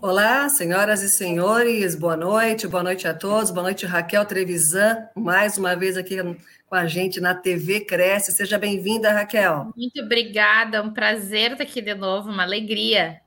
Olá, 0.00 0.48
senhoras 0.48 1.02
e 1.02 1.10
senhores, 1.10 1.96
boa 1.96 2.16
noite, 2.16 2.68
boa 2.68 2.84
noite 2.84 3.08
a 3.08 3.12
todos, 3.12 3.50
boa 3.50 3.64
noite 3.64 3.84
Raquel 3.84 4.24
Trevisan, 4.24 5.08
mais 5.12 5.58
uma 5.58 5.74
vez 5.74 5.96
aqui 5.96 6.16
com 6.68 6.74
a 6.76 6.86
gente 6.86 7.20
na 7.20 7.34
TV 7.34 7.80
Cresce. 7.80 8.30
Seja 8.30 8.56
bem-vinda, 8.58 9.10
Raquel. 9.12 9.72
Muito 9.76 10.00
obrigada, 10.00 10.80
um 10.84 10.92
prazer 10.92 11.50
estar 11.52 11.64
aqui 11.64 11.82
de 11.82 11.96
novo, 11.96 12.30
uma 12.30 12.44
alegria. 12.44 13.20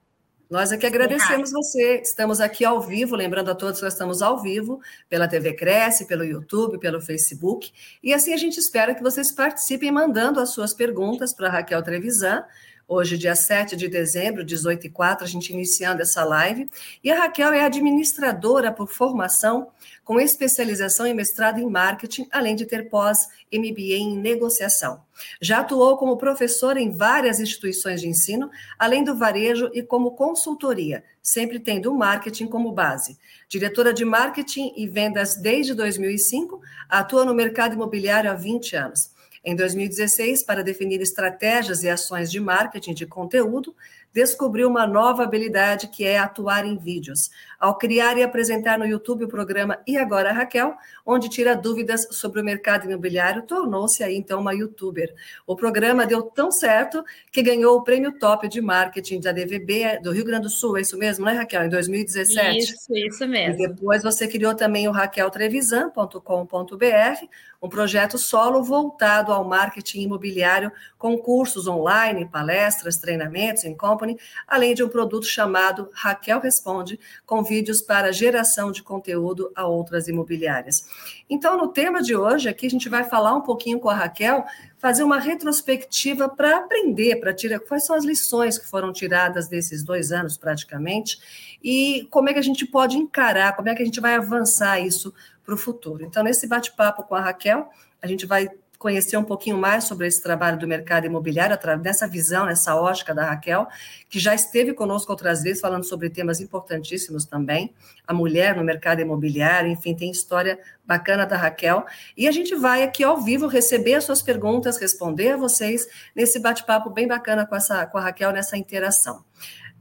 Nós 0.49 0.71
é 0.71 0.77
que 0.77 0.85
agradecemos 0.85 1.51
você. 1.51 2.01
Estamos 2.01 2.39
aqui 2.39 2.63
ao 2.63 2.81
vivo, 2.81 3.17
lembrando 3.17 3.51
a 3.51 3.55
todos 3.55 3.79
que 3.79 3.85
nós 3.85 3.93
estamos 3.93 4.21
ao 4.21 4.41
vivo 4.41 4.81
pela 5.09 5.27
TV 5.27 5.53
Cresce, 5.53 6.07
pelo 6.07 6.23
YouTube, 6.23 6.79
pelo 6.79 7.01
Facebook. 7.01 7.71
E 8.01 8.13
assim 8.13 8.33
a 8.33 8.37
gente 8.37 8.57
espera 8.57 8.95
que 8.95 9.03
vocês 9.03 9.29
participem 9.29 9.91
mandando 9.91 10.39
as 10.39 10.49
suas 10.49 10.73
perguntas 10.73 11.33
para 11.33 11.49
Raquel 11.49 11.83
Trevisan. 11.83 12.45
Hoje, 12.93 13.17
dia 13.17 13.37
7 13.37 13.77
de 13.77 13.87
dezembro, 13.87 14.43
18 14.43 14.87
e 14.87 14.89
4, 14.89 15.23
a 15.23 15.27
gente 15.27 15.53
iniciando 15.53 16.01
essa 16.01 16.25
live. 16.25 16.69
E 17.01 17.09
a 17.09 17.19
Raquel 17.19 17.53
é 17.53 17.63
administradora 17.63 18.69
por 18.69 18.89
formação 18.89 19.69
com 20.03 20.19
especialização 20.19 21.05
em 21.05 21.13
mestrado 21.13 21.57
em 21.57 21.69
marketing, 21.69 22.27
além 22.29 22.53
de 22.53 22.65
ter 22.65 22.89
pós-MBA 22.89 23.95
em 23.95 24.17
negociação. 24.17 25.01
Já 25.41 25.59
atuou 25.59 25.95
como 25.95 26.17
professora 26.17 26.81
em 26.81 26.91
várias 26.91 27.39
instituições 27.39 28.01
de 28.01 28.09
ensino, 28.09 28.51
além 28.77 29.05
do 29.05 29.15
varejo 29.15 29.71
e 29.73 29.81
como 29.81 30.11
consultoria, 30.11 31.01
sempre 31.23 31.61
tendo 31.61 31.93
o 31.93 31.97
marketing 31.97 32.47
como 32.47 32.73
base. 32.73 33.17
Diretora 33.47 33.93
de 33.93 34.03
marketing 34.03 34.73
e 34.75 34.85
vendas 34.85 35.37
desde 35.37 35.73
2005, 35.73 36.59
atua 36.89 37.23
no 37.23 37.33
mercado 37.33 37.73
imobiliário 37.73 38.29
há 38.29 38.33
20 38.33 38.75
anos. 38.75 39.11
Em 39.43 39.55
2016, 39.55 40.43
para 40.43 40.63
definir 40.63 41.01
estratégias 41.01 41.81
e 41.81 41.89
ações 41.89 42.29
de 42.29 42.39
marketing 42.39 42.93
de 42.93 43.07
conteúdo, 43.07 43.75
descobriu 44.13 44.67
uma 44.67 44.85
nova 44.85 45.23
habilidade 45.23 45.87
que 45.87 46.03
é 46.03 46.19
atuar 46.19 46.63
em 46.65 46.77
vídeos. 46.77 47.31
Ao 47.61 47.77
criar 47.77 48.17
e 48.17 48.23
apresentar 48.23 48.79
no 48.79 48.87
YouTube 48.87 49.25
o 49.25 49.27
programa 49.27 49.77
E 49.85 49.95
Agora 49.95 50.31
Raquel, 50.31 50.73
onde 51.05 51.29
tira 51.29 51.55
dúvidas 51.55 52.07
sobre 52.09 52.41
o 52.41 52.43
mercado 52.43 52.89
imobiliário, 52.89 53.43
tornou-se 53.43 54.03
aí 54.03 54.15
então 54.15 54.41
uma 54.41 54.51
youtuber. 54.51 55.13
O 55.45 55.55
programa 55.55 56.07
deu 56.07 56.23
tão 56.23 56.51
certo 56.51 57.05
que 57.31 57.43
ganhou 57.43 57.77
o 57.77 57.83
prêmio 57.83 58.17
top 58.17 58.47
de 58.47 58.59
marketing 58.59 59.19
da 59.19 59.31
DVB 59.31 59.99
do 60.01 60.11
Rio 60.11 60.25
Grande 60.25 60.41
do 60.41 60.49
Sul, 60.49 60.75
é 60.75 60.81
isso 60.81 60.97
mesmo, 60.97 61.23
né, 61.23 61.33
Raquel? 61.33 61.65
Em 61.65 61.69
2017. 61.69 62.57
Isso, 62.57 62.95
isso 62.95 63.27
mesmo. 63.27 63.53
E 63.53 63.67
depois 63.67 64.01
você 64.01 64.27
criou 64.27 64.55
também 64.55 64.87
o 64.87 64.91
raqueltrevisan.com.br, 64.91 67.25
um 67.61 67.69
projeto 67.69 68.17
solo 68.17 68.63
voltado 68.63 69.31
ao 69.31 69.43
marketing 69.43 70.01
imobiliário, 70.01 70.71
com 70.97 71.15
cursos 71.15 71.67
online, 71.67 72.27
palestras, 72.27 72.97
treinamentos 72.97 73.65
em 73.65 73.77
company, 73.77 74.17
além 74.47 74.73
de 74.73 74.83
um 74.83 74.89
produto 74.89 75.27
chamado 75.27 75.91
Raquel 75.93 76.39
Responde, 76.39 76.99
com 77.23 77.43
vídeos 77.51 77.81
para 77.81 78.13
geração 78.13 78.71
de 78.71 78.81
conteúdo 78.81 79.51
a 79.53 79.67
outras 79.67 80.07
imobiliárias. 80.07 80.85
Então, 81.29 81.57
no 81.57 81.67
tema 81.67 82.01
de 82.01 82.15
hoje, 82.15 82.47
aqui 82.47 82.65
a 82.65 82.69
gente 82.69 82.87
vai 82.87 83.03
falar 83.03 83.35
um 83.35 83.41
pouquinho 83.41 83.77
com 83.77 83.89
a 83.89 83.93
Raquel, 83.93 84.45
fazer 84.77 85.03
uma 85.03 85.19
retrospectiva 85.19 86.29
para 86.29 86.59
aprender, 86.59 87.17
para 87.17 87.33
tirar 87.33 87.59
quais 87.59 87.85
são 87.85 87.93
as 87.93 88.05
lições 88.05 88.57
que 88.57 88.65
foram 88.65 88.93
tiradas 88.93 89.49
desses 89.49 89.83
dois 89.83 90.13
anos 90.13 90.37
praticamente 90.37 91.19
e 91.61 92.07
como 92.09 92.29
é 92.29 92.33
que 92.33 92.39
a 92.39 92.43
gente 92.43 92.65
pode 92.65 92.95
encarar, 92.95 93.53
como 93.53 93.67
é 93.67 93.75
que 93.75 93.83
a 93.83 93.85
gente 93.85 93.99
vai 93.99 94.15
avançar 94.15 94.79
isso 94.79 95.13
para 95.43 95.53
o 95.53 95.57
futuro. 95.57 96.05
Então, 96.05 96.23
nesse 96.23 96.47
bate-papo 96.47 97.03
com 97.03 97.15
a 97.15 97.19
Raquel, 97.19 97.69
a 98.01 98.07
gente 98.07 98.25
vai 98.25 98.49
conhecer 98.81 99.15
um 99.15 99.23
pouquinho 99.23 99.57
mais 99.57 99.83
sobre 99.83 100.07
esse 100.07 100.23
trabalho 100.23 100.57
do 100.57 100.67
mercado 100.67 101.05
imobiliário, 101.05 101.55
dessa 101.79 102.07
visão, 102.07 102.47
nessa 102.47 102.75
ótica 102.75 103.13
da 103.13 103.23
Raquel, 103.23 103.67
que 104.09 104.19
já 104.19 104.33
esteve 104.33 104.73
conosco 104.73 105.11
outras 105.11 105.43
vezes 105.43 105.61
falando 105.61 105.83
sobre 105.83 106.09
temas 106.09 106.41
importantíssimos 106.41 107.23
também, 107.23 107.75
a 108.07 108.13
mulher 108.13 108.55
no 108.55 108.63
mercado 108.63 108.99
imobiliário, 108.99 109.69
enfim, 109.69 109.95
tem 109.95 110.09
história 110.09 110.59
bacana 110.83 111.27
da 111.27 111.37
Raquel. 111.37 111.85
E 112.17 112.27
a 112.27 112.31
gente 112.31 112.55
vai 112.55 112.81
aqui 112.81 113.03
ao 113.03 113.21
vivo 113.21 113.45
receber 113.45 113.93
as 113.93 114.03
suas 114.03 114.23
perguntas, 114.23 114.79
responder 114.79 115.33
a 115.33 115.37
vocês 115.37 115.87
nesse 116.15 116.39
bate-papo 116.39 116.89
bem 116.89 117.07
bacana 117.07 117.45
com, 117.45 117.55
essa, 117.55 117.85
com 117.85 117.99
a 117.99 118.01
Raquel 118.01 118.31
nessa 118.31 118.57
interação. 118.57 119.23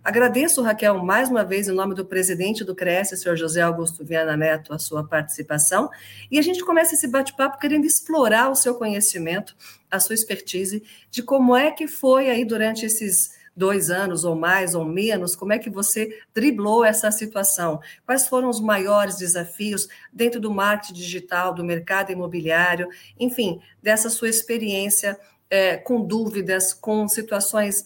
Agradeço, 0.02 0.62
Raquel, 0.62 1.04
mais 1.04 1.28
uma 1.28 1.44
vez, 1.44 1.68
em 1.68 1.74
nome 1.74 1.94
do 1.94 2.06
presidente 2.06 2.64
do 2.64 2.74
CRES, 2.74 3.10
senhor 3.20 3.36
José 3.36 3.60
Augusto 3.60 4.02
Viana 4.02 4.34
Neto, 4.34 4.72
a 4.72 4.78
sua 4.78 5.06
participação. 5.06 5.90
E 6.30 6.38
a 6.38 6.42
gente 6.42 6.64
começa 6.64 6.94
esse 6.94 7.06
bate-papo 7.06 7.58
querendo 7.58 7.84
explorar 7.84 8.50
o 8.50 8.54
seu 8.54 8.74
conhecimento, 8.76 9.54
a 9.90 10.00
sua 10.00 10.14
expertise, 10.14 10.82
de 11.10 11.22
como 11.22 11.54
é 11.54 11.70
que 11.70 11.86
foi 11.86 12.30
aí 12.30 12.46
durante 12.46 12.86
esses 12.86 13.38
dois 13.54 13.90
anos 13.90 14.24
ou 14.24 14.34
mais 14.34 14.74
ou 14.74 14.86
menos, 14.86 15.36
como 15.36 15.52
é 15.52 15.58
que 15.58 15.68
você 15.68 16.18
driblou 16.32 16.82
essa 16.82 17.10
situação? 17.10 17.78
Quais 18.06 18.26
foram 18.26 18.48
os 18.48 18.58
maiores 18.58 19.18
desafios 19.18 19.86
dentro 20.10 20.40
do 20.40 20.50
marketing 20.50 20.94
digital, 20.94 21.52
do 21.52 21.62
mercado 21.62 22.10
imobiliário, 22.10 22.88
enfim, 23.18 23.60
dessa 23.82 24.08
sua 24.08 24.30
experiência 24.30 25.18
é, 25.50 25.76
com 25.76 26.00
dúvidas, 26.00 26.72
com 26.72 27.06
situações 27.06 27.84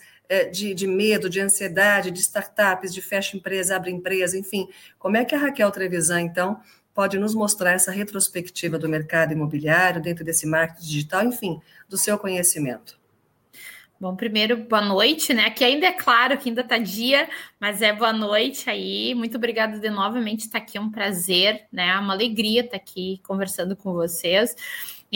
de, 0.51 0.75
de, 0.75 0.87
medo, 0.87 1.29
de 1.29 1.41
ansiedade, 1.41 2.11
de 2.11 2.21
startups, 2.21 2.93
de 2.93 3.03
fecha 3.03 3.37
empresa, 3.37 3.77
abre 3.77 3.91
empresa, 3.91 4.39
enfim. 4.39 4.69
Como 4.99 5.17
é 5.17 5.25
que 5.25 5.35
a 5.35 5.39
Raquel 5.39 5.71
Trevisan, 5.71 6.21
então, 6.23 6.61
pode 6.95 7.19
nos 7.19 7.35
mostrar 7.35 7.73
essa 7.73 7.91
retrospectiva 7.91 8.79
do 8.79 8.89
mercado 8.89 9.33
imobiliário, 9.33 10.01
dentro 10.01 10.25
desse 10.25 10.47
marketing 10.47 10.87
digital, 10.87 11.25
enfim, 11.25 11.61
do 11.89 11.99
seu 11.99 12.17
conhecimento? 12.19 12.99
Bom, 14.01 14.15
primeiro, 14.17 14.57
boa 14.57 14.83
noite, 14.83 15.33
né? 15.33 15.51
Que 15.51 15.65
ainda 15.65 15.87
é 15.87 15.93
claro 15.93 16.37
que 16.37 16.49
ainda 16.49 16.61
está 16.61 16.79
dia, 16.79 17.29
mas 17.61 17.81
é 17.81 17.93
boa 17.93 18.13
noite 18.13 18.69
aí. 18.69 19.15
Muito 19.15 19.37
obrigada 19.37 19.79
de 19.79 19.89
novamente 19.89 20.41
estar 20.41 20.59
aqui, 20.59 20.77
é 20.77 20.81
um 20.81 20.91
prazer, 20.91 21.65
né? 21.73 21.89
É 21.89 21.99
uma 21.99 22.13
alegria 22.13 22.63
estar 22.63 22.77
aqui 22.77 23.21
conversando 23.23 23.77
com 23.77 23.93
vocês. 23.93 24.55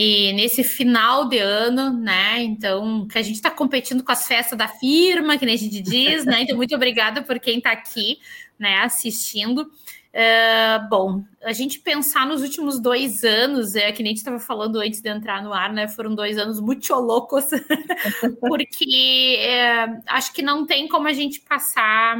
E 0.01 0.31
nesse 0.31 0.63
final 0.63 1.27
de 1.27 1.39
ano, 1.39 1.91
né? 1.91 2.41
Então, 2.41 3.05
que 3.05 3.17
a 3.17 3.21
gente 3.21 3.35
está 3.35 3.51
competindo 3.51 4.01
com 4.01 4.13
as 4.13 4.25
festas 4.25 4.57
da 4.57 4.65
firma, 4.65 5.37
que 5.37 5.45
nem 5.45 5.55
a 5.55 5.57
gente 5.57 5.81
diz, 5.81 6.23
né? 6.23 6.43
Então, 6.43 6.55
muito 6.55 6.73
obrigada 6.73 7.21
por 7.21 7.37
quem 7.37 7.57
está 7.57 7.73
aqui, 7.73 8.17
né, 8.57 8.77
assistindo. 8.77 9.69
Uh, 10.11 10.89
bom, 10.89 11.23
a 11.43 11.53
gente 11.53 11.79
pensar 11.79 12.25
nos 12.25 12.41
últimos 12.41 12.79
dois 12.79 13.23
anos, 13.23 13.75
é 13.75 13.91
que 13.91 14.01
nem 14.01 14.09
a 14.09 14.13
gente 14.13 14.17
estava 14.17 14.39
falando 14.39 14.79
antes 14.79 15.01
de 15.01 15.09
entrar 15.09 15.43
no 15.43 15.53
ar, 15.53 15.71
né? 15.71 15.87
Foram 15.87 16.15
dois 16.15 16.37
anos 16.37 16.59
muito 16.59 16.91
loucos, 16.95 17.45
porque 18.41 19.37
é, 19.39 20.01
acho 20.07 20.33
que 20.33 20.41
não 20.41 20.65
tem 20.65 20.87
como 20.87 21.07
a 21.07 21.13
gente 21.13 21.39
passar 21.41 22.17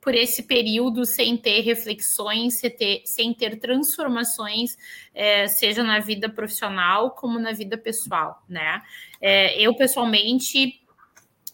por 0.00 0.14
esse 0.14 0.42
período 0.42 1.04
sem 1.04 1.36
ter 1.36 1.60
reflexões, 1.60 2.58
sem 2.58 2.70
ter, 2.70 3.02
sem 3.04 3.34
ter 3.34 3.60
transformações, 3.60 4.76
é, 5.14 5.46
seja 5.46 5.82
na 5.82 6.00
vida 6.00 6.28
profissional 6.28 7.10
como 7.10 7.38
na 7.38 7.52
vida 7.52 7.76
pessoal, 7.78 8.42
né? 8.48 8.82
É, 9.20 9.60
eu, 9.60 9.74
pessoalmente, 9.76 10.79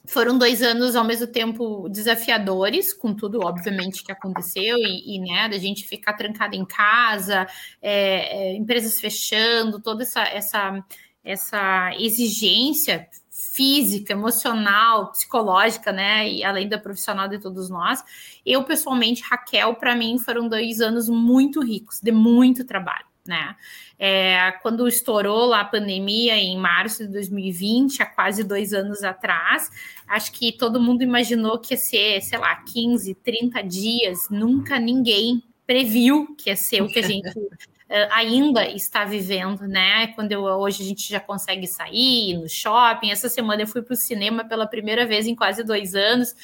foram 0.06 0.39
dois 0.39 0.62
anos 0.62 0.97
ao 0.97 1.05
mesmo 1.05 1.27
tempo 1.27 1.89
desafiadores, 1.89 2.93
com 2.93 3.15
tudo, 3.15 3.41
obviamente, 3.44 4.03
que 4.03 4.13
aconteceu, 4.13 4.77
e, 4.78 5.16
e 5.16 5.19
né, 5.21 5.48
da 5.48 5.59
gente 5.59 5.86
ficar 5.86 6.15
trancada 6.15 6.57
em 6.57 6.65
casa, 6.65 7.47
é, 7.83 8.53
é 8.53 8.57
empresas 8.57 8.98
fechando, 9.01 9.81
toda 9.81 10.03
essa, 10.03 10.22
essa, 10.22 10.84
essa 11.25 11.91
exigência 11.98 13.09
física, 13.31 14.13
emocional, 14.13 15.10
psicológica, 15.13 15.92
né? 15.92 16.28
E 16.28 16.42
além 16.42 16.69
da 16.69 16.78
profissional 16.78 17.28
de 17.28 17.39
todos 17.39 17.69
nós. 17.69 18.03
Eu, 18.45 18.65
pessoalmente, 18.65 19.22
Raquel, 19.22 19.75
para 19.75 19.95
mim, 19.95 20.19
foram 20.19 20.48
dois 20.48 20.81
anos 20.81 21.09
muito 21.09 21.63
ricos, 21.63 22.01
de 22.01 22.13
muito 22.13 22.65
trabalho, 22.65 23.04
né? 23.27 23.57
É, 23.99 24.53
quando 24.63 24.87
estourou 24.87 25.47
lá 25.47 25.61
a 25.61 25.65
pandemia 25.65 26.37
em 26.37 26.57
março 26.59 27.07
de 27.07 27.13
2020, 27.13 28.03
há 28.03 28.07
quase 28.07 28.45
dois 28.45 28.73
anos 28.73 29.03
atrás, 29.03 29.71
acho 30.07 30.33
que 30.33 30.53
todo 30.53 30.81
mundo 30.81 31.03
imaginou 31.03 31.59
que 31.59 31.75
ia 31.75 31.78
ser, 31.78 32.21
sei 32.23 32.39
lá, 32.39 32.55
15, 32.57 33.15
30 33.15 33.63
dias, 33.63 34.19
nunca 34.31 34.78
ninguém 34.78 35.43
previu 35.67 36.34
que 36.37 36.51
ia 36.51 36.57
ser 36.57 36.83
o 36.83 36.89
que 36.89 36.99
a 36.99 37.03
gente 37.03 37.28
uh, 37.28 37.53
ainda 38.13 38.67
está 38.69 39.05
vivendo, 39.05 39.63
né? 39.67 40.09
Quando 40.09 40.33
eu, 40.33 40.43
hoje 40.43 40.83
a 40.83 40.87
gente 40.87 41.09
já 41.09 41.21
consegue 41.21 41.67
sair 41.67 42.34
no 42.34 42.49
shopping. 42.49 43.11
Essa 43.11 43.29
semana 43.29 43.63
eu 43.63 43.67
fui 43.67 43.83
para 43.83 43.95
o 43.95 43.97
cinema 43.97 44.45
pela 44.45 44.67
primeira 44.67 45.05
vez 45.05 45.27
em 45.27 45.34
quase 45.34 45.65
dois 45.65 45.95
anos. 45.95 46.34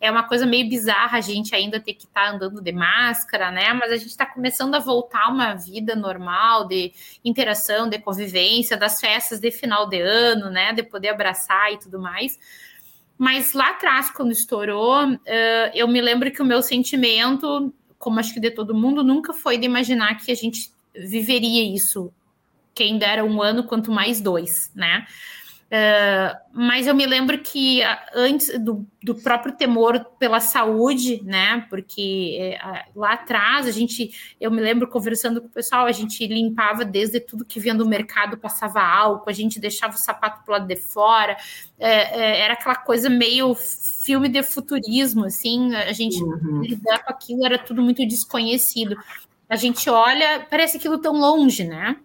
É 0.00 0.10
uma 0.10 0.22
coisa 0.22 0.46
meio 0.46 0.68
bizarra 0.68 1.18
a 1.18 1.20
gente 1.20 1.54
ainda 1.54 1.80
ter 1.80 1.92
que 1.92 2.04
estar 2.04 2.26
tá 2.26 2.30
andando 2.30 2.60
de 2.60 2.72
máscara, 2.72 3.50
né? 3.50 3.72
Mas 3.72 3.90
a 3.90 3.96
gente 3.96 4.10
está 4.10 4.24
começando 4.24 4.74
a 4.74 4.78
voltar 4.78 5.28
uma 5.28 5.54
vida 5.54 5.96
normal 5.96 6.68
de 6.68 6.92
interação, 7.24 7.88
de 7.88 7.98
convivência, 7.98 8.76
das 8.76 9.00
festas 9.00 9.40
de 9.40 9.50
final 9.50 9.88
de 9.88 10.00
ano, 10.00 10.50
né? 10.50 10.72
De 10.72 10.84
poder 10.84 11.08
abraçar 11.08 11.72
e 11.72 11.78
tudo 11.78 11.98
mais. 11.98 12.38
Mas 13.18 13.52
lá 13.52 13.70
atrás, 13.70 14.10
quando 14.10 14.30
estourou, 14.30 15.18
eu 15.74 15.88
me 15.88 16.00
lembro 16.00 16.30
que 16.30 16.40
o 16.40 16.46
meu 16.46 16.62
sentimento, 16.62 17.74
como 17.98 18.20
acho 18.20 18.32
que 18.32 18.38
de 18.38 18.52
todo 18.52 18.74
mundo, 18.74 19.02
nunca 19.02 19.34
foi 19.34 19.58
de 19.58 19.66
imaginar 19.66 20.14
que 20.16 20.30
a 20.30 20.36
gente 20.36 20.70
viveria 20.94 21.74
isso. 21.74 22.12
Quem 22.72 22.96
dera 22.96 23.24
um 23.24 23.42
ano, 23.42 23.64
quanto 23.64 23.90
mais 23.90 24.20
dois, 24.20 24.70
né? 24.72 25.04
Uh, 25.68 26.34
mas 26.50 26.86
eu 26.86 26.94
me 26.94 27.04
lembro 27.04 27.38
que 27.40 27.82
antes 28.14 28.58
do, 28.58 28.86
do, 29.02 29.14
próprio 29.14 29.54
temor 29.54 30.02
pela 30.18 30.40
saúde, 30.40 31.22
né? 31.22 31.66
Porque 31.68 32.56
uh, 32.64 32.98
lá 32.98 33.12
atrás 33.12 33.66
a 33.66 33.70
gente, 33.70 34.34
eu 34.40 34.50
me 34.50 34.62
lembro 34.62 34.88
conversando 34.88 35.42
com 35.42 35.46
o 35.46 35.50
pessoal, 35.50 35.84
a 35.84 35.92
gente 35.92 36.26
limpava 36.26 36.86
desde 36.86 37.20
tudo 37.20 37.44
que 37.44 37.60
vinha 37.60 37.74
do 37.74 37.86
mercado, 37.86 38.38
passava 38.38 38.80
álcool, 38.80 39.28
a 39.28 39.32
gente 39.34 39.60
deixava 39.60 39.94
o 39.94 39.98
sapato 39.98 40.42
pro 40.42 40.54
lado 40.54 40.66
de 40.66 40.76
fora, 40.76 41.36
é, 41.78 42.18
é, 42.18 42.40
era 42.40 42.54
aquela 42.54 42.76
coisa 42.76 43.10
meio 43.10 43.54
filme 43.54 44.30
de 44.30 44.42
futurismo, 44.42 45.26
assim, 45.26 45.74
a 45.74 45.92
gente 45.92 46.16
uhum. 46.22 46.62
lidar 46.62 47.04
com 47.04 47.12
aquilo 47.12 47.44
era 47.44 47.58
tudo 47.58 47.82
muito 47.82 48.06
desconhecido. 48.08 48.96
A 49.46 49.56
gente 49.56 49.88
olha, 49.90 50.46
parece 50.48 50.78
aquilo 50.78 50.98
tão 50.98 51.12
longe, 51.12 51.64
né? 51.64 51.96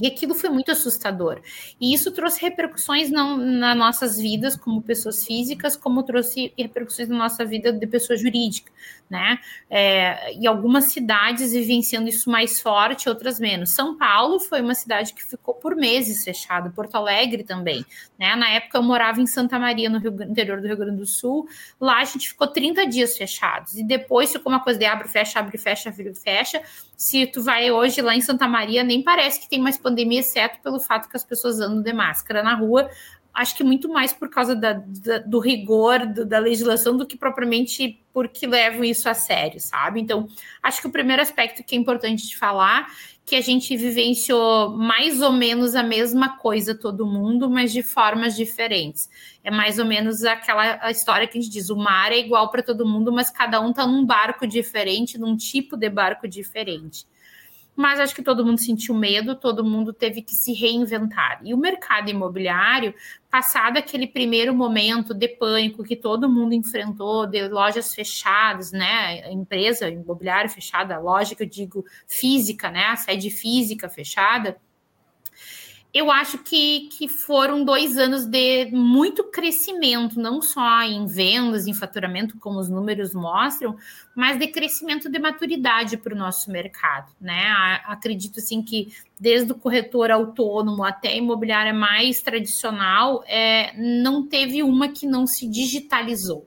E 0.00 0.06
aquilo 0.06 0.34
foi 0.34 0.50
muito 0.50 0.70
assustador. 0.70 1.40
E 1.80 1.94
isso 1.94 2.10
trouxe 2.10 2.40
repercussões 2.42 3.10
não 3.10 3.38
nas 3.38 3.76
nossas 3.76 4.18
vidas 4.18 4.54
como 4.54 4.82
pessoas 4.82 5.24
físicas, 5.24 5.74
como 5.74 6.02
trouxe 6.02 6.52
repercussões 6.58 7.08
na 7.08 7.16
nossa 7.16 7.46
vida 7.46 7.72
de 7.72 7.86
pessoa 7.86 8.16
jurídica, 8.16 8.70
né? 9.08 9.38
É, 9.70 10.34
e 10.34 10.46
algumas 10.46 10.86
cidades 10.86 11.52
vivenciando 11.52 12.08
isso 12.08 12.30
mais 12.30 12.60
forte, 12.60 13.08
outras 13.08 13.38
menos. 13.38 13.70
São 13.70 13.96
Paulo 13.96 14.40
foi 14.40 14.60
uma 14.60 14.74
cidade 14.74 15.14
que 15.14 15.22
ficou 15.22 15.54
por 15.54 15.76
meses 15.76 16.24
fechada, 16.24 16.70
Porto 16.70 16.96
Alegre 16.96 17.44
também, 17.44 17.84
né? 18.18 18.34
Na 18.34 18.48
época 18.50 18.78
eu 18.78 18.82
morava 18.82 19.20
em 19.20 19.26
Santa 19.26 19.58
Maria, 19.58 19.88
no, 19.88 19.98
Rio, 19.98 20.22
interior 20.22 20.60
do 20.60 20.66
Rio 20.66 20.76
Grande 20.76 20.98
do 20.98 21.06
Sul. 21.06 21.48
Lá 21.80 21.98
a 21.98 22.04
gente 22.04 22.28
ficou 22.28 22.46
30 22.46 22.86
dias 22.86 23.16
fechados. 23.16 23.76
E 23.76 23.84
depois 23.84 24.32
ficou 24.32 24.52
uma 24.52 24.60
coisa 24.60 24.78
de 24.78 24.84
abre, 24.84 25.08
fecha, 25.08 25.38
abre, 25.38 25.56
fecha, 25.58 25.88
abre, 25.88 26.14
fecha. 26.14 26.62
Se 26.96 27.26
tu 27.26 27.42
vai 27.42 27.70
hoje 27.70 28.00
lá 28.00 28.14
em 28.14 28.20
Santa 28.20 28.48
Maria, 28.48 28.82
nem 28.82 29.02
parece 29.02 29.40
que 29.40 29.48
tem 29.48 29.60
mais 29.60 29.76
pandemia, 29.76 30.20
exceto 30.20 30.60
pelo 30.60 30.80
fato 30.80 31.08
que 31.08 31.16
as 31.16 31.24
pessoas 31.24 31.60
andam 31.60 31.82
de 31.82 31.92
máscara 31.92 32.42
na 32.42 32.54
rua. 32.54 32.90
Acho 33.36 33.54
que 33.54 33.62
muito 33.62 33.86
mais 33.88 34.14
por 34.14 34.30
causa 34.30 34.56
da, 34.56 34.72
da, 34.72 35.18
do 35.18 35.38
rigor 35.38 36.06
do, 36.06 36.24
da 36.24 36.38
legislação 36.38 36.96
do 36.96 37.06
que 37.06 37.18
propriamente 37.18 38.02
porque 38.10 38.46
levam 38.46 38.82
isso 38.82 39.10
a 39.10 39.14
sério, 39.14 39.60
sabe? 39.60 40.00
Então, 40.00 40.26
acho 40.62 40.80
que 40.80 40.86
o 40.86 40.90
primeiro 40.90 41.20
aspecto 41.20 41.62
que 41.62 41.76
é 41.76 41.78
importante 41.78 42.26
de 42.26 42.34
falar 42.34 42.88
que 43.26 43.36
a 43.36 43.40
gente 43.42 43.76
vivenciou 43.76 44.70
mais 44.70 45.20
ou 45.20 45.32
menos 45.32 45.74
a 45.74 45.82
mesma 45.82 46.38
coisa 46.38 46.74
todo 46.74 47.04
mundo, 47.04 47.50
mas 47.50 47.72
de 47.72 47.82
formas 47.82 48.34
diferentes. 48.34 49.10
É 49.44 49.50
mais 49.50 49.78
ou 49.78 49.84
menos 49.84 50.24
aquela 50.24 50.90
história 50.90 51.26
que 51.26 51.36
a 51.36 51.40
gente 51.40 51.52
diz: 51.52 51.68
o 51.68 51.76
mar 51.76 52.12
é 52.12 52.18
igual 52.18 52.50
para 52.50 52.62
todo 52.62 52.86
mundo, 52.86 53.12
mas 53.12 53.28
cada 53.28 53.60
um 53.60 53.68
está 53.68 53.86
num 53.86 54.06
barco 54.06 54.46
diferente, 54.46 55.18
num 55.18 55.36
tipo 55.36 55.76
de 55.76 55.90
barco 55.90 56.26
diferente 56.26 57.06
mas 57.76 58.00
acho 58.00 58.14
que 58.14 58.22
todo 58.22 58.44
mundo 58.44 58.58
sentiu 58.58 58.94
medo, 58.94 59.36
todo 59.36 59.62
mundo 59.62 59.92
teve 59.92 60.22
que 60.22 60.34
se 60.34 60.54
reinventar. 60.54 61.40
E 61.44 61.52
o 61.52 61.58
mercado 61.58 62.08
imobiliário, 62.08 62.94
passado 63.30 63.76
aquele 63.76 64.06
primeiro 64.06 64.54
momento 64.54 65.12
de 65.12 65.28
pânico 65.28 65.84
que 65.84 65.94
todo 65.94 66.28
mundo 66.28 66.54
enfrentou, 66.54 67.26
de 67.26 67.46
lojas 67.48 67.94
fechadas, 67.94 68.72
né, 68.72 69.30
empresa 69.30 69.90
imobiliária 69.90 70.48
fechada, 70.48 70.98
loja 70.98 71.34
que 71.34 71.42
eu 71.42 71.48
digo 71.48 71.84
física, 72.06 72.70
né, 72.70 72.86
a 72.86 72.96
sede 72.96 73.30
física 73.30 73.90
fechada, 73.90 74.56
eu 75.96 76.10
acho 76.10 76.36
que, 76.38 76.88
que 76.90 77.08
foram 77.08 77.64
dois 77.64 77.96
anos 77.96 78.26
de 78.26 78.66
muito 78.66 79.24
crescimento, 79.24 80.20
não 80.20 80.42
só 80.42 80.82
em 80.82 81.06
vendas, 81.06 81.66
em 81.66 81.72
faturamento, 81.72 82.36
como 82.38 82.58
os 82.58 82.68
números 82.68 83.14
mostram, 83.14 83.74
mas 84.14 84.38
de 84.38 84.46
crescimento 84.48 85.08
de 85.08 85.18
maturidade 85.18 85.96
para 85.96 86.14
o 86.14 86.18
nosso 86.18 86.50
mercado. 86.50 87.10
Né? 87.18 87.42
Acredito 87.86 88.40
assim 88.40 88.62
que 88.62 88.92
desde 89.18 89.52
o 89.52 89.54
corretor 89.54 90.10
autônomo 90.10 90.84
até 90.84 91.08
a 91.08 91.16
imobiliária 91.16 91.72
mais 91.72 92.20
tradicional, 92.20 93.24
é, 93.26 93.72
não 93.78 94.26
teve 94.26 94.62
uma 94.62 94.88
que 94.88 95.06
não 95.06 95.26
se 95.26 95.48
digitalizou 95.48 96.46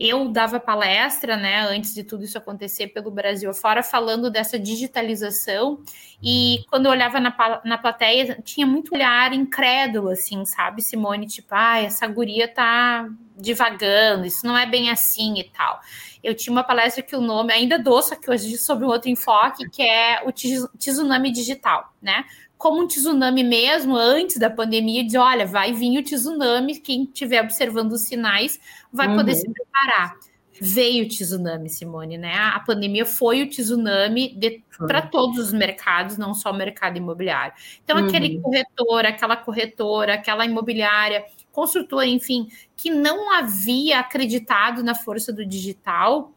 eu 0.00 0.28
dava 0.28 0.58
palestra, 0.58 1.36
né, 1.36 1.60
antes 1.60 1.92
de 1.92 2.02
tudo 2.02 2.24
isso 2.24 2.38
acontecer 2.38 2.86
pelo 2.86 3.10
Brasil 3.10 3.52
fora, 3.52 3.82
falando 3.82 4.30
dessa 4.30 4.58
digitalização, 4.58 5.82
e 6.22 6.64
quando 6.70 6.86
eu 6.86 6.92
olhava 6.92 7.20
na, 7.20 7.60
na 7.66 7.76
plateia, 7.76 8.40
tinha 8.42 8.66
muito 8.66 8.94
olhar 8.94 9.34
incrédulo, 9.34 10.08
assim, 10.08 10.42
sabe, 10.46 10.80
Simone, 10.80 11.26
tipo, 11.26 11.48
ah, 11.50 11.78
essa 11.78 12.06
guria 12.06 12.48
tá 12.48 13.06
divagando, 13.36 14.24
isso 14.24 14.46
não 14.46 14.56
é 14.56 14.64
bem 14.64 14.90
assim 14.90 15.38
e 15.38 15.44
tal. 15.44 15.80
Eu 16.22 16.34
tinha 16.34 16.52
uma 16.52 16.64
palestra 16.64 17.02
que 17.02 17.14
o 17.14 17.20
nome, 17.20 17.52
ainda 17.52 17.78
dou, 17.78 18.02
só 18.02 18.16
que 18.16 18.30
hoje 18.30 18.56
sobre 18.56 18.86
um 18.86 18.88
outro 18.88 19.10
enfoque, 19.10 19.68
que 19.68 19.82
é 19.82 20.22
o 20.24 20.32
tsunami 20.32 21.30
digital, 21.30 21.92
né? 22.00 22.24
Como 22.60 22.82
um 22.82 22.86
tsunami 22.86 23.42
mesmo, 23.42 23.96
antes 23.96 24.36
da 24.36 24.50
pandemia, 24.50 25.02
diz: 25.02 25.14
olha, 25.14 25.46
vai 25.46 25.72
vir 25.72 25.98
o 25.98 26.02
tsunami, 26.02 26.78
quem 26.78 27.04
estiver 27.04 27.42
observando 27.42 27.92
os 27.92 28.02
sinais 28.02 28.60
vai 28.92 29.08
uhum. 29.08 29.16
poder 29.16 29.34
se 29.34 29.50
preparar. 29.50 30.14
Veio 30.60 31.06
o 31.06 31.08
tsunami, 31.08 31.70
Simone, 31.70 32.18
né? 32.18 32.34
A 32.34 32.60
pandemia 32.60 33.06
foi 33.06 33.40
o 33.42 33.48
tsunami 33.48 34.38
para 34.76 35.00
todos 35.00 35.38
os 35.38 35.54
mercados, 35.54 36.18
não 36.18 36.34
só 36.34 36.50
o 36.50 36.54
mercado 36.54 36.98
imobiliário. 36.98 37.54
Então, 37.82 37.96
uhum. 37.96 38.06
aquele 38.06 38.38
corretor, 38.38 39.06
aquela 39.06 39.36
corretora, 39.38 40.12
aquela 40.12 40.44
imobiliária, 40.44 41.24
construtora, 41.50 42.06
enfim, 42.06 42.46
que 42.76 42.90
não 42.90 43.32
havia 43.32 44.00
acreditado 44.00 44.84
na 44.84 44.94
força 44.94 45.32
do 45.32 45.46
digital, 45.46 46.30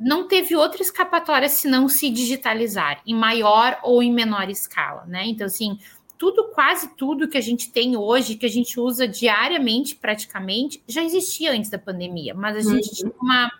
não 0.00 0.26
teve 0.26 0.56
outra 0.56 0.80
escapatória 0.80 1.48
se 1.48 1.68
não 1.68 1.86
se 1.88 2.08
digitalizar, 2.08 3.02
em 3.06 3.14
maior 3.14 3.78
ou 3.82 4.02
em 4.02 4.10
menor 4.10 4.48
escala, 4.48 5.04
né? 5.06 5.26
Então, 5.26 5.46
assim, 5.46 5.78
tudo, 6.16 6.48
quase 6.54 6.96
tudo 6.96 7.28
que 7.28 7.36
a 7.36 7.40
gente 7.40 7.70
tem 7.70 7.96
hoje, 7.96 8.36
que 8.36 8.46
a 8.46 8.50
gente 8.50 8.80
usa 8.80 9.06
diariamente, 9.06 9.94
praticamente, 9.94 10.82
já 10.88 11.04
existia 11.04 11.52
antes 11.52 11.68
da 11.68 11.78
pandemia, 11.78 12.34
mas 12.34 12.56
a 12.56 12.60
gente 12.60 12.88
uhum. 12.88 12.94
tinha 12.94 13.12
uma 13.20 13.50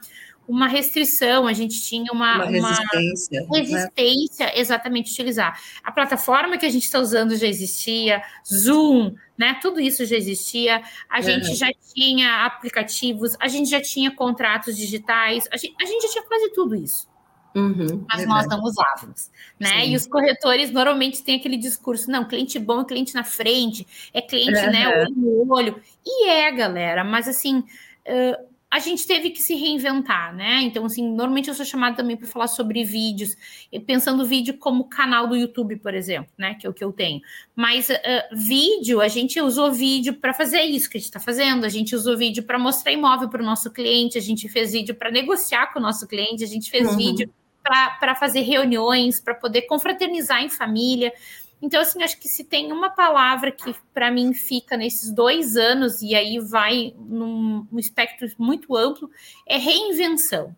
uma 0.51 0.67
restrição, 0.67 1.47
a 1.47 1.53
gente 1.53 1.81
tinha 1.81 2.13
uma, 2.13 2.45
uma 2.45 2.47
resistência, 2.47 3.45
uma 3.45 3.59
resistência 3.59 4.47
né? 4.47 4.53
exatamente 4.57 5.13
utilizar. 5.13 5.61
A 5.85 5.93
plataforma 5.93 6.59
que 6.59 6.67
a 6.67 6.69
gente 6.69 6.83
está 6.83 6.99
usando 6.99 7.37
já 7.37 7.47
existia, 7.47 8.21
Zoom, 8.45 9.15
né? 9.39 9.57
Tudo 9.63 9.81
isso 9.81 10.05
já 10.05 10.17
existia. 10.17 10.83
A 11.09 11.21
gente 11.21 11.55
já 11.55 11.69
tinha 11.95 12.45
aplicativos, 12.45 13.37
a 13.39 13.47
gente 13.47 13.71
já 13.71 13.81
tinha 13.81 14.11
contratos 14.11 14.77
digitais, 14.77 15.49
a 15.53 15.57
gente, 15.57 15.77
a 15.81 15.87
gente 15.87 16.03
já 16.03 16.09
tinha 16.09 16.25
quase 16.25 16.53
tudo 16.53 16.75
isso. 16.75 17.09
Uhum, 17.55 18.05
mas 18.09 18.21
verdade. 18.21 18.27
nós 18.27 18.47
não 18.49 18.63
usávamos, 18.63 19.31
né? 19.59 19.83
Sim. 19.83 19.93
E 19.93 19.97
os 19.97 20.07
corretores 20.07 20.73
normalmente 20.73 21.23
têm 21.23 21.37
aquele 21.37 21.57
discurso: 21.57 22.11
não, 22.11 22.25
cliente 22.25 22.59
bom 22.59 22.81
é 22.81 22.85
cliente 22.85 23.15
na 23.15 23.25
frente, 23.25 23.87
é 24.13 24.21
cliente, 24.21 24.59
uhum. 24.59 24.71
né, 24.71 24.89
olho 24.89 25.15
no 25.17 25.55
olho. 25.55 25.83
E 26.05 26.29
é, 26.29 26.51
galera, 26.51 27.05
mas 27.05 27.29
assim, 27.29 27.59
uh, 27.59 28.50
a 28.73 28.79
gente 28.79 29.05
teve 29.05 29.31
que 29.31 29.43
se 29.43 29.55
reinventar, 29.57 30.33
né? 30.33 30.63
Então, 30.63 30.85
assim, 30.85 31.03
normalmente 31.03 31.49
eu 31.49 31.55
sou 31.55 31.65
chamada 31.65 31.97
também 31.97 32.17
para 32.17 32.29
falar 32.29 32.47
sobre 32.47 32.85
vídeos, 32.85 33.37
pensando 33.85 34.25
vídeo 34.25 34.57
como 34.59 34.85
canal 34.85 35.27
do 35.27 35.37
YouTube, 35.37 35.75
por 35.77 35.93
exemplo, 35.93 36.31
né? 36.39 36.55
Que 36.55 36.69
é 36.69 36.71
o 36.71 36.73
que 36.73 36.85
eu 36.85 36.93
tenho. 36.93 37.21
Mas 37.57 37.91
uh, 37.91 37.95
vídeo, 38.33 39.01
a 39.01 39.09
gente 39.09 39.41
usou 39.41 39.73
vídeo 39.73 40.15
para 40.15 40.33
fazer 40.33 40.61
isso 40.63 40.89
que 40.89 40.97
a 40.99 41.01
gente 41.01 41.09
está 41.09 41.19
fazendo, 41.19 41.65
a 41.65 41.69
gente 41.69 41.97
usou 41.97 42.17
vídeo 42.17 42.45
para 42.45 42.61
mostrar 42.61 42.93
imóvel 42.93 43.29
para 43.29 43.43
o 43.43 43.45
nosso 43.45 43.73
cliente, 43.73 44.17
a 44.17 44.23
gente 44.23 44.49
fez 44.49 44.71
vídeo 44.71 44.95
para 44.95 45.11
negociar 45.11 45.73
com 45.73 45.81
o 45.81 45.83
nosso 45.83 46.07
cliente, 46.07 46.45
a 46.45 46.47
gente 46.47 46.71
fez 46.71 46.89
uhum. 46.89 46.97
vídeo 46.97 47.35
para 47.65 48.15
fazer 48.15 48.43
reuniões, 48.43 49.21
para 49.21 49.35
poder 49.35 49.63
confraternizar 49.63 50.43
em 50.45 50.49
família. 50.49 51.13
Então, 51.63 51.81
assim, 51.81 52.03
acho 52.03 52.19
que 52.19 52.29
se 52.29 52.45
tem 52.45 52.73
uma 52.73 52.91
palavra 52.91 53.53
que 53.53 53.75
para 53.93 54.11
mim 54.11 54.33
fica 54.33 54.77
nesses 54.77 55.13
dois 55.13 55.57
anos, 55.57 56.01
e 56.03 56.15
aí 56.15 56.39
vai 56.39 56.95
num, 56.99 57.67
num 57.71 57.79
espectro 57.79 58.27
muito 58.39 58.77
amplo, 58.77 59.11
é 59.47 59.57
reinvenção. 59.57 60.55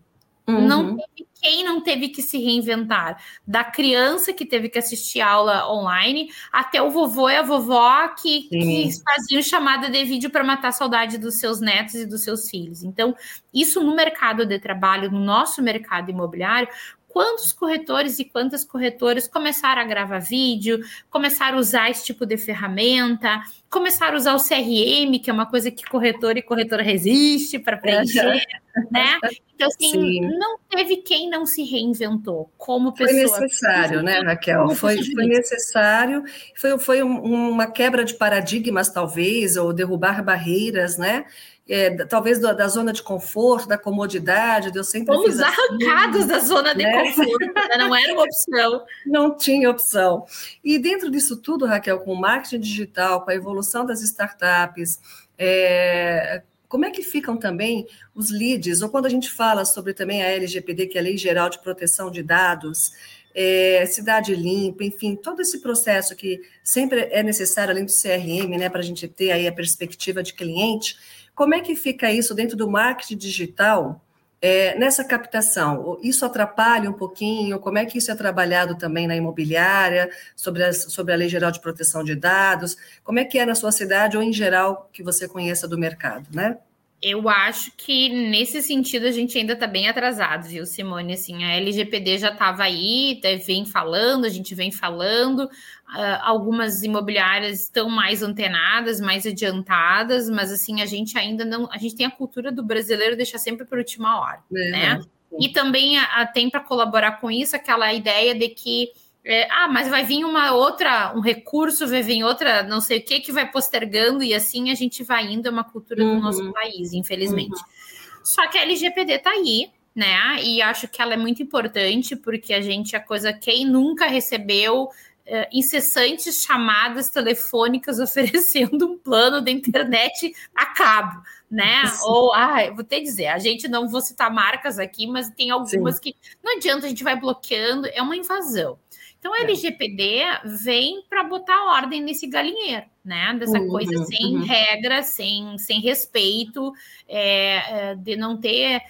Uhum. 0.46 0.66
Não 0.66 0.96
teve 0.96 1.28
quem 1.40 1.64
não 1.64 1.80
teve 1.80 2.08
que 2.08 2.22
se 2.22 2.38
reinventar. 2.38 3.20
Da 3.46 3.64
criança 3.64 4.32
que 4.32 4.46
teve 4.46 4.68
que 4.68 4.78
assistir 4.78 5.20
aula 5.20 5.68
online, 5.72 6.30
até 6.52 6.80
o 6.80 6.90
vovô 6.90 7.28
e 7.28 7.36
a 7.36 7.42
vovó 7.42 8.08
que, 8.08 8.42
que 8.48 8.88
faziam 9.02 9.42
chamada 9.42 9.90
de 9.90 10.04
vídeo 10.04 10.30
para 10.30 10.44
matar 10.44 10.68
a 10.68 10.72
saudade 10.72 11.18
dos 11.18 11.40
seus 11.40 11.60
netos 11.60 11.94
e 11.94 12.06
dos 12.06 12.22
seus 12.22 12.48
filhos. 12.48 12.84
Então, 12.84 13.14
isso 13.52 13.82
no 13.82 13.94
mercado 13.94 14.46
de 14.46 14.58
trabalho, 14.58 15.10
no 15.10 15.18
nosso 15.18 15.60
mercado 15.60 16.10
imobiliário, 16.10 16.68
quantos 17.12 17.52
corretores 17.52 18.18
e 18.18 18.24
quantas 18.24 18.64
corretoras 18.64 19.28
começaram 19.28 19.82
a 19.82 19.84
gravar 19.84 20.18
vídeo, 20.18 20.80
começaram 21.10 21.58
a 21.58 21.60
usar 21.60 21.90
esse 21.90 22.04
tipo 22.04 22.24
de 22.24 22.36
ferramenta, 22.38 23.42
começaram 23.68 24.14
a 24.14 24.16
usar 24.16 24.34
o 24.34 24.38
CRM, 24.38 25.18
que 25.22 25.30
é 25.30 25.32
uma 25.32 25.46
coisa 25.46 25.70
que 25.70 25.84
corretor 25.84 26.36
e 26.36 26.42
corretora 26.42 26.82
resiste 26.82 27.58
para 27.58 27.76
preencher, 27.76 28.42
né? 28.90 29.18
Então, 29.54 29.68
assim, 29.68 29.90
Sim. 29.90 30.20
não 30.38 30.58
teve 30.68 30.96
quem 30.96 31.28
não 31.28 31.46
se 31.46 31.62
reinventou 31.62 32.50
como 32.56 32.92
pessoa. 32.92 33.28
Foi 33.28 33.40
necessário, 33.42 34.02
né, 34.02 34.20
Raquel? 34.20 34.70
Foi, 34.70 35.02
foi 35.02 35.26
necessário, 35.26 36.24
foi, 36.56 36.78
foi 36.78 37.02
uma 37.02 37.66
quebra 37.66 38.04
de 38.04 38.14
paradigmas, 38.14 38.88
talvez, 38.90 39.56
ou 39.56 39.72
derrubar 39.72 40.24
barreiras, 40.24 40.98
né? 40.98 41.26
É, 41.68 42.04
talvez 42.06 42.40
da, 42.40 42.52
da, 42.52 42.66
zona 42.66 42.92
de 42.92 43.02
conforto, 43.02 43.68
da 43.68 43.78
comodidade, 43.78 44.70
de 44.70 44.78
eu 44.78 44.84
sempre 44.84 45.14
Fomos 45.14 45.40
assim, 45.40 45.54
arrancados 45.60 46.26
da 46.26 46.38
zona 46.40 46.74
de 46.74 46.82
né? 46.82 47.04
conforto, 47.04 47.46
né? 47.46 47.76
não 47.78 47.94
era 47.94 48.12
uma 48.12 48.24
opção. 48.24 48.84
Não 49.06 49.36
tinha 49.36 49.70
opção. 49.70 50.26
E 50.62 50.78
dentro 50.78 51.10
disso 51.10 51.36
tudo, 51.36 51.66
Raquel, 51.66 52.00
com 52.00 52.12
o 52.12 52.20
marketing 52.20 52.60
digital, 52.60 53.22
com 53.24 53.30
a 53.30 53.34
evolução 53.34 53.86
das 53.86 54.02
startups, 54.02 55.00
é, 55.38 56.42
como 56.68 56.84
é 56.84 56.90
que 56.90 57.02
ficam 57.02 57.36
também 57.36 57.86
os 58.14 58.30
leads, 58.30 58.82
ou 58.82 58.88
quando 58.88 59.06
a 59.06 59.10
gente 59.10 59.30
fala 59.30 59.64
sobre 59.64 59.94
também 59.94 60.22
a 60.22 60.28
LGPD, 60.28 60.86
que 60.86 60.98
é 60.98 61.00
a 61.00 61.04
Lei 61.04 61.16
Geral 61.16 61.48
de 61.48 61.60
Proteção 61.60 62.10
de 62.10 62.22
Dados, 62.22 62.92
é, 63.34 63.84
cidade 63.86 64.34
limpa, 64.34 64.84
enfim, 64.84 65.16
todo 65.16 65.40
esse 65.40 65.60
processo 65.60 66.14
que 66.14 66.40
sempre 66.62 67.08
é 67.10 67.22
necessário, 67.22 67.72
além 67.72 67.84
do 67.84 67.92
CRM, 67.92 68.58
né, 68.58 68.68
para 68.68 68.80
a 68.80 68.84
gente 68.84 69.08
ter 69.08 69.30
aí 69.30 69.46
a 69.46 69.52
perspectiva 69.52 70.22
de 70.22 70.34
cliente, 70.34 70.96
como 71.34 71.54
é 71.54 71.60
que 71.60 71.74
fica 71.74 72.10
isso 72.10 72.34
dentro 72.34 72.56
do 72.56 72.70
marketing 72.70 73.16
digital 73.16 74.04
é, 74.40 74.78
nessa 74.78 75.04
captação? 75.04 75.98
Isso 76.02 76.24
atrapalha 76.24 76.90
um 76.90 76.92
pouquinho? 76.92 77.58
Como 77.58 77.78
é 77.78 77.86
que 77.86 77.98
isso 77.98 78.10
é 78.10 78.14
trabalhado 78.14 78.76
também 78.76 79.06
na 79.06 79.16
imobiliária, 79.16 80.10
sobre 80.36 80.64
a, 80.64 80.72
sobre 80.72 81.12
a 81.14 81.16
Lei 81.16 81.28
Geral 81.28 81.50
de 81.50 81.60
Proteção 81.60 82.04
de 82.04 82.14
Dados? 82.14 82.76
Como 83.04 83.18
é 83.18 83.24
que 83.24 83.38
é 83.38 83.46
na 83.46 83.54
sua 83.54 83.72
cidade 83.72 84.16
ou 84.16 84.22
em 84.22 84.32
geral 84.32 84.88
que 84.92 85.02
você 85.02 85.28
conheça 85.28 85.66
do 85.66 85.78
mercado, 85.78 86.28
né? 86.32 86.58
Eu 87.02 87.28
acho 87.28 87.72
que 87.76 88.08
nesse 88.08 88.62
sentido 88.62 89.06
a 89.06 89.10
gente 89.10 89.36
ainda 89.36 89.54
está 89.54 89.66
bem 89.66 89.88
atrasado, 89.88 90.46
viu, 90.46 90.64
Simone? 90.64 91.14
Assim, 91.14 91.42
a 91.42 91.56
LGPD 91.56 92.18
já 92.18 92.30
estava 92.30 92.62
aí, 92.62 93.20
vem 93.44 93.66
falando, 93.66 94.24
a 94.24 94.28
gente 94.28 94.54
vem 94.54 94.70
falando. 94.70 95.40
Uh, 95.40 96.18
algumas 96.22 96.84
imobiliárias 96.84 97.62
estão 97.62 97.90
mais 97.90 98.22
antenadas, 98.22 99.00
mais 99.00 99.26
adiantadas, 99.26 100.30
mas 100.30 100.52
assim 100.52 100.80
a 100.80 100.86
gente 100.86 101.18
ainda 101.18 101.44
não, 101.44 101.68
a 101.72 101.76
gente 101.76 101.96
tem 101.96 102.06
a 102.06 102.10
cultura 102.10 102.52
do 102.52 102.62
brasileiro 102.62 103.16
deixar 103.16 103.38
sempre 103.38 103.66
para 103.66 103.78
última 103.78 104.20
hora, 104.20 104.38
é, 104.54 104.70
né? 104.70 105.00
E 105.40 105.48
também 105.48 105.98
a, 105.98 106.04
a, 106.22 106.26
tem 106.26 106.48
para 106.48 106.60
colaborar 106.60 107.20
com 107.20 107.30
isso 107.30 107.56
aquela 107.56 107.92
ideia 107.92 108.34
de 108.34 108.48
que 108.48 108.90
é, 109.24 109.48
ah, 109.50 109.68
mas 109.68 109.88
vai 109.88 110.04
vir 110.04 110.24
uma 110.24 110.52
outra, 110.52 111.12
um 111.14 111.20
recurso, 111.20 111.86
vai 111.86 112.02
vir 112.02 112.24
outra, 112.24 112.62
não 112.64 112.80
sei 112.80 112.98
o 112.98 113.04
que, 113.04 113.20
que 113.20 113.30
vai 113.30 113.48
postergando, 113.50 114.22
e 114.22 114.34
assim 114.34 114.70
a 114.70 114.74
gente 114.74 115.04
vai 115.04 115.26
indo, 115.26 115.46
é 115.46 115.50
uma 115.50 115.64
cultura 115.64 116.02
uhum. 116.02 116.16
do 116.16 116.22
nosso 116.22 116.42
uhum. 116.42 116.52
país, 116.52 116.92
infelizmente. 116.92 117.54
Uhum. 117.54 118.24
Só 118.24 118.48
que 118.48 118.58
a 118.58 118.62
LGPD 118.62 119.18
tá 119.20 119.30
aí, 119.30 119.70
né? 119.94 120.42
E 120.42 120.60
acho 120.60 120.88
que 120.88 121.00
ela 121.00 121.14
é 121.14 121.16
muito 121.16 121.42
importante, 121.42 122.16
porque 122.16 122.52
a 122.52 122.60
gente, 122.60 122.96
a 122.96 123.00
coisa, 123.00 123.32
quem 123.32 123.64
nunca 123.64 124.06
recebeu 124.06 124.88
é, 125.24 125.48
incessantes 125.52 126.42
chamadas 126.42 127.08
telefônicas 127.08 127.98
oferecendo 128.00 128.86
um 128.86 128.98
plano 128.98 129.40
da 129.40 129.52
internet 129.52 130.34
a 130.52 130.66
cabo, 130.66 131.22
né? 131.48 131.86
Sim. 131.86 131.98
Ou, 132.06 132.34
ah, 132.34 132.70
vou 132.74 132.82
te 132.82 133.00
dizer, 133.00 133.28
a 133.28 133.38
gente 133.38 133.68
não 133.68 133.88
vou 133.88 134.00
citar 134.00 134.32
marcas 134.32 134.80
aqui, 134.80 135.06
mas 135.06 135.30
tem 135.30 135.50
algumas 135.50 135.96
Sim. 135.96 136.00
que 136.00 136.16
não 136.42 136.56
adianta, 136.56 136.86
a 136.86 136.88
gente 136.88 137.04
vai 137.04 137.14
bloqueando, 137.14 137.86
é 137.86 138.02
uma 138.02 138.16
invasão. 138.16 138.78
Então, 139.22 139.32
a 139.34 139.38
é. 139.38 139.42
LGPD 139.42 140.20
vem 140.64 141.04
para 141.08 141.22
botar 141.22 141.76
ordem 141.76 142.02
nesse 142.02 142.26
galinheiro, 142.26 142.86
né? 143.04 143.32
Dessa 143.38 143.56
uhum, 143.56 143.68
coisa 143.68 144.04
sem 144.04 144.34
uhum. 144.34 144.42
regra, 144.42 145.00
sem, 145.04 145.56
sem 145.58 145.80
respeito, 145.80 146.72
é, 147.08 147.90
é, 147.90 147.94
de 147.94 148.16
não 148.16 148.36
ter. 148.36 148.82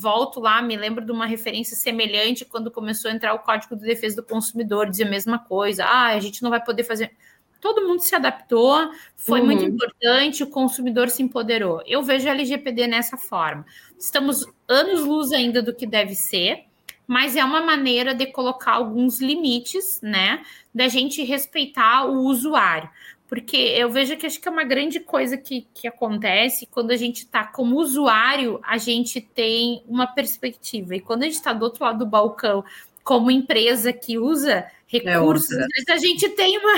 Volto 0.00 0.40
lá, 0.40 0.62
me 0.62 0.78
lembro 0.78 1.04
de 1.04 1.12
uma 1.12 1.26
referência 1.26 1.76
semelhante 1.76 2.46
quando 2.46 2.70
começou 2.70 3.10
a 3.10 3.14
entrar 3.14 3.34
o 3.34 3.40
Código 3.40 3.76
de 3.76 3.82
Defesa 3.82 4.16
do 4.16 4.26
Consumidor, 4.26 4.88
dizia 4.88 5.04
a 5.04 5.10
mesma 5.10 5.38
coisa. 5.38 5.84
Ah, 5.84 6.06
a 6.06 6.20
gente 6.20 6.42
não 6.42 6.48
vai 6.48 6.64
poder 6.64 6.84
fazer. 6.84 7.14
Todo 7.60 7.86
mundo 7.86 8.00
se 8.00 8.14
adaptou, 8.14 8.90
foi 9.14 9.40
uhum. 9.40 9.44
muito 9.46 9.62
importante, 9.62 10.42
o 10.42 10.46
consumidor 10.46 11.10
se 11.10 11.22
empoderou. 11.22 11.82
Eu 11.86 12.02
vejo 12.02 12.26
a 12.26 12.30
LGPD 12.30 12.86
nessa 12.86 13.18
forma. 13.18 13.66
Estamos 13.98 14.46
anos-luz 14.66 15.32
ainda 15.32 15.62
do 15.62 15.74
que 15.74 15.86
deve 15.86 16.14
ser, 16.14 16.64
mas 17.10 17.34
é 17.34 17.44
uma 17.44 17.60
maneira 17.60 18.14
de 18.14 18.24
colocar 18.26 18.74
alguns 18.74 19.20
limites, 19.20 20.00
né? 20.00 20.44
Da 20.72 20.86
gente 20.86 21.24
respeitar 21.24 22.04
o 22.04 22.20
usuário. 22.20 22.88
Porque 23.26 23.56
eu 23.56 23.90
vejo 23.90 24.16
que 24.16 24.26
acho 24.26 24.40
que 24.40 24.46
é 24.46 24.50
uma 24.50 24.62
grande 24.62 25.00
coisa 25.00 25.36
que, 25.36 25.66
que 25.74 25.88
acontece 25.88 26.68
quando 26.70 26.92
a 26.92 26.96
gente 26.96 27.24
está 27.24 27.42
como 27.42 27.80
usuário, 27.80 28.60
a 28.62 28.78
gente 28.78 29.20
tem 29.20 29.82
uma 29.88 30.06
perspectiva. 30.06 30.94
E 30.94 31.00
quando 31.00 31.22
a 31.22 31.24
gente 31.24 31.34
está 31.34 31.52
do 31.52 31.64
outro 31.64 31.82
lado 31.82 31.98
do 31.98 32.06
balcão, 32.06 32.64
como 33.02 33.28
empresa 33.28 33.92
que 33.92 34.16
usa 34.16 34.70
recursos, 34.86 35.50
é 35.50 35.92
a 35.92 35.98
gente 35.98 36.28
tem 36.30 36.58
uma, 36.58 36.74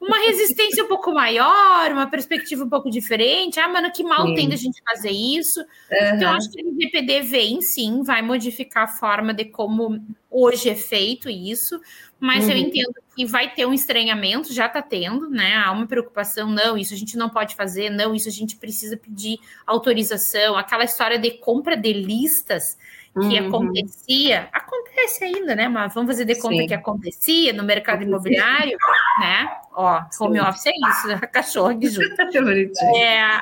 uma 0.00 0.18
resistência 0.18 0.82
um 0.82 0.88
pouco 0.88 1.12
maior, 1.12 1.92
uma 1.92 2.08
perspectiva 2.08 2.64
um 2.64 2.68
pouco 2.68 2.90
diferente. 2.90 3.60
Ah, 3.60 3.68
mano, 3.68 3.92
que 3.92 4.02
mal 4.02 4.26
sim. 4.26 4.34
tem 4.34 4.48
da 4.48 4.56
gente 4.56 4.82
fazer 4.88 5.10
isso. 5.10 5.60
Uhum. 5.60 6.16
Então, 6.16 6.32
acho 6.32 6.50
que 6.50 6.60
LGPD 6.80 7.20
vem, 7.22 7.60
sim, 7.60 8.02
vai 8.02 8.22
modificar 8.22 8.84
a 8.84 8.88
forma 8.88 9.34
de 9.34 9.44
como 9.44 10.02
hoje 10.30 10.70
é 10.70 10.74
feito 10.74 11.28
isso, 11.28 11.78
mas 12.18 12.44
uhum. 12.44 12.52
eu 12.52 12.56
entendo 12.56 12.94
que 13.14 13.26
vai 13.26 13.52
ter 13.52 13.66
um 13.66 13.74
estranhamento, 13.74 14.52
já 14.52 14.66
está 14.66 14.80
tendo, 14.80 15.28
né? 15.28 15.56
Há 15.56 15.70
uma 15.72 15.86
preocupação, 15.86 16.48
não, 16.48 16.78
isso 16.78 16.94
a 16.94 16.96
gente 16.96 17.16
não 17.16 17.28
pode 17.28 17.54
fazer, 17.54 17.90
não, 17.90 18.14
isso 18.14 18.28
a 18.28 18.32
gente 18.32 18.56
precisa 18.56 18.96
pedir 18.96 19.38
autorização, 19.66 20.56
aquela 20.56 20.84
história 20.84 21.18
de 21.18 21.32
compra 21.32 21.76
de 21.76 21.92
listas 21.92 22.78
que 23.12 23.40
uhum. 23.40 23.48
acontecia, 23.48 24.48
acontece 24.52 25.24
ainda, 25.24 25.56
né? 25.56 25.68
Mas 25.68 25.92
vamos 25.92 26.10
fazer 26.10 26.24
de 26.24 26.36
conta 26.36 26.58
Sim. 26.58 26.66
que 26.68 26.74
acontecia 26.74 27.52
no 27.52 27.64
mercado 27.64 28.04
imobiliário, 28.04 28.78
né? 29.18 29.48
Ó, 29.72 30.00
home 30.20 30.38
Sim. 30.38 30.46
office 30.46 30.66
é 30.66 30.70
isso, 30.70 31.12
a 31.12 31.26
cachorra 31.26 31.74
que 31.74 31.88
junta. 31.88 32.28
é, 32.96 33.40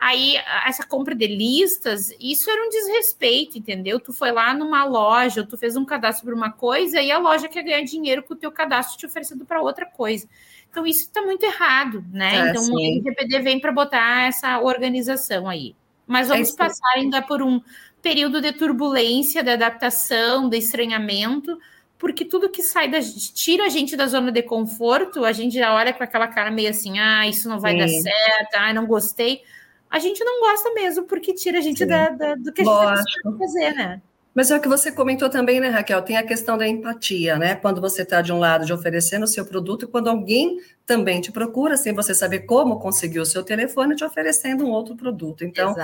aí, 0.00 0.36
essa 0.66 0.84
compra 0.86 1.14
de 1.14 1.26
listas, 1.26 2.12
isso 2.18 2.50
era 2.50 2.66
um 2.66 2.70
desrespeito, 2.70 3.58
entendeu? 3.58 4.00
Tu 4.00 4.12
foi 4.14 4.32
lá 4.32 4.54
numa 4.54 4.82
loja, 4.84 5.46
tu 5.46 5.58
fez 5.58 5.76
um 5.76 5.84
cadastro 5.84 6.26
para 6.26 6.34
uma 6.34 6.50
coisa 6.50 7.02
e 7.02 7.12
a 7.12 7.18
loja 7.18 7.48
quer 7.48 7.62
ganhar 7.62 7.82
dinheiro 7.82 8.22
com 8.22 8.32
o 8.32 8.36
teu 8.36 8.50
cadastro 8.50 8.96
te 8.96 9.04
oferecendo 9.04 9.44
para 9.44 9.60
outra 9.60 9.84
coisa. 9.84 10.26
Então, 10.70 10.86
isso 10.86 11.02
está 11.02 11.20
muito 11.20 11.44
errado, 11.44 12.02
né? 12.10 12.46
É, 12.46 12.50
então, 12.50 12.62
sim. 12.62 12.72
o 12.72 12.78
LGPD 12.78 13.40
vem 13.40 13.60
para 13.60 13.72
botar 13.72 14.28
essa 14.28 14.58
organização 14.60 15.46
aí. 15.46 15.76
Mas 16.06 16.28
vamos 16.28 16.52
é 16.52 16.56
passar 16.56 16.92
ainda 16.96 17.20
por 17.20 17.42
um 17.42 17.60
período 18.00 18.40
de 18.40 18.52
turbulência, 18.52 19.42
de 19.42 19.50
adaptação, 19.50 20.48
de 20.48 20.56
estranhamento, 20.56 21.58
porque 21.98 22.24
tudo 22.24 22.48
que 22.48 22.62
sai 22.62 22.90
da 22.90 22.98
tira 23.34 23.66
a 23.66 23.68
gente 23.68 23.94
da 23.94 24.06
zona 24.06 24.32
de 24.32 24.42
conforto, 24.42 25.24
a 25.24 25.32
gente 25.32 25.56
já 25.56 25.74
olha 25.74 25.92
com 25.92 26.02
aquela 26.02 26.26
cara 26.26 26.50
meio 26.50 26.70
assim, 26.70 26.98
ah, 26.98 27.28
isso 27.28 27.48
não 27.48 27.60
vai 27.60 27.72
Sim. 27.72 27.78
dar 27.78 27.88
certo, 27.88 28.54
ah, 28.54 28.72
não 28.72 28.86
gostei. 28.86 29.42
A 29.90 29.98
gente 29.98 30.22
não 30.22 30.40
gosta 30.40 30.72
mesmo, 30.72 31.04
porque 31.04 31.34
tira 31.34 31.58
a 31.58 31.60
gente 31.60 31.84
da, 31.84 32.10
da, 32.10 32.34
do 32.36 32.52
que 32.52 32.62
a 32.62 32.64
gente 32.64 33.22
tem 33.22 33.32
que 33.32 33.38
fazer, 33.38 33.74
né? 33.74 34.00
Mas 34.32 34.50
é 34.50 34.56
o 34.56 34.60
que 34.60 34.68
você 34.68 34.92
comentou 34.92 35.28
também, 35.28 35.58
né, 35.58 35.68
Raquel? 35.68 36.00
Tem 36.02 36.16
a 36.16 36.22
questão 36.22 36.56
da 36.56 36.66
empatia, 36.66 37.36
né? 37.36 37.56
Quando 37.56 37.80
você 37.80 38.02
está 38.02 38.22
de 38.22 38.32
um 38.32 38.38
lado 38.38 38.64
de 38.64 38.72
oferecendo 38.72 39.24
o 39.24 39.26
seu 39.26 39.44
produto, 39.44 39.84
e 39.84 39.88
quando 39.88 40.08
alguém 40.08 40.60
também 40.86 41.20
te 41.20 41.32
procura, 41.32 41.76
sem 41.76 41.92
você 41.92 42.14
saber 42.14 42.40
como 42.40 42.78
conseguir 42.78 43.18
o 43.18 43.26
seu 43.26 43.42
telefone, 43.42 43.96
te 43.96 44.04
oferecendo 44.04 44.64
um 44.64 44.70
outro 44.70 44.94
produto. 44.94 45.44
Então, 45.44 45.74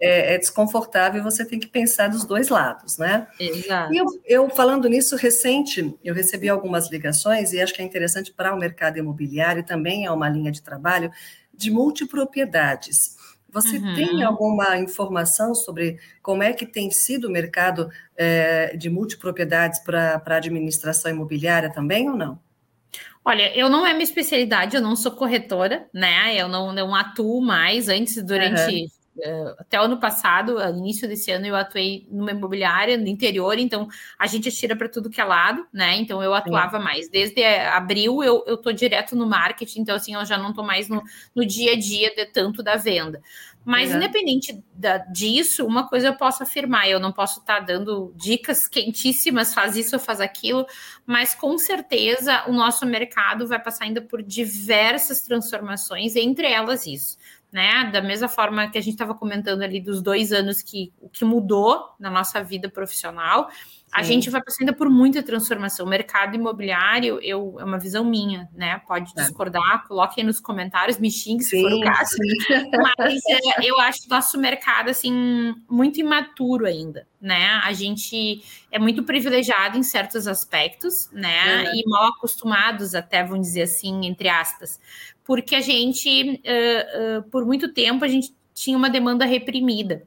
é, 0.00 0.34
é, 0.34 0.38
desconfortável 0.38 1.20
e 1.20 1.24
você 1.24 1.44
tem 1.44 1.60
que 1.60 1.66
pensar 1.66 2.08
dos 2.08 2.24
dois 2.24 2.48
lados, 2.48 2.96
né? 2.96 3.26
Exato. 3.38 3.92
E 3.92 3.98
eu, 3.98 4.06
eu, 4.24 4.48
falando 4.48 4.88
nisso, 4.88 5.14
recente, 5.14 5.94
eu 6.02 6.14
recebi 6.14 6.48
algumas 6.48 6.90
ligações, 6.90 7.52
e 7.52 7.60
acho 7.60 7.74
que 7.74 7.82
é 7.82 7.84
interessante 7.84 8.32
para 8.32 8.54
o 8.54 8.58
mercado 8.58 8.98
imobiliário, 8.98 9.62
também 9.62 10.06
é 10.06 10.10
uma 10.10 10.28
linha 10.28 10.50
de 10.50 10.62
trabalho, 10.62 11.12
de 11.52 11.70
multipropriedades. 11.70 13.19
Você 13.52 13.78
uhum. 13.78 13.94
tem 13.94 14.22
alguma 14.22 14.78
informação 14.78 15.54
sobre 15.54 15.98
como 16.22 16.42
é 16.42 16.52
que 16.52 16.66
tem 16.66 16.90
sido 16.90 17.28
o 17.28 17.30
mercado 17.30 17.90
é, 18.16 18.76
de 18.76 18.88
multipropriedades 18.88 19.80
para 19.80 20.22
a 20.24 20.36
administração 20.36 21.10
imobiliária 21.10 21.72
também 21.72 22.08
ou 22.08 22.16
não? 22.16 22.38
Olha, 23.24 23.54
eu 23.56 23.68
não 23.68 23.86
é 23.86 23.92
minha 23.92 24.04
especialidade, 24.04 24.74
eu 24.74 24.82
não 24.82 24.96
sou 24.96 25.12
corretora, 25.12 25.86
né? 25.92 26.34
Eu 26.36 26.48
não, 26.48 26.72
não 26.72 26.94
atuo 26.94 27.40
mais. 27.40 27.88
Antes, 27.88 28.22
durante 28.22 28.72
uhum. 28.72 28.86
Uh, 29.16 29.54
até 29.58 29.78
o 29.78 29.84
ano 29.84 29.98
passado, 29.98 30.60
início 30.76 31.08
desse 31.08 31.32
ano, 31.32 31.44
eu 31.44 31.56
atuei 31.56 32.06
numa 32.10 32.30
imobiliária 32.30 32.96
no 32.96 33.08
interior, 33.08 33.58
então 33.58 33.88
a 34.18 34.26
gente 34.26 34.48
atira 34.48 34.76
para 34.76 34.88
tudo 34.88 35.10
que 35.10 35.20
é 35.20 35.24
lado, 35.24 35.66
né? 35.72 35.96
Então 35.96 36.22
eu 36.22 36.32
atuava 36.32 36.78
Sim. 36.78 36.84
mais. 36.84 37.08
Desde 37.08 37.44
abril 37.44 38.22
eu, 38.22 38.44
eu 38.46 38.56
tô 38.56 38.70
direto 38.72 39.16
no 39.16 39.26
marketing, 39.26 39.80
então 39.80 39.96
assim, 39.96 40.14
eu 40.14 40.24
já 40.24 40.38
não 40.38 40.52
tô 40.52 40.62
mais 40.62 40.88
no, 40.88 41.02
no 41.34 41.44
dia 41.44 41.72
a 41.72 41.78
dia 41.78 42.14
de 42.14 42.24
tanto 42.26 42.62
da 42.62 42.76
venda. 42.76 43.20
Mas, 43.64 43.90
uhum. 43.90 43.96
independente 43.96 44.64
da, 44.72 44.98
disso, 44.98 45.66
uma 45.66 45.86
coisa 45.86 46.08
eu 46.08 46.14
posso 46.14 46.42
afirmar: 46.42 46.88
eu 46.88 46.98
não 46.98 47.12
posso 47.12 47.40
estar 47.40 47.58
tá 47.58 47.60
dando 47.60 48.12
dicas 48.16 48.66
quentíssimas, 48.66 49.52
faz 49.52 49.76
isso 49.76 49.96
ou 49.96 50.00
faz 50.00 50.20
aquilo, 50.20 50.66
mas 51.04 51.34
com 51.34 51.58
certeza 51.58 52.44
o 52.48 52.52
nosso 52.52 52.86
mercado 52.86 53.46
vai 53.46 53.62
passar 53.62 53.84
ainda 53.84 54.00
por 54.00 54.22
diversas 54.22 55.20
transformações, 55.20 56.16
entre 56.16 56.46
elas 56.46 56.86
isso. 56.86 57.18
Né? 57.52 57.90
Da 57.92 58.00
mesma 58.00 58.28
forma 58.28 58.70
que 58.70 58.78
a 58.78 58.80
gente 58.80 58.92
estava 58.92 59.12
comentando 59.12 59.62
ali 59.62 59.80
dos 59.80 60.00
dois 60.00 60.32
anos 60.32 60.62
que 60.62 60.92
o 61.00 61.08
que 61.08 61.24
mudou 61.24 61.84
na 61.98 62.08
nossa 62.08 62.42
vida 62.44 62.68
profissional, 62.68 63.50
a 63.92 64.02
gente 64.04 64.30
vai 64.30 64.40
passando 64.40 64.72
por 64.72 64.88
muita 64.88 65.22
transformação. 65.22 65.84
O 65.84 65.88
mercado 65.88 66.36
imobiliário 66.36 67.18
eu, 67.22 67.56
é 67.58 67.64
uma 67.64 67.78
visão 67.78 68.04
minha, 68.04 68.48
né? 68.54 68.80
Pode 68.86 69.12
é. 69.16 69.22
discordar, 69.22 69.86
coloquem 69.88 70.22
nos 70.22 70.38
comentários, 70.38 70.98
me 70.98 71.10
xingue 71.10 71.42
se 71.42 71.50
sim, 71.50 71.62
for 71.62 71.72
o 71.72 71.80
caso. 71.80 72.16
Mas 72.96 73.20
é, 73.58 73.68
eu 73.68 73.80
acho 73.80 74.06
o 74.06 74.08
nosso 74.08 74.38
mercado 74.38 74.90
assim 74.90 75.54
muito 75.68 75.98
imaturo 75.98 76.66
ainda, 76.66 77.06
né? 77.20 77.60
A 77.64 77.72
gente 77.72 78.42
é 78.70 78.78
muito 78.78 79.02
privilegiado 79.02 79.76
em 79.76 79.82
certos 79.82 80.28
aspectos, 80.28 81.10
né? 81.12 81.64
É. 81.64 81.74
E 81.74 81.82
mal 81.86 82.10
acostumados, 82.10 82.94
até 82.94 83.24
vamos 83.24 83.48
dizer 83.48 83.62
assim, 83.62 84.06
entre 84.06 84.28
aspas, 84.28 84.78
porque 85.30 85.54
a 85.54 85.60
gente, 85.60 86.42
uh, 86.42 87.18
uh, 87.20 87.30
por 87.30 87.46
muito 87.46 87.72
tempo, 87.72 88.04
a 88.04 88.08
gente 88.08 88.34
tinha 88.52 88.76
uma 88.76 88.90
demanda 88.90 89.24
reprimida. 89.24 90.02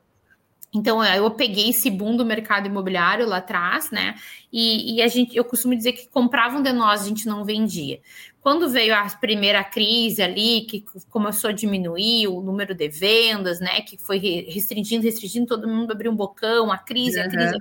Então, 0.73 1.03
eu 1.05 1.29
peguei 1.29 1.69
esse 1.69 1.89
boom 1.91 2.15
do 2.15 2.25
mercado 2.25 2.65
imobiliário 2.65 3.27
lá 3.27 3.37
atrás, 3.37 3.91
né? 3.91 4.15
E, 4.51 4.95
e, 4.95 5.01
a 5.03 5.07
gente, 5.07 5.35
eu 5.37 5.45
costumo 5.45 5.75
dizer 5.75 5.93
que 5.93 6.07
compravam 6.07 6.63
de 6.63 6.73
nós, 6.73 7.03
a 7.03 7.07
gente 7.07 7.27
não 7.27 7.45
vendia. 7.45 8.01
Quando 8.41 8.67
veio 8.67 8.93
a 8.95 9.05
primeira 9.05 9.63
crise 9.63 10.21
ali, 10.21 10.61
que 10.61 10.83
começou 11.09 11.51
a 11.51 11.53
diminuir 11.53 12.27
o 12.27 12.41
número 12.41 12.73
de 12.73 12.89
vendas, 12.89 13.59
né? 13.59 13.81
Que 13.81 13.97
foi 13.97 14.17
restringindo, 14.17 15.03
restringindo, 15.03 15.45
todo 15.45 15.67
mundo 15.67 15.91
abriu 15.91 16.11
um 16.11 16.15
bocão, 16.15 16.71
a 16.71 16.77
crise, 16.77 17.19
uhum. 17.19 17.25
a 17.25 17.29
crise. 17.29 17.59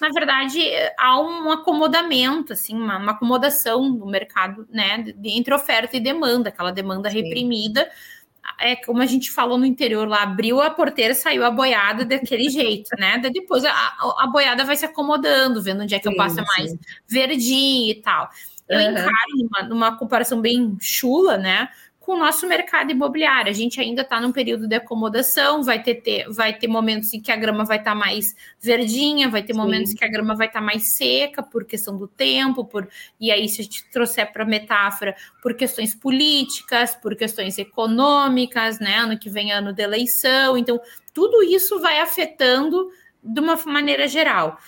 Na 0.00 0.08
verdade, 0.10 0.60
há 0.98 1.20
um 1.20 1.50
acomodamento, 1.50 2.52
assim, 2.52 2.74
uma, 2.74 2.98
uma 2.98 3.12
acomodação 3.12 3.88
no 3.88 4.06
mercado, 4.06 4.66
né? 4.68 5.04
entre 5.24 5.54
oferta 5.54 5.96
e 5.96 6.00
demanda, 6.00 6.48
aquela 6.48 6.72
demanda 6.72 7.08
Sim. 7.08 7.22
reprimida 7.22 7.88
é 8.58 8.76
como 8.76 9.00
a 9.02 9.06
gente 9.06 9.30
falou 9.30 9.58
no 9.58 9.66
interior 9.66 10.08
lá, 10.08 10.22
abriu 10.22 10.60
a 10.60 10.70
porteira, 10.70 11.14
saiu 11.14 11.44
a 11.44 11.50
boiada 11.50 12.04
daquele 12.04 12.48
jeito, 12.48 12.90
né? 12.98 13.18
Daí 13.18 13.32
depois 13.32 13.64
a, 13.64 13.72
a, 14.18 14.26
boiada 14.26 14.64
vai 14.64 14.76
se 14.76 14.84
acomodando, 14.84 15.62
vendo 15.62 15.82
onde 15.82 15.94
é 15.94 15.98
que 15.98 16.08
sim, 16.08 16.10
eu 16.10 16.16
passo 16.16 16.36
mais 16.36 16.74
verdinho 17.06 17.90
e 17.90 18.02
tal. 18.02 18.28
Eu 18.68 18.78
uhum. 18.78 18.90
encaro 18.90 19.36
numa, 19.36 19.62
numa 19.68 19.98
comparação 19.98 20.40
bem 20.40 20.76
chula, 20.80 21.36
né? 21.36 21.68
Com 22.12 22.16
o 22.16 22.18
nosso 22.18 22.46
mercado 22.46 22.90
imobiliário. 22.90 23.50
A 23.50 23.54
gente 23.54 23.80
ainda 23.80 24.02
está 24.02 24.20
num 24.20 24.32
período 24.32 24.68
de 24.68 24.74
acomodação, 24.74 25.62
vai 25.62 25.82
ter, 25.82 25.94
ter, 25.94 26.28
vai 26.28 26.52
ter 26.52 26.68
momentos 26.68 27.14
em 27.14 27.20
que 27.22 27.32
a 27.32 27.36
grama 27.36 27.64
vai 27.64 27.78
estar 27.78 27.92
tá 27.92 27.94
mais 27.94 28.36
verdinha, 28.60 29.30
vai 29.30 29.42
ter 29.42 29.54
Sim. 29.54 29.58
momentos 29.58 29.94
que 29.94 30.04
a 30.04 30.08
grama 30.08 30.34
vai 30.34 30.46
estar 30.46 30.60
tá 30.60 30.64
mais 30.64 30.94
seca 30.94 31.42
por 31.42 31.64
questão 31.64 31.96
do 31.96 32.06
tempo, 32.06 32.66
por 32.66 32.86
e 33.18 33.32
aí, 33.32 33.48
se 33.48 33.62
a 33.62 33.64
gente 33.64 33.88
trouxer 33.90 34.30
para 34.30 34.44
metáfora, 34.44 35.16
por 35.42 35.54
questões 35.54 35.94
políticas, 35.94 36.94
por 36.94 37.16
questões 37.16 37.56
econômicas, 37.56 38.78
né? 38.78 38.96
Ano 38.96 39.18
que 39.18 39.30
vem 39.30 39.50
ano 39.50 39.72
de 39.72 39.82
eleição. 39.82 40.58
Então, 40.58 40.78
tudo 41.14 41.42
isso 41.42 41.80
vai 41.80 41.98
afetando 41.98 42.90
de 43.22 43.40
uma 43.40 43.56
maneira 43.64 44.06
geral. 44.06 44.58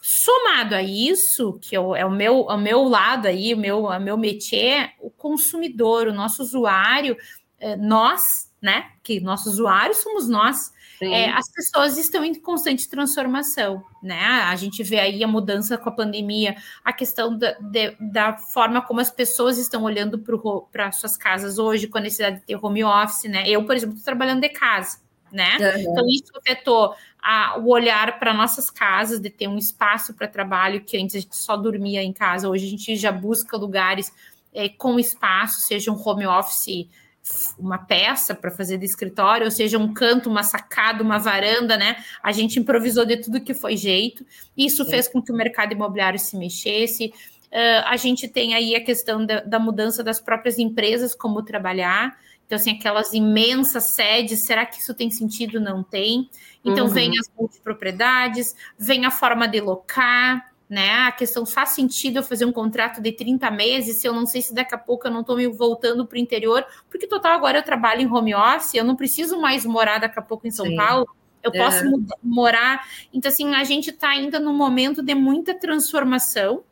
Somado 0.00 0.74
a 0.74 0.82
isso, 0.82 1.58
que 1.60 1.76
é 1.76 1.80
o 1.80 2.10
meu, 2.10 2.42
o 2.42 2.56
meu 2.56 2.84
lado 2.84 3.26
aí, 3.26 3.52
o 3.52 3.58
meu, 3.58 3.84
o 3.84 4.00
meu 4.00 4.16
métier, 4.16 4.94
o 5.00 5.10
consumidor, 5.10 6.08
o 6.08 6.12
nosso 6.12 6.42
usuário, 6.42 7.16
é, 7.58 7.76
nós, 7.76 8.50
né? 8.62 8.90
Que 9.02 9.20
nossos 9.20 9.54
usuários 9.54 9.98
somos 9.98 10.28
nós. 10.28 10.72
É, 11.02 11.30
as 11.30 11.50
pessoas 11.50 11.96
estão 11.96 12.22
em 12.22 12.34
constante 12.34 12.86
transformação, 12.86 13.82
né? 14.02 14.22
A 14.22 14.54
gente 14.56 14.82
vê 14.82 15.00
aí 15.00 15.24
a 15.24 15.28
mudança 15.28 15.78
com 15.78 15.88
a 15.88 15.92
pandemia, 15.92 16.54
a 16.84 16.92
questão 16.92 17.36
da, 17.38 17.52
de, 17.52 17.96
da 17.98 18.36
forma 18.36 18.82
como 18.82 19.00
as 19.00 19.10
pessoas 19.10 19.56
estão 19.56 19.82
olhando 19.82 20.22
para 20.70 20.92
suas 20.92 21.16
casas 21.16 21.58
hoje, 21.58 21.88
com 21.88 21.96
a 21.96 22.02
necessidade 22.02 22.40
de 22.40 22.46
ter 22.46 22.56
home 22.62 22.84
office, 22.84 23.30
né? 23.30 23.48
Eu, 23.48 23.64
por 23.64 23.74
exemplo, 23.74 23.96
estou 23.96 24.04
trabalhando 24.04 24.42
de 24.42 24.50
casa 24.50 24.98
né? 25.32 25.56
Uhum. 25.60 25.80
Então, 25.80 26.08
isso 26.08 26.32
afetou 26.36 26.94
a, 27.22 27.58
o 27.58 27.68
olhar 27.68 28.18
para 28.18 28.34
nossas 28.34 28.70
casas, 28.70 29.20
de 29.20 29.30
ter 29.30 29.48
um 29.48 29.58
espaço 29.58 30.14
para 30.14 30.26
trabalho, 30.26 30.80
que 30.80 30.96
antes 30.96 31.16
a 31.16 31.20
gente 31.20 31.36
só 31.36 31.56
dormia 31.56 32.02
em 32.02 32.12
casa, 32.12 32.48
hoje 32.48 32.66
a 32.66 32.70
gente 32.70 32.96
já 32.96 33.12
busca 33.12 33.56
lugares 33.56 34.12
é, 34.52 34.68
com 34.68 34.98
espaço, 34.98 35.60
seja 35.60 35.90
um 35.90 36.00
home 36.02 36.26
office, 36.26 36.88
uma 37.58 37.78
peça 37.78 38.34
para 38.34 38.50
fazer 38.50 38.78
de 38.78 38.86
escritório, 38.86 39.44
ou 39.44 39.50
seja, 39.50 39.78
um 39.78 39.92
canto, 39.92 40.30
uma 40.30 40.42
sacada, 40.42 41.02
uma 41.02 41.18
varanda, 41.18 41.76
né? 41.76 42.02
A 42.22 42.32
gente 42.32 42.58
improvisou 42.58 43.04
de 43.04 43.18
tudo 43.18 43.40
que 43.40 43.54
foi 43.54 43.76
jeito, 43.76 44.24
isso 44.56 44.84
fez 44.86 45.06
com 45.06 45.22
que 45.22 45.30
o 45.30 45.36
mercado 45.36 45.72
imobiliário 45.72 46.18
se 46.18 46.36
mexesse. 46.36 47.12
Uh, 47.52 47.84
a 47.86 47.96
gente 47.96 48.28
tem 48.28 48.54
aí 48.54 48.74
a 48.74 48.82
questão 48.82 49.26
da, 49.26 49.40
da 49.40 49.58
mudança 49.58 50.02
das 50.02 50.20
próprias 50.20 50.58
empresas, 50.58 51.14
como 51.14 51.42
trabalhar. 51.42 52.16
Então, 52.50 52.56
assim, 52.56 52.72
aquelas 52.72 53.14
imensas 53.14 53.84
sedes, 53.84 54.40
será 54.40 54.66
que 54.66 54.80
isso 54.80 54.92
tem 54.92 55.08
sentido? 55.08 55.60
Não 55.60 55.84
tem. 55.84 56.28
Então, 56.64 56.88
uhum. 56.88 56.92
vem 56.92 57.12
as 57.16 57.30
multipropriedades, 57.38 58.56
vem 58.76 59.06
a 59.06 59.10
forma 59.12 59.46
de 59.46 59.60
locar, 59.60 60.50
né? 60.68 60.94
A 61.02 61.12
questão 61.12 61.46
faz 61.46 61.68
sentido 61.68 62.16
eu 62.16 62.24
fazer 62.24 62.44
um 62.44 62.50
contrato 62.50 63.00
de 63.00 63.12
30 63.12 63.48
meses, 63.52 64.00
se 64.00 64.08
eu 64.08 64.12
não 64.12 64.26
sei 64.26 64.42
se 64.42 64.52
daqui 64.52 64.74
a 64.74 64.78
pouco 64.78 65.06
eu 65.06 65.12
não 65.12 65.20
estou 65.20 65.36
me 65.36 65.46
voltando 65.46 66.04
para 66.04 66.16
o 66.16 66.20
interior, 66.20 66.66
porque 66.90 67.06
total 67.06 67.34
agora 67.34 67.58
eu 67.58 67.62
trabalho 67.62 68.00
em 68.00 68.12
home 68.12 68.34
office, 68.34 68.74
eu 68.74 68.82
não 68.82 68.96
preciso 68.96 69.40
mais 69.40 69.64
morar 69.64 70.00
daqui 70.00 70.18
a 70.18 70.22
pouco 70.22 70.44
em 70.44 70.50
São 70.50 70.66
Sim. 70.66 70.74
Paulo, 70.74 71.08
eu 71.44 71.52
é. 71.54 71.56
posso 71.56 71.84
morar. 72.20 72.84
Então, 73.14 73.28
assim, 73.28 73.54
a 73.54 73.62
gente 73.62 73.90
está 73.90 74.08
ainda 74.08 74.40
num 74.40 74.56
momento 74.56 75.04
de 75.04 75.14
muita 75.14 75.54
transformação, 75.54 76.64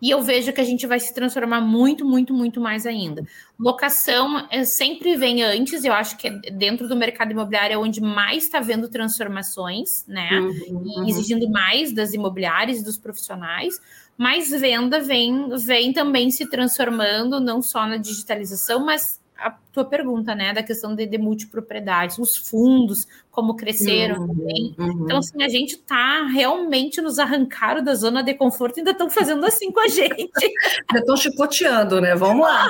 e 0.00 0.10
eu 0.10 0.22
vejo 0.22 0.52
que 0.52 0.60
a 0.60 0.64
gente 0.64 0.86
vai 0.86 0.98
se 0.98 1.12
transformar 1.12 1.60
muito, 1.60 2.04
muito, 2.04 2.32
muito 2.32 2.60
mais 2.60 2.86
ainda. 2.86 3.22
Locação 3.58 4.46
é, 4.50 4.64
sempre 4.64 5.16
vem 5.16 5.42
antes, 5.42 5.84
eu 5.84 5.92
acho 5.92 6.16
que 6.16 6.28
é 6.28 6.50
dentro 6.50 6.88
do 6.88 6.96
mercado 6.96 7.32
imobiliário 7.32 7.74
é 7.74 7.78
onde 7.78 8.00
mais 8.00 8.44
está 8.44 8.60
vendo 8.60 8.88
transformações, 8.88 10.06
né? 10.06 10.30
Uhum, 10.40 10.84
uhum. 10.86 11.04
E 11.06 11.10
exigindo 11.10 11.50
mais 11.50 11.92
das 11.92 12.14
imobiliárias 12.14 12.78
e 12.78 12.84
dos 12.84 12.96
profissionais. 12.96 13.74
Mas 14.16 14.50
venda 14.50 15.00
vem, 15.00 15.48
vem 15.58 15.92
também 15.92 16.30
se 16.30 16.48
transformando, 16.48 17.40
não 17.40 17.62
só 17.62 17.86
na 17.86 17.96
digitalização, 17.96 18.84
mas 18.84 19.19
a 19.40 19.50
tua 19.72 19.84
pergunta, 19.84 20.34
né, 20.34 20.52
da 20.52 20.62
questão 20.62 20.94
de, 20.94 21.06
de 21.06 21.16
multipropriedades, 21.16 22.18
os 22.18 22.36
fundos, 22.36 23.06
como 23.30 23.56
cresceram 23.56 24.20
uhum, 24.20 24.26
também. 24.26 24.74
Uhum. 24.78 25.04
Então, 25.04 25.18
assim, 25.18 25.42
a 25.42 25.48
gente 25.48 25.78
tá 25.78 26.26
realmente 26.26 27.00
nos 27.00 27.18
arrancaram 27.18 27.82
da 27.82 27.94
zona 27.94 28.22
de 28.22 28.34
conforto 28.34 28.76
e 28.76 28.80
ainda 28.80 28.90
estão 28.90 29.08
fazendo 29.08 29.44
assim 29.46 29.70
com 29.70 29.80
a 29.80 29.88
gente. 29.88 30.10
ainda 30.90 31.00
estão 31.00 31.16
chicoteando, 31.16 32.00
né? 32.00 32.14
Vamos 32.14 32.46
lá. 32.46 32.68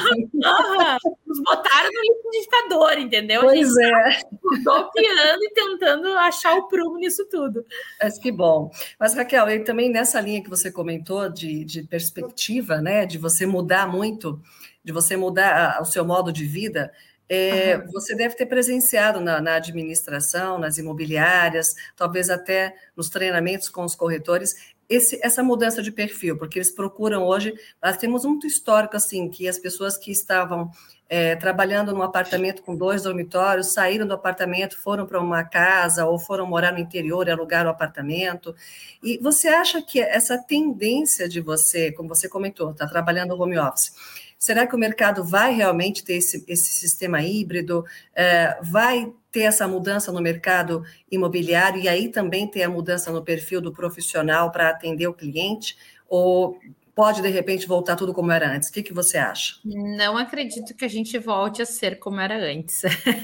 nos 1.27 1.41
botaram 1.41 1.91
no 1.93 2.15
liquidificador, 2.15 2.99
entendeu? 2.99 3.41
Pois 3.41 3.77
é. 3.77 4.21
Golpeando 4.63 5.43
e 5.43 5.53
tentando 5.55 6.09
achar 6.19 6.57
o 6.57 6.69
prumo 6.69 6.99
nisso 6.99 7.27
tudo. 7.29 7.65
Mas 8.01 8.19
que 8.19 8.31
bom. 8.31 8.71
Mas, 8.99 9.15
Raquel, 9.15 9.49
e 9.51 9.61
também 9.61 9.91
nessa 9.91 10.21
linha 10.21 10.43
que 10.43 10.51
você 10.51 10.71
comentou 10.71 11.29
de, 11.29 11.65
de 11.65 11.83
perspectiva, 11.83 12.81
né, 12.81 13.07
de 13.07 13.19
você 13.19 13.47
mudar 13.47 13.91
muito 13.91 14.41
de 14.85 14.93
você 14.93 15.17
mudar 15.17 15.81
o 15.81 15.85
seu 15.85 16.05
modo 16.05 16.33
de 16.33 16.45
vida, 16.45 16.93
é, 17.29 17.77
uhum. 17.77 17.93
você 17.93 18.15
deve 18.17 18.35
ter 18.35 18.47
presenciado 18.47 19.21
na, 19.21 19.41
na, 19.41 19.55
administração, 19.55 20.59
nas 20.59 20.79
imobiliárias, 20.79 21.77
talvez 21.95 22.29
até 22.29 22.75
nos 22.97 23.09
treinamentos 23.09 23.69
com 23.69 23.85
os 23.85 23.95
corretores, 23.95 24.75
esse, 24.89 25.21
essa 25.23 25.41
mudança 25.41 25.81
de 25.81 25.93
perfil, 25.93 26.37
porque 26.37 26.59
eles 26.59 26.73
procuram 26.73 27.25
hoje. 27.25 27.55
Nós 27.81 27.97
temos 27.97 28.25
muito 28.25 28.49
histórico 28.49 28.97
assim 28.97 29.31
que 29.31 29.47
as 29.47 29.57
pessoas 29.57 29.97
que 29.97 30.11
estavam 30.11 30.73
é, 31.09 31.37
trabalhando 31.37 31.93
num 31.93 32.03
apartamento 32.03 32.63
com 32.63 32.75
dois 32.75 33.05
dormitórios 33.05 33.73
saíram 33.73 34.07
do 34.07 34.15
apartamento, 34.15 34.77
foram 34.77 35.07
para 35.07 35.21
uma 35.21 35.45
casa 35.45 36.07
ou 36.07 36.19
foram 36.19 36.47
morar 36.47 36.73
no 36.73 36.81
interior 36.81 37.29
e 37.29 37.31
alugaram 37.31 37.71
o 37.71 37.73
apartamento. 37.73 38.55
E 39.01 39.19
você 39.19 39.47
acha 39.47 39.81
que 39.81 40.01
essa 40.01 40.37
tendência 40.37 41.29
de 41.29 41.41
você, 41.41 41.93
como 41.93 42.09
você 42.09 42.29
comentou, 42.29 42.73
está 42.73 42.89
trabalhando 42.89 43.37
no 43.37 43.43
home 43.43 43.59
office, 43.59 43.93
Será 44.41 44.67
que 44.67 44.75
o 44.75 44.79
mercado 44.79 45.23
vai 45.23 45.53
realmente 45.53 46.03
ter 46.03 46.15
esse, 46.15 46.43
esse 46.49 46.73
sistema 46.73 47.23
híbrido? 47.23 47.85
É, 48.15 48.59
vai 48.63 49.13
ter 49.31 49.43
essa 49.43 49.69
mudança 49.69 50.11
no 50.11 50.23
mercado 50.23 50.83
imobiliário 51.11 51.79
e 51.79 51.87
aí 51.87 52.09
também 52.09 52.47
ter 52.47 52.63
a 52.63 52.69
mudança 52.71 53.13
no 53.13 53.23
perfil 53.23 53.61
do 53.61 53.71
profissional 53.71 54.51
para 54.51 54.71
atender 54.71 55.07
o 55.07 55.13
cliente? 55.13 55.77
Ou 56.09 56.59
pode, 56.95 57.21
de 57.21 57.29
repente, 57.29 57.67
voltar 57.67 57.97
tudo 57.97 58.15
como 58.15 58.33
era 58.33 58.51
antes? 58.51 58.71
O 58.71 58.73
que, 58.73 58.83
que 58.83 58.95
você 58.95 59.19
acha? 59.19 59.57
Não 59.63 60.17
acredito 60.17 60.75
que 60.75 60.87
a 60.87 60.89
gente 60.89 61.19
volte 61.19 61.61
a 61.61 61.67
ser 61.67 61.99
como 61.99 62.19
era 62.19 62.39
antes. 62.39 62.81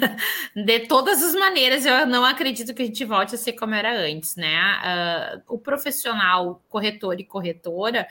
de 0.54 0.80
todas 0.80 1.22
as 1.22 1.34
maneiras, 1.34 1.86
eu 1.86 2.06
não 2.06 2.26
acredito 2.26 2.74
que 2.74 2.82
a 2.82 2.86
gente 2.86 3.06
volte 3.06 3.34
a 3.34 3.38
ser 3.38 3.54
como 3.54 3.74
era 3.74 3.90
antes, 3.98 4.36
né? 4.36 4.54
Uh, 5.48 5.54
o 5.54 5.58
profissional 5.58 6.62
corretor 6.68 7.18
e 7.18 7.24
corretora 7.24 8.06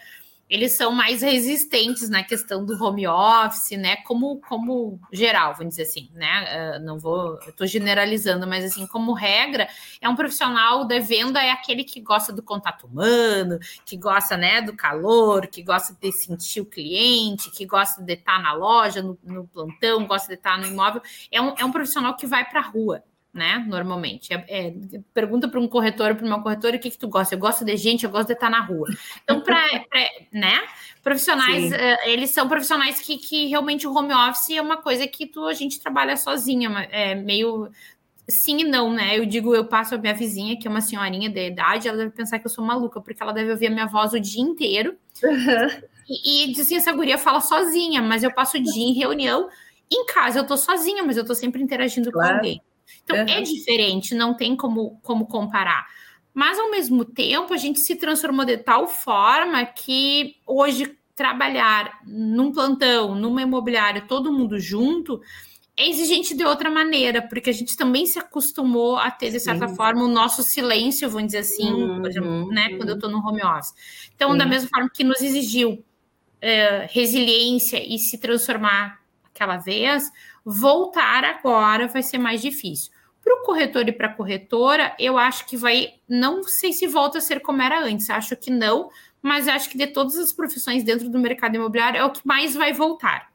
eles 0.49 0.73
são 0.73 0.91
mais 0.91 1.21
resistentes 1.21 2.07
na 2.09 2.23
questão 2.23 2.63
do 2.63 2.81
home 2.81 3.07
office, 3.07 3.77
né? 3.77 3.97
Como, 3.97 4.39
como 4.41 4.99
geral, 5.11 5.55
vamos 5.55 5.75
dizer 5.75 5.83
assim, 5.83 6.09
né? 6.13 6.77
Uh, 6.77 6.85
não 6.85 6.99
vou, 6.99 7.39
estou 7.47 7.65
generalizando, 7.65 8.45
mas 8.45 8.63
assim, 8.63 8.85
como 8.85 9.13
regra, 9.13 9.67
é 9.99 10.07
um 10.07 10.15
profissional 10.15 10.85
da 10.85 10.99
venda, 10.99 11.41
é 11.41 11.51
aquele 11.51 11.83
que 11.83 11.99
gosta 11.99 12.31
do 12.31 12.43
contato 12.43 12.85
humano, 12.85 13.57
que 13.85 13.97
gosta, 13.97 14.37
né, 14.37 14.61
do 14.61 14.75
calor, 14.75 15.47
que 15.47 15.63
gosta 15.63 15.97
de 15.99 16.11
sentir 16.11 16.61
o 16.61 16.65
cliente, 16.65 17.49
que 17.49 17.65
gosta 17.65 18.01
de 18.03 18.13
estar 18.13 18.39
na 18.41 18.53
loja, 18.53 19.01
no, 19.01 19.17
no 19.23 19.47
plantão, 19.47 20.05
gosta 20.05 20.27
de 20.27 20.35
estar 20.35 20.59
no 20.59 20.67
imóvel. 20.67 21.01
É 21.31 21.41
um, 21.41 21.55
é 21.57 21.65
um 21.65 21.71
profissional 21.71 22.15
que 22.15 22.27
vai 22.27 22.45
para 22.47 22.59
a 22.59 22.63
rua, 22.63 23.03
né? 23.35 23.63
Normalmente. 23.67 24.33
É, 24.33 24.45
é, 24.47 24.73
pergunta 25.13 25.49
para 25.49 25.59
um 25.59 25.67
corretor, 25.67 26.15
para 26.15 26.25
uma 26.25 26.41
corretora, 26.41 26.77
o 26.77 26.79
que, 26.79 26.89
que 26.89 26.97
tu 26.97 27.09
gosta? 27.09 27.35
Eu 27.35 27.39
gosto 27.39 27.65
de 27.65 27.75
gente, 27.75 28.05
eu 28.05 28.09
gosto 28.09 28.27
de 28.27 28.33
estar 28.33 28.49
na 28.49 28.61
rua. 28.61 28.87
Então, 29.23 29.41
para 29.41 29.59
né? 30.31 30.61
Profissionais, 31.03 31.71
uh, 31.71 31.75
eles 32.05 32.31
são 32.31 32.47
profissionais 32.47 32.99
que, 32.99 33.17
que 33.17 33.45
realmente 33.47 33.85
o 33.85 33.93
home 33.93 34.13
office 34.13 34.51
é 34.51 34.61
uma 34.61 34.77
coisa 34.77 35.05
que 35.05 35.27
tu, 35.27 35.45
a 35.45 35.53
gente 35.53 35.79
trabalha 35.79 36.17
sozinha, 36.17 36.69
é 36.89 37.13
meio 37.13 37.69
sim 38.27 38.61
e 38.61 38.63
não, 38.63 38.91
né? 38.91 39.19
Eu 39.19 39.25
digo, 39.25 39.53
eu 39.53 39.65
passo 39.65 39.93
a 39.93 39.97
minha 39.97 40.13
vizinha, 40.13 40.57
que 40.57 40.67
é 40.67 40.71
uma 40.71 40.81
senhorinha 40.81 41.29
de 41.29 41.47
idade, 41.47 41.87
ela 41.87 41.97
deve 41.97 42.11
pensar 42.11 42.39
que 42.39 42.47
eu 42.47 42.49
sou 42.49 42.65
maluca, 42.65 42.99
porque 42.99 43.21
ela 43.21 43.33
deve 43.33 43.51
ouvir 43.51 43.67
a 43.67 43.69
minha 43.69 43.85
voz 43.85 44.13
o 44.13 44.19
dia 44.19 44.41
inteiro. 44.41 44.95
Uhum. 45.21 45.83
E, 46.09 46.45
e 46.45 46.51
diz 46.51 46.61
assim, 46.61 46.77
essa 46.77 46.91
guria 46.91 47.17
fala 47.17 47.41
sozinha, 47.41 48.01
mas 48.01 48.23
eu 48.23 48.33
passo 48.33 48.57
o 48.57 48.63
dia 48.63 48.83
em 48.83 48.93
reunião. 48.93 49.49
Em 49.91 50.05
casa 50.07 50.39
eu 50.39 50.47
tô 50.47 50.57
sozinha, 50.57 51.03
mas 51.03 51.17
eu 51.17 51.25
tô 51.25 51.35
sempre 51.35 51.61
interagindo 51.61 52.11
claro. 52.11 52.29
com 52.29 52.35
alguém. 52.37 52.61
Então, 53.03 53.17
uhum. 53.17 53.25
é 53.27 53.41
diferente, 53.41 54.15
não 54.15 54.33
tem 54.33 54.55
como, 54.55 54.99
como 55.03 55.27
comparar. 55.27 55.85
Mas, 56.33 56.59
ao 56.59 56.69
mesmo 56.69 57.05
tempo, 57.05 57.53
a 57.53 57.57
gente 57.57 57.79
se 57.79 57.95
transformou 57.95 58.45
de 58.45 58.57
tal 58.57 58.87
forma 58.87 59.65
que 59.65 60.35
hoje 60.45 60.97
trabalhar 61.15 61.99
num 62.05 62.51
plantão, 62.51 63.15
numa 63.15 63.41
imobiliária, 63.41 64.01
todo 64.01 64.33
mundo 64.33 64.59
junto, 64.59 65.21
é 65.77 65.89
exigente 65.89 66.35
de 66.35 66.43
outra 66.43 66.69
maneira, 66.69 67.21
porque 67.21 67.49
a 67.49 67.53
gente 67.53 67.75
também 67.75 68.05
se 68.05 68.19
acostumou 68.19 68.97
a 68.97 69.11
ter, 69.11 69.31
de 69.31 69.39
certa 69.39 69.67
Sim. 69.67 69.75
forma, 69.75 70.03
o 70.03 70.07
nosso 70.07 70.43
silêncio, 70.43 71.09
vamos 71.09 71.27
dizer 71.27 71.39
assim, 71.39 71.71
uhum, 71.71 72.01
por 72.01 72.09
exemplo, 72.09 72.47
né, 72.47 72.75
quando 72.77 72.89
eu 72.89 72.95
estou 72.95 73.09
no 73.09 73.17
home 73.19 73.43
office. 73.43 73.73
Então, 74.15 74.31
Sim. 74.31 74.37
da 74.37 74.45
mesma 74.45 74.69
forma 74.69 74.89
que 74.93 75.03
nos 75.03 75.21
exigiu 75.21 75.83
é, 76.41 76.87
resiliência 76.89 77.81
e 77.85 77.97
se 77.97 78.17
transformar 78.17 79.01
aquela 79.23 79.57
vez, 79.57 80.09
voltar 80.45 81.23
agora 81.23 81.87
vai 81.87 82.03
ser 82.03 82.19
mais 82.19 82.41
difícil. 82.41 82.91
Para 83.23 83.41
o 83.41 83.43
corretor 83.43 83.89
e 83.89 83.91
para 83.91 84.07
a 84.07 84.13
corretora, 84.13 84.95
eu 84.99 85.17
acho 85.17 85.47
que 85.47 85.57
vai. 85.57 85.95
Não 86.07 86.43
sei 86.43 86.71
se 86.71 86.85
volta 86.85 87.17
a 87.17 87.21
ser 87.21 87.39
como 87.39 87.61
era 87.61 87.83
antes, 87.83 88.09
acho 88.11 88.35
que 88.35 88.51
não, 88.51 88.89
mas 89.19 89.47
acho 89.47 89.67
que 89.69 89.77
de 89.77 89.87
todas 89.87 90.15
as 90.17 90.31
profissões 90.31 90.83
dentro 90.83 91.09
do 91.09 91.17
mercado 91.17 91.55
imobiliário 91.55 91.97
é 91.97 92.05
o 92.05 92.11
que 92.11 92.21
mais 92.23 92.53
vai 92.53 92.71
voltar. 92.71 93.33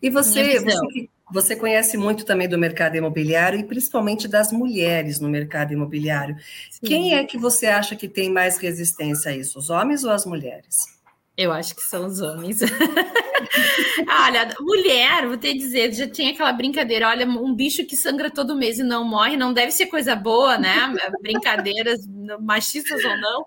E 0.00 0.08
você, 0.08 0.58
você, 0.58 1.08
você 1.30 1.56
conhece 1.56 1.96
muito 1.96 2.24
também 2.24 2.48
do 2.48 2.58
mercado 2.58 2.96
imobiliário 2.96 3.60
e 3.60 3.64
principalmente 3.64 4.26
das 4.26 4.50
mulheres 4.50 5.20
no 5.20 5.28
mercado 5.28 5.72
imobiliário. 5.72 6.36
Sim. 6.70 6.86
Quem 6.86 7.14
é 7.14 7.24
que 7.24 7.36
você 7.36 7.66
acha 7.66 7.94
que 7.94 8.08
tem 8.08 8.30
mais 8.30 8.56
resistência 8.56 9.30
a 9.30 9.36
isso, 9.36 9.58
os 9.58 9.68
homens 9.68 10.02
ou 10.04 10.10
as 10.10 10.24
mulheres? 10.24 11.01
Eu 11.36 11.50
acho 11.50 11.74
que 11.74 11.82
são 11.82 12.06
os 12.06 12.20
homens. 12.20 12.60
olha, 14.26 14.54
mulher, 14.60 15.26
vou 15.26 15.36
te 15.36 15.54
dizer, 15.54 15.92
já 15.92 16.06
tinha 16.06 16.32
aquela 16.32 16.52
brincadeira, 16.52 17.08
olha, 17.08 17.26
um 17.26 17.54
bicho 17.54 17.86
que 17.86 17.96
sangra 17.96 18.30
todo 18.30 18.56
mês 18.56 18.78
e 18.78 18.82
não 18.82 19.04
morre, 19.04 19.36
não 19.36 19.52
deve 19.52 19.72
ser 19.72 19.86
coisa 19.86 20.14
boa, 20.14 20.58
né? 20.58 20.92
Brincadeiras 21.22 22.00
machistas 22.40 23.02
ou 23.02 23.16
não. 23.16 23.44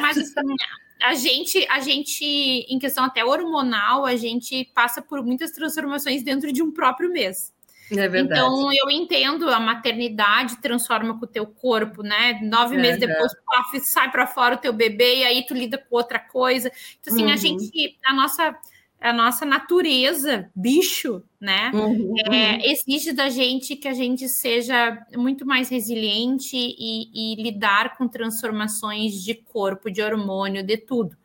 Mas 0.00 0.18
assim, 0.18 0.56
a 1.00 1.14
gente, 1.14 1.66
a 1.70 1.80
gente, 1.80 2.24
em 2.24 2.78
questão 2.78 3.04
até 3.04 3.24
hormonal, 3.24 4.04
a 4.04 4.16
gente 4.16 4.64
passa 4.74 5.00
por 5.00 5.24
muitas 5.24 5.52
transformações 5.52 6.24
dentro 6.24 6.52
de 6.52 6.62
um 6.62 6.72
próprio 6.72 7.10
mês. 7.10 7.52
É 7.92 8.08
verdade. 8.08 8.40
Então, 8.40 8.70
eu 8.72 8.90
entendo, 8.90 9.48
a 9.48 9.58
maternidade 9.58 10.60
transforma 10.60 11.18
com 11.18 11.24
o 11.24 11.28
teu 11.28 11.46
corpo, 11.46 12.02
né? 12.02 12.38
Nove 12.42 12.76
é, 12.76 12.78
meses 12.78 13.00
depois, 13.00 13.32
é. 13.74 13.80
sai 13.80 14.10
para 14.10 14.26
fora 14.26 14.56
o 14.56 14.58
teu 14.58 14.72
bebê 14.72 15.18
e 15.18 15.24
aí 15.24 15.46
tu 15.46 15.54
lida 15.54 15.78
com 15.78 15.96
outra 15.96 16.18
coisa. 16.18 16.70
Então, 17.00 17.14
assim, 17.14 17.24
uhum. 17.24 17.32
a 17.32 17.36
gente, 17.36 17.98
a 18.04 18.12
nossa, 18.12 18.56
a 19.00 19.12
nossa 19.12 19.46
natureza, 19.46 20.50
bicho, 20.54 21.22
né? 21.40 21.70
Uhum. 21.72 22.14
É, 22.30 22.70
exige 22.70 23.12
da 23.12 23.30
gente 23.30 23.74
que 23.74 23.88
a 23.88 23.94
gente 23.94 24.28
seja 24.28 24.98
muito 25.14 25.46
mais 25.46 25.70
resiliente 25.70 26.56
e, 26.56 27.34
e 27.34 27.42
lidar 27.42 27.96
com 27.96 28.06
transformações 28.06 29.14
de 29.24 29.34
corpo, 29.34 29.90
de 29.90 30.02
hormônio, 30.02 30.62
de 30.62 30.76
tudo. 30.76 31.16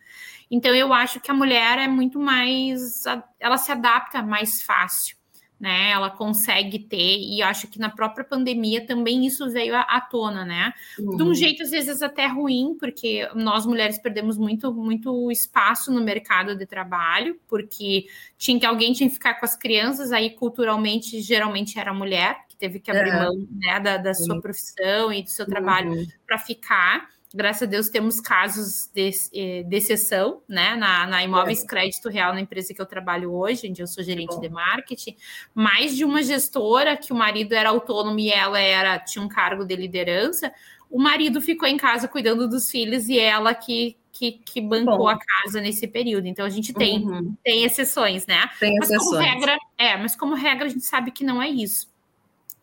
Então, 0.49 0.73
eu 0.73 0.93
acho 0.93 1.19
que 1.19 1.31
a 1.31 1.33
mulher 1.33 1.79
é 1.79 1.87
muito 1.87 2.19
mais. 2.19 3.03
Ela 3.39 3.57
se 3.57 3.71
adapta 3.71 4.21
mais 4.21 4.61
fácil 4.61 5.17
né? 5.63 5.91
Ela 5.91 6.09
consegue 6.09 6.77
ter, 6.77 7.19
e 7.21 7.41
acho 7.41 7.69
que 7.69 7.79
na 7.79 7.89
própria 7.89 8.25
pandemia 8.25 8.85
também 8.85 9.25
isso 9.25 9.49
veio 9.49 9.73
à, 9.73 10.01
tona, 10.01 10.43
né? 10.43 10.73
Uhum. 10.99 11.15
De 11.15 11.23
um 11.23 11.27
uhum. 11.27 11.33
jeito, 11.33 11.63
às 11.63 11.71
vezes, 11.71 12.01
até 12.01 12.27
ruim, 12.27 12.75
porque 12.77 13.25
nós 13.33 13.65
mulheres 13.65 13.97
perdemos 13.97 14.37
muito, 14.37 14.73
muito 14.73 15.31
espaço 15.31 15.89
no 15.89 16.03
mercado 16.03 16.53
de 16.53 16.65
trabalho, 16.65 17.39
porque 17.47 18.07
tinha 18.37 18.59
que 18.59 18.65
alguém 18.65 18.91
tinha 18.91 19.07
que 19.07 19.15
ficar 19.15 19.35
com 19.35 19.45
as 19.45 19.55
crianças, 19.55 20.11
aí 20.11 20.31
culturalmente, 20.31 21.21
geralmente 21.21 21.79
era 21.79 21.91
a 21.91 21.93
mulher, 21.93 22.39
que 22.49 22.57
teve 22.57 22.81
que 22.81 22.91
abrir 22.91 23.11
é. 23.11 23.23
mão 23.23 23.47
né, 23.49 23.79
da, 23.79 23.95
da 23.95 24.13
sua 24.13 24.41
profissão 24.41 25.13
e 25.13 25.23
do 25.23 25.29
seu 25.29 25.45
trabalho 25.45 25.93
uhum. 25.93 26.05
para 26.27 26.39
ficar 26.39 27.07
graças 27.33 27.63
a 27.63 27.65
Deus 27.65 27.89
temos 27.89 28.21
casos 28.21 28.89
de, 28.93 29.09
eh, 29.33 29.63
de 29.63 29.75
exceção, 29.75 30.41
né, 30.47 30.75
na, 30.75 31.07
na 31.07 31.23
Imóveis 31.23 31.63
é. 31.63 31.67
Crédito 31.67 32.09
Real, 32.09 32.33
na 32.33 32.41
empresa 32.41 32.73
que 32.73 32.81
eu 32.81 32.85
trabalho 32.85 33.33
hoje, 33.33 33.67
onde 33.69 33.81
eu 33.81 33.87
sou 33.87 34.03
gerente 34.03 34.39
de 34.39 34.49
marketing, 34.49 35.15
mais 35.53 35.95
de 35.95 36.05
uma 36.05 36.21
gestora 36.21 36.95
que 36.95 37.11
o 37.11 37.15
marido 37.15 37.53
era 37.53 37.69
autônomo 37.69 38.19
e 38.19 38.29
ela 38.29 38.59
era 38.59 38.99
tinha 38.99 39.23
um 39.23 39.27
cargo 39.27 39.65
de 39.65 39.75
liderança, 39.75 40.53
o 40.89 41.01
marido 41.01 41.41
ficou 41.41 41.67
em 41.67 41.77
casa 41.77 42.07
cuidando 42.07 42.47
dos 42.47 42.69
filhos 42.69 43.09
e 43.09 43.17
ela 43.17 43.55
que 43.55 43.97
que, 44.13 44.33
que 44.33 44.61
bancou 44.61 44.99
Bom. 44.99 45.09
a 45.09 45.17
casa 45.17 45.59
nesse 45.59 45.87
período. 45.87 46.27
Então 46.27 46.45
a 46.45 46.49
gente 46.49 46.71
tem, 46.71 47.03
uhum. 47.03 47.35
tem 47.43 47.63
exceções, 47.63 48.27
né? 48.27 48.47
Tem 48.59 48.75
mas 48.75 48.91
exceções. 48.91 49.09
como 49.09 49.21
regra, 49.23 49.57
é, 49.75 49.97
mas 49.97 50.15
como 50.15 50.35
regra 50.35 50.65
a 50.67 50.69
gente 50.69 50.85
sabe 50.85 51.09
que 51.09 51.23
não 51.23 51.41
é 51.41 51.49
isso. 51.49 51.91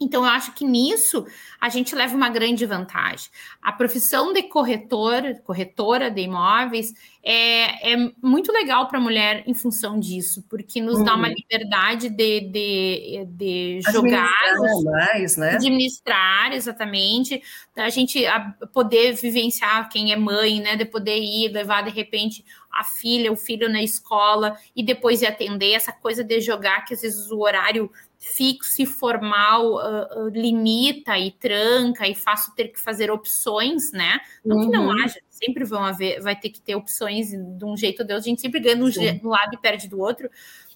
Então, 0.01 0.25
eu 0.25 0.31
acho 0.31 0.55
que 0.55 0.65
nisso 0.65 1.27
a 1.61 1.69
gente 1.69 1.95
leva 1.95 2.17
uma 2.17 2.31
grande 2.31 2.65
vantagem. 2.65 3.29
A 3.61 3.71
profissão 3.71 4.33
de 4.33 4.45
corretor, 4.45 5.23
corretora 5.45 6.11
de 6.11 6.23
imóveis 6.23 6.95
é, 7.23 7.93
é 7.93 8.13
muito 8.23 8.51
legal 8.51 8.89
para 8.89 8.99
a 8.99 9.01
mulher 9.01 9.45
em 9.47 9.53
função 9.53 10.01
disso, 10.01 10.43
porque 10.49 10.81
nos 10.81 11.05
dá 11.05 11.15
uma 11.15 11.29
uhum. 11.29 11.35
liberdade 11.35 12.09
de, 12.09 12.41
de, 12.41 13.27
de 13.29 13.81
jogar, 13.93 14.33
administrar, 14.53 15.13
mais, 15.13 15.37
né? 15.37 15.51
administrar, 15.51 16.53
exatamente, 16.55 17.43
a 17.77 17.91
gente 17.91 18.25
poder 18.73 19.13
vivenciar 19.13 19.91
quem 19.91 20.13
é 20.13 20.17
mãe, 20.17 20.61
né? 20.61 20.77
De 20.77 20.87
poder 20.87 21.19
ir, 21.19 21.53
levar 21.53 21.83
de 21.83 21.91
repente 21.91 22.43
a 22.73 22.85
filha, 22.85 23.31
o 23.31 23.37
filho 23.37 23.69
na 23.69 23.83
escola 23.83 24.57
e 24.75 24.83
depois 24.83 25.21
ir 25.21 25.27
atender, 25.27 25.73
essa 25.73 25.93
coisa 25.93 26.25
de 26.25 26.41
jogar, 26.41 26.85
que 26.87 26.95
às 26.95 27.03
vezes 27.03 27.31
o 27.31 27.41
horário 27.41 27.91
fixo 28.21 28.83
e 28.83 28.87
formal 28.87 29.77
uh, 29.77 30.27
uh, 30.27 30.29
limita 30.29 31.19
e 31.19 31.31
tranca 31.33 32.07
e 32.07 32.15
faço 32.15 32.55
ter 32.55 32.69
que 32.69 32.79
fazer 32.79 33.11
opções, 33.11 33.91
né? 33.93 34.21
Não 34.45 34.59
uhum. 34.59 34.63
que 34.65 34.77
não 34.77 34.87
uhum. 34.87 35.03
haja, 35.03 35.19
sempre 35.31 35.65
vão 35.65 35.83
haver, 35.83 36.21
vai 36.21 36.37
ter 36.37 36.51
que 36.51 36.61
ter 36.61 36.77
opções 36.77 37.31
de 37.31 37.65
um 37.65 37.75
jeito 37.77 38.01
ou 38.01 38.07
de 38.07 38.13
outro, 38.13 38.27
a 38.27 38.31
gente 38.31 38.43
sempre 38.43 38.61
ganha 38.61 38.77
de 38.77 39.27
um 39.27 39.31
lado 39.31 39.55
e 39.55 39.59
perde 39.59 39.89
do 39.89 39.99
outro. 39.99 40.31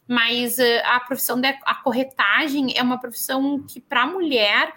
Mas 0.09 0.59
uh, 0.59 0.83
a 0.85 1.01
profissão 1.01 1.39
da 1.39 1.51
a 1.65 1.75
corretagem 1.77 2.77
é 2.77 2.83
uma 2.83 2.99
profissão 2.99 3.63
que, 3.63 3.79
para 3.79 4.03
a 4.03 4.07
mulher, 4.07 4.73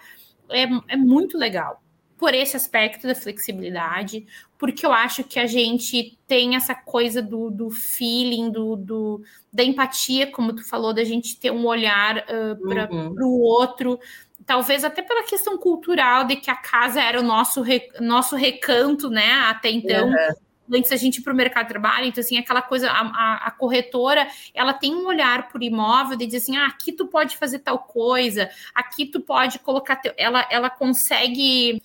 é, 0.50 0.64
é 0.88 0.96
muito 0.96 1.38
legal 1.38 1.82
por 2.18 2.34
esse 2.34 2.56
aspecto 2.56 3.06
da 3.06 3.14
flexibilidade, 3.14 4.26
porque 4.58 4.84
eu 4.84 4.92
acho 4.92 5.22
que 5.22 5.38
a 5.38 5.46
gente 5.46 6.18
tem 6.26 6.56
essa 6.56 6.74
coisa 6.74 7.22
do, 7.22 7.48
do 7.48 7.70
feeling, 7.70 8.50
do, 8.50 8.74
do, 8.74 9.22
da 9.52 9.62
empatia, 9.62 10.26
como 10.26 10.52
tu 10.52 10.68
falou, 10.68 10.92
da 10.92 11.04
gente 11.04 11.38
ter 11.38 11.52
um 11.52 11.64
olhar 11.64 12.18
uh, 12.18 12.68
para 12.68 12.92
o 12.92 12.94
uhum. 12.94 13.40
outro, 13.40 14.00
talvez 14.44 14.82
até 14.82 15.00
pela 15.00 15.22
questão 15.22 15.56
cultural 15.56 16.24
de 16.24 16.36
que 16.36 16.50
a 16.50 16.56
casa 16.56 17.00
era 17.00 17.20
o 17.20 17.22
nosso, 17.22 17.62
re, 17.62 17.88
nosso 18.00 18.34
recanto, 18.34 19.08
né, 19.08 19.32
até 19.46 19.70
então. 19.70 20.08
Uhum 20.08 20.48
antes 20.70 20.92
a 20.92 20.96
gente 20.96 21.18
ir 21.18 21.22
para 21.22 21.32
o 21.32 21.36
mercado 21.36 21.64
de 21.64 21.70
trabalho, 21.70 22.06
então 22.06 22.20
assim, 22.20 22.36
aquela 22.36 22.60
coisa, 22.60 22.90
a, 22.90 23.00
a, 23.00 23.34
a, 23.46 23.50
corretora, 23.50 24.28
ela 24.54 24.74
tem 24.74 24.94
um 24.94 25.06
olhar 25.06 25.48
por 25.48 25.62
imóvel 25.62 26.16
de 26.16 26.26
dizer 26.26 26.38
assim, 26.38 26.56
ah, 26.56 26.66
aqui 26.66 26.92
tu 26.92 27.06
pode 27.06 27.36
fazer 27.36 27.60
tal 27.60 27.78
coisa, 27.78 28.50
aqui 28.74 29.06
tu 29.06 29.20
pode 29.20 29.58
colocar, 29.60 29.96
teu... 29.96 30.12
ela, 30.16 30.46
ela 30.50 30.68
consegue 30.68 31.82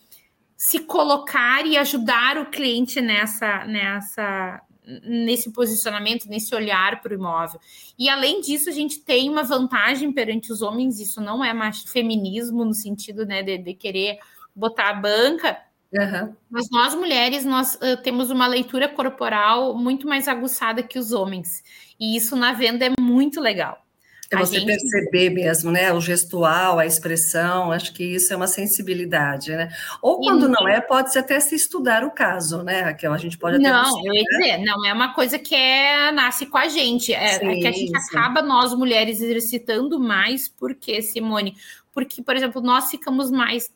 se 0.64 0.80
colocar 0.80 1.66
e 1.66 1.76
ajudar 1.78 2.38
o 2.38 2.46
cliente 2.46 3.02
nessa, 3.02 3.66
nessa, 3.66 4.62
nesse 5.04 5.52
posicionamento, 5.52 6.26
nesse 6.30 6.56
olhar 6.56 7.02
para 7.02 7.12
o 7.12 7.16
imóvel. 7.16 7.60
E 8.00 8.08
além 8.08 8.40
disso, 8.40 8.70
a 8.70 8.72
gente 8.72 9.02
tem 9.02 9.30
uma 9.30 9.44
vantagem 9.44 10.10
perante 10.14 10.54
os 10.54 10.62
homens, 10.62 11.02
isso 11.02 11.20
não 11.20 11.44
é 11.44 11.52
mais 11.52 11.82
feminismo 11.82 12.64
no 12.64 12.74
sentido 12.74 13.26
né, 13.26 13.44
de, 13.44 13.58
de 13.58 13.74
querer 13.74 14.20
botar 14.56 14.90
a 14.92 14.94
banca, 14.94 15.58
Uhum. 15.96 16.34
Mas 16.50 16.68
nós 16.72 16.96
mulheres, 16.96 17.46
nós 17.46 17.76
uh, 17.76 18.02
temos 18.02 18.32
uma 18.32 18.48
leitura 18.48 18.90
corporal 18.90 19.76
muito 19.76 20.08
mais 20.08 20.28
aguçada 20.28 20.82
que 20.82 20.98
os 20.98 21.12
homens. 21.12 21.64
E 22.00 22.18
isso 22.18 22.36
na 22.36 22.52
venda 22.52 22.84
é 22.84 22.90
muito 23.00 23.40
legal. 23.40 23.83
É 24.34 24.46
você 24.46 24.60
gente... 24.60 24.66
perceber 24.66 25.30
mesmo, 25.30 25.72
né? 25.72 25.92
O 25.94 26.02
gestual, 26.02 26.80
a 26.80 26.86
expressão, 26.86 27.72
acho 27.72 27.94
que 27.94 28.04
isso 28.04 28.34
é 28.34 28.36
uma 28.36 28.48
sensibilidade, 28.48 29.52
né? 29.52 29.70
Ou 30.02 30.20
quando 30.20 30.48
e... 30.48 30.50
não 30.50 30.68
é, 30.68 30.82
pode-se 30.82 31.18
até 31.18 31.40
se 31.40 31.56
estudar 31.56 32.04
o 32.04 32.12
caso, 32.12 32.64
né, 32.64 32.82
Raquel? 32.82 33.14
A 33.14 33.18
gente 33.18 33.38
pode 33.38 33.58
até. 33.58 33.70
Não, 33.70 34.06
eu 34.06 34.14
ia 34.14 34.24
dizer, 34.24 34.58
não 34.60 34.86
é 34.86 34.94
uma 34.94 35.14
coisa 35.14 35.40
que 35.40 35.56
é, 35.56 36.12
nasce 36.12 36.46
com 36.46 36.58
a 36.58 36.68
gente, 36.68 37.14
é, 37.14 37.40
sim, 37.40 37.48
é 37.48 37.56
que 37.56 37.68
a 37.68 37.72
gente 37.72 38.00
sim. 38.02 38.18
acaba, 38.18 38.42
nós 38.42 38.74
mulheres, 38.74 39.22
exercitando 39.22 40.00
mais, 40.00 40.48
porque, 40.48 41.02
Simone, 41.02 41.56
porque, 41.94 42.22
por 42.24 42.36
exemplo, 42.36 42.62
nós 42.62 42.90
ficamos 42.90 43.30
mais 43.30 43.72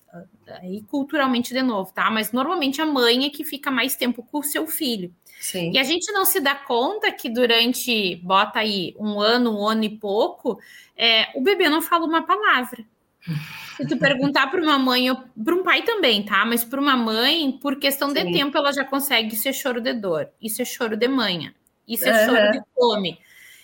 aí 0.61 0.81
culturalmente 0.89 1.53
de 1.53 1.61
novo, 1.61 1.91
tá? 1.93 2.09
Mas 2.09 2.31
normalmente 2.31 2.81
a 2.81 2.85
mãe 2.85 3.25
é 3.25 3.29
que 3.29 3.43
fica 3.43 3.69
mais 3.69 3.95
tempo 3.95 4.23
com 4.23 4.39
o 4.39 4.43
seu 4.43 4.65
filho. 4.65 5.13
Sim. 5.39 5.71
E 5.73 5.79
a 5.79 5.83
gente 5.83 6.11
não 6.11 6.25
se 6.25 6.39
dá 6.39 6.55
conta 6.55 7.11
que 7.11 7.29
durante, 7.29 8.15
bota 8.17 8.59
aí, 8.59 8.95
um 8.99 9.19
ano, 9.19 9.59
um 9.59 9.67
ano 9.67 9.83
e 9.83 9.89
pouco, 9.89 10.59
é, 10.95 11.29
o 11.35 11.41
bebê 11.41 11.69
não 11.69 11.81
fala 11.81 12.05
uma 12.05 12.23
palavra. 12.23 12.83
Se 13.75 13.85
tu 13.85 13.97
perguntar 13.97 14.47
para 14.47 14.61
uma 14.61 14.79
mãe, 14.79 15.07
para 15.43 15.55
um 15.55 15.63
pai 15.63 15.83
também, 15.83 16.23
tá? 16.23 16.45
Mas 16.45 16.63
para 16.63 16.79
uma 16.79 16.95
mãe, 16.95 17.51
por 17.61 17.77
questão 17.77 18.09
Sim. 18.09 18.15
de 18.15 18.31
tempo, 18.31 18.57
ela 18.57 18.71
já 18.71 18.83
consegue 18.83 19.35
ser 19.35 19.53
choro 19.53 19.81
de 19.81 19.93
dor, 19.93 20.29
isso 20.41 20.61
é 20.61 20.65
choro 20.65 20.95
de 20.95 21.07
manha, 21.07 21.53
isso 21.87 22.07
é 22.07 22.11
uhum. 22.11 22.25
choro 22.25 22.51
de 22.51 22.61
fome. 22.73 23.19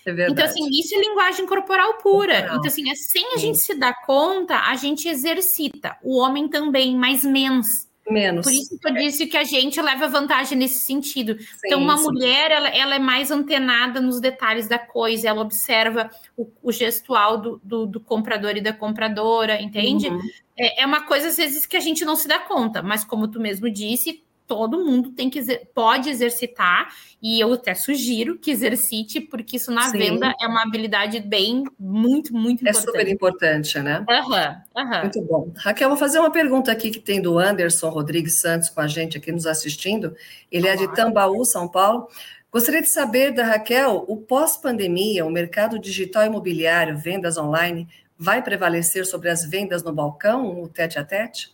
É 0.06 0.28
então, 0.28 0.44
assim, 0.44 0.68
isso 0.70 0.94
é 0.94 1.00
linguagem 1.00 1.46
corporal 1.46 1.94
pura. 1.94 2.34
Corporal. 2.34 2.58
Então, 2.58 2.66
assim, 2.66 2.90
é, 2.90 2.94
sem 2.94 3.26
a 3.28 3.30
Sim. 3.30 3.38
gente 3.38 3.58
se 3.58 3.74
dar 3.74 4.02
conta, 4.04 4.58
a 4.58 4.76
gente 4.76 5.08
exercita. 5.08 5.96
O 6.02 6.18
homem 6.18 6.46
também, 6.46 6.94
mas 6.94 7.24
menos. 7.24 7.88
Menos. 8.08 8.44
Por 8.44 8.52
isso 8.52 8.78
que 8.78 8.88
eu 8.88 8.94
disse 8.94 9.26
que 9.26 9.36
a 9.36 9.44
gente 9.44 9.80
leva 9.80 10.08
vantagem 10.08 10.58
nesse 10.58 10.80
sentido. 10.80 11.38
Sim, 11.38 11.46
então, 11.64 11.80
uma 11.80 11.96
sim. 11.96 12.04
mulher, 12.04 12.50
ela, 12.50 12.68
ela, 12.68 12.94
é 12.96 12.98
mais 12.98 13.30
antenada 13.30 14.00
nos 14.00 14.20
detalhes 14.20 14.68
da 14.68 14.78
coisa, 14.78 15.28
ela 15.28 15.40
observa 15.40 16.10
o, 16.36 16.46
o 16.62 16.70
gestual 16.70 17.40
do, 17.40 17.60
do, 17.64 17.86
do, 17.86 18.00
comprador 18.00 18.56
e 18.56 18.60
da 18.60 18.74
compradora, 18.74 19.60
entende? 19.60 20.08
Uhum. 20.08 20.20
É, 20.56 20.82
é, 20.82 20.86
uma 20.86 21.06
coisa, 21.06 21.28
às 21.28 21.36
vezes, 21.36 21.64
que 21.64 21.76
a 21.76 21.80
gente 21.80 22.04
não 22.04 22.14
se 22.14 22.28
dá 22.28 22.38
conta, 22.38 22.82
mas 22.82 23.04
como 23.04 23.26
tu 23.26 23.40
mesmo 23.40 23.70
disse, 23.70 24.22
todo 24.46 24.84
mundo 24.84 25.10
tem 25.10 25.30
que 25.30 25.40
pode 25.74 26.10
exercitar 26.10 26.88
e 27.22 27.40
eu 27.40 27.52
até 27.54 27.74
sugiro 27.74 28.38
que 28.38 28.50
exercite 28.50 29.20
porque 29.20 29.56
isso 29.56 29.70
na 29.70 29.88
Sim. 29.88 29.98
venda 29.98 30.34
é 30.40 30.46
uma 30.46 30.62
habilidade 30.62 31.20
bem 31.20 31.64
muito 31.78 32.34
muito 32.34 32.66
é 32.66 32.70
importante. 32.70 32.88
É 32.88 32.92
super 32.92 33.08
importante, 33.08 33.78
né? 33.80 34.04
Uhum, 34.08 34.82
uhum. 34.82 35.00
Muito 35.00 35.22
bom. 35.22 35.52
Raquel, 35.56 35.88
vou 35.88 35.98
fazer 35.98 36.18
uma 36.18 36.30
pergunta 36.30 36.70
aqui 36.70 36.90
que 36.90 37.00
tem 37.00 37.22
do 37.22 37.38
Anderson 37.38 37.88
Rodrigues 37.88 38.40
Santos 38.40 38.68
com 38.68 38.80
a 38.80 38.86
gente 38.86 39.16
aqui 39.16 39.32
nos 39.32 39.46
assistindo. 39.46 40.14
Ele 40.52 40.68
é 40.68 40.76
de 40.76 40.92
Tambaú, 40.94 41.44
São 41.44 41.66
Paulo. 41.66 42.08
Gostaria 42.52 42.82
de 42.82 42.88
saber 42.88 43.32
da 43.32 43.44
Raquel, 43.44 44.04
o 44.06 44.16
pós-pandemia, 44.16 45.26
o 45.26 45.30
mercado 45.30 45.78
digital 45.78 46.26
imobiliário, 46.26 46.96
vendas 46.96 47.36
online, 47.36 47.88
vai 48.16 48.42
prevalecer 48.42 49.06
sobre 49.06 49.28
as 49.28 49.44
vendas 49.44 49.82
no 49.82 49.92
balcão, 49.92 50.62
o 50.62 50.68
tete 50.68 50.98
a 50.98 51.04
tete? 51.04 51.53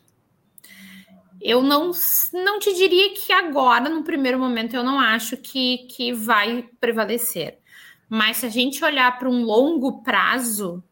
Eu 1.41 1.63
não, 1.63 1.93
não 2.33 2.59
te 2.59 2.75
diria 2.75 3.15
que 3.15 3.33
agora, 3.33 3.89
no 3.89 4.03
primeiro 4.03 4.39
momento, 4.39 4.75
eu 4.75 4.85
não 4.85 5.01
acho 5.01 5.37
que, 5.37 5.87
que 5.89 6.13
vai 6.13 6.69
prevalecer. 6.79 7.59
Mas 8.09 8.39
se 8.39 8.47
a 8.47 8.49
gente 8.49 8.85
olhar 8.85 9.19
para 9.19 9.29
um 9.29 9.43
longo 9.43 10.03
prazo, 10.03 10.83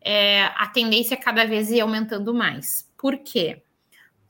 é, 0.00 0.44
a 0.56 0.66
tendência 0.68 1.14
é 1.14 1.16
cada 1.16 1.44
vez 1.44 1.70
ir 1.70 1.80
aumentando 1.80 2.32
mais. 2.32 2.88
Por 2.96 3.18
quê? 3.18 3.62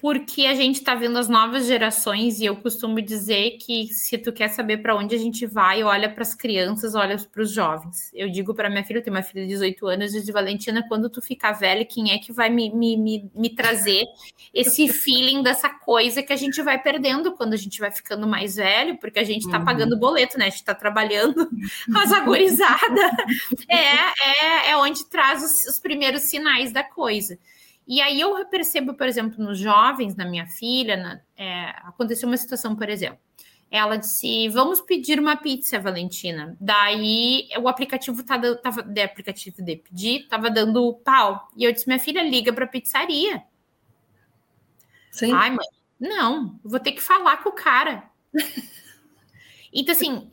Porque 0.00 0.46
a 0.46 0.54
gente 0.54 0.76
está 0.76 0.94
vendo 0.94 1.18
as 1.18 1.28
novas 1.28 1.66
gerações 1.66 2.40
e 2.40 2.46
eu 2.46 2.56
costumo 2.56 3.02
dizer 3.02 3.58
que 3.58 3.88
se 3.88 4.16
tu 4.16 4.32
quer 4.32 4.48
saber 4.48 4.78
para 4.78 4.96
onde 4.96 5.14
a 5.14 5.18
gente 5.18 5.44
vai, 5.46 5.82
olha 5.82 6.08
para 6.08 6.22
as 6.22 6.34
crianças, 6.34 6.94
olha 6.94 7.18
para 7.18 7.42
os 7.42 7.52
jovens. 7.52 8.10
Eu 8.14 8.30
digo 8.30 8.54
para 8.54 8.70
minha 8.70 8.82
filha, 8.82 8.98
eu 8.98 9.02
tenho 9.02 9.14
uma 9.14 9.22
filha 9.22 9.42
de 9.42 9.48
18 9.48 9.86
anos, 9.86 10.14
eu 10.14 10.22
digo, 10.22 10.32
Valentina, 10.32 10.82
quando 10.88 11.10
tu 11.10 11.20
ficar 11.20 11.52
velha, 11.52 11.84
quem 11.84 12.12
é 12.12 12.18
que 12.18 12.32
vai 12.32 12.48
me, 12.48 12.74
me, 12.74 12.96
me, 12.96 13.30
me 13.34 13.50
trazer 13.50 14.06
esse 14.54 14.88
feeling 14.88 15.42
dessa 15.42 15.68
coisa 15.68 16.22
que 16.22 16.32
a 16.32 16.36
gente 16.36 16.62
vai 16.62 16.82
perdendo 16.82 17.32
quando 17.32 17.52
a 17.52 17.58
gente 17.58 17.78
vai 17.78 17.90
ficando 17.90 18.26
mais 18.26 18.56
velho, 18.56 18.96
porque 18.98 19.18
a 19.18 19.24
gente 19.24 19.44
está 19.44 19.58
uhum. 19.58 19.66
pagando 19.66 19.98
boleto, 19.98 20.38
né? 20.38 20.46
A 20.46 20.48
gente 20.48 20.60
está 20.60 20.74
trabalhando 20.74 21.46
as 21.94 22.10
agorizadas. 22.10 23.12
é, 23.68 24.66
é, 24.66 24.70
é 24.70 24.76
onde 24.78 25.04
traz 25.10 25.42
os, 25.42 25.66
os 25.66 25.78
primeiros 25.78 26.22
sinais 26.22 26.72
da 26.72 26.82
coisa. 26.82 27.38
E 27.90 28.00
aí 28.00 28.20
eu 28.20 28.46
percebo, 28.46 28.94
por 28.94 29.08
exemplo, 29.08 29.42
nos 29.42 29.58
jovens, 29.58 30.14
na 30.14 30.24
minha 30.24 30.46
filha, 30.46 30.96
na, 30.96 31.20
é, 31.36 31.70
aconteceu 31.82 32.28
uma 32.28 32.36
situação, 32.36 32.76
por 32.76 32.88
exemplo. 32.88 33.18
Ela 33.68 33.96
disse: 33.96 34.48
Vamos 34.48 34.80
pedir 34.80 35.18
uma 35.18 35.36
pizza, 35.36 35.76
Valentina. 35.80 36.56
Daí 36.60 37.48
o 37.58 37.66
aplicativo 37.66 38.22
tá, 38.22 38.38
tava, 38.58 38.84
de 38.84 39.02
aplicativo 39.02 39.60
de 39.60 39.74
pedir 39.74 40.20
estava 40.20 40.48
dando 40.48 40.94
pau. 41.04 41.48
E 41.56 41.64
eu 41.64 41.72
disse: 41.72 41.88
Minha 41.88 41.98
filha, 41.98 42.22
liga 42.22 42.52
para 42.52 42.64
a 42.64 42.68
pizzaria. 42.68 43.42
Sim. 45.10 45.32
Ai, 45.32 45.50
mãe, 45.50 45.66
não, 45.98 46.60
vou 46.62 46.78
ter 46.78 46.92
que 46.92 47.02
falar 47.02 47.38
com 47.38 47.48
o 47.48 47.54
cara. 47.54 48.08
então, 49.74 49.92
assim, 49.92 50.30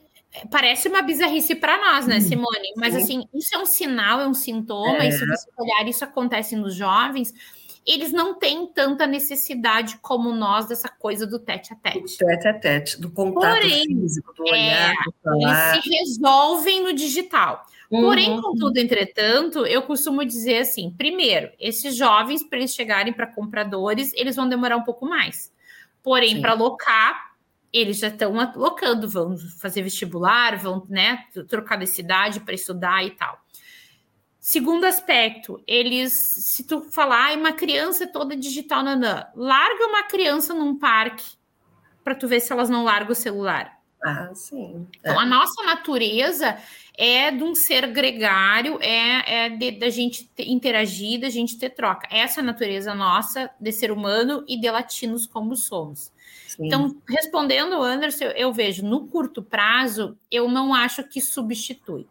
parece 0.49 0.87
uma 0.87 1.01
bizarrice 1.01 1.55
para 1.55 1.77
nós, 1.77 2.07
né, 2.07 2.19
Simone? 2.19 2.73
Mas 2.75 2.93
Sim. 2.93 3.01
assim, 3.01 3.23
isso 3.33 3.55
é 3.55 3.57
um 3.57 3.65
sinal, 3.65 4.21
é 4.21 4.27
um 4.27 4.33
sintoma, 4.33 5.03
é. 5.03 5.09
e 5.09 5.11
se 5.11 5.25
você 5.25 5.49
olhar, 5.57 5.87
isso 5.87 6.03
acontece 6.03 6.55
nos 6.55 6.75
jovens. 6.75 7.33
Eles 7.85 8.11
não 8.11 8.35
têm 8.35 8.67
tanta 8.67 9.07
necessidade 9.07 9.97
como 10.01 10.33
nós 10.33 10.67
dessa 10.67 10.89
coisa 10.89 11.25
do 11.25 11.39
tete 11.39 11.71
a 11.71 11.75
tete. 11.77 11.99
Do 11.99 12.25
tete 12.25 12.47
a 12.47 12.53
tete, 12.53 12.99
do 12.99 13.09
contato 13.09 13.61
Porém, 13.61 13.85
físico, 13.85 14.33
do 14.33 14.43
olhar, 14.43 14.91
é, 14.91 14.93
do 15.05 15.13
falar. 15.23 15.73
Eles 15.73 15.83
se 15.83 15.89
resolvem 15.89 16.83
no 16.83 16.93
digital. 16.93 17.65
Uhum. 17.89 18.01
Porém, 18.01 18.41
contudo, 18.41 18.77
entretanto, 18.77 19.65
eu 19.65 19.81
costumo 19.83 20.25
dizer 20.25 20.59
assim: 20.59 20.93
primeiro, 20.97 21.49
esses 21.57 21.95
jovens, 21.95 22.43
para 22.43 22.59
eles 22.59 22.73
chegarem 22.73 23.13
para 23.13 23.25
compradores, 23.25 24.11
eles 24.13 24.35
vão 24.35 24.49
demorar 24.49 24.75
um 24.75 24.83
pouco 24.83 25.05
mais. 25.05 25.51
Porém, 26.03 26.41
para 26.41 26.53
locar, 26.53 27.26
eles 27.71 27.99
já 27.99 28.07
estão 28.07 28.39
alocando, 28.39 29.07
vão 29.07 29.37
fazer 29.59 29.81
vestibular, 29.81 30.57
vão 30.57 30.85
né, 30.89 31.25
trocar 31.47 31.77
de 31.77 31.87
cidade 31.87 32.39
para 32.39 32.53
estudar 32.53 33.03
e 33.05 33.11
tal. 33.11 33.39
Segundo 34.39 34.85
aspecto, 34.85 35.61
eles, 35.67 36.13
se 36.13 36.63
tu 36.65 36.81
falar, 36.91 37.37
uma 37.37 37.51
criança 37.51 38.07
toda 38.07 38.35
digital, 38.35 38.81
nanã, 38.81 39.25
larga 39.35 39.85
uma 39.87 40.03
criança 40.03 40.53
num 40.53 40.79
parque 40.79 41.25
para 42.03 42.15
tu 42.15 42.27
ver 42.27 42.39
se 42.39 42.53
elas 42.53 42.69
não 42.69 42.85
largam 42.85 43.11
o 43.11 43.15
celular. 43.15 43.77
Ah, 44.01 44.29
sim. 44.33 44.87
É. 45.03 45.09
Então, 45.09 45.19
a 45.19 45.25
nossa 45.25 45.63
natureza 45.63 46.57
é 46.97 47.29
de 47.29 47.43
um 47.43 47.53
ser 47.53 47.87
gregário, 47.87 48.79
é, 48.81 49.47
é 49.47 49.71
da 49.71 49.89
gente 49.89 50.29
interagir, 50.39 51.19
da 51.19 51.29
gente 51.29 51.57
ter 51.57 51.71
troca. 51.71 52.07
Essa 52.09 52.39
é 52.39 52.41
a 52.41 52.45
natureza 52.45 52.95
nossa 52.95 53.51
de 53.59 53.71
ser 53.73 53.91
humano 53.91 54.45
e 54.47 54.57
de 54.57 54.69
latinos 54.69 55.25
como 55.25 55.55
somos. 55.55 56.11
Então, 56.59 56.95
respondendo, 57.07 57.81
Anderson, 57.81 58.25
eu, 58.25 58.53
vejo 58.53 58.85
no 58.85 59.07
curto 59.07 59.41
prazo, 59.41 60.17
eu 60.31 60.49
não 60.49 60.73
acho 60.73 61.03
que 61.03 61.21
substitui. 61.21 62.07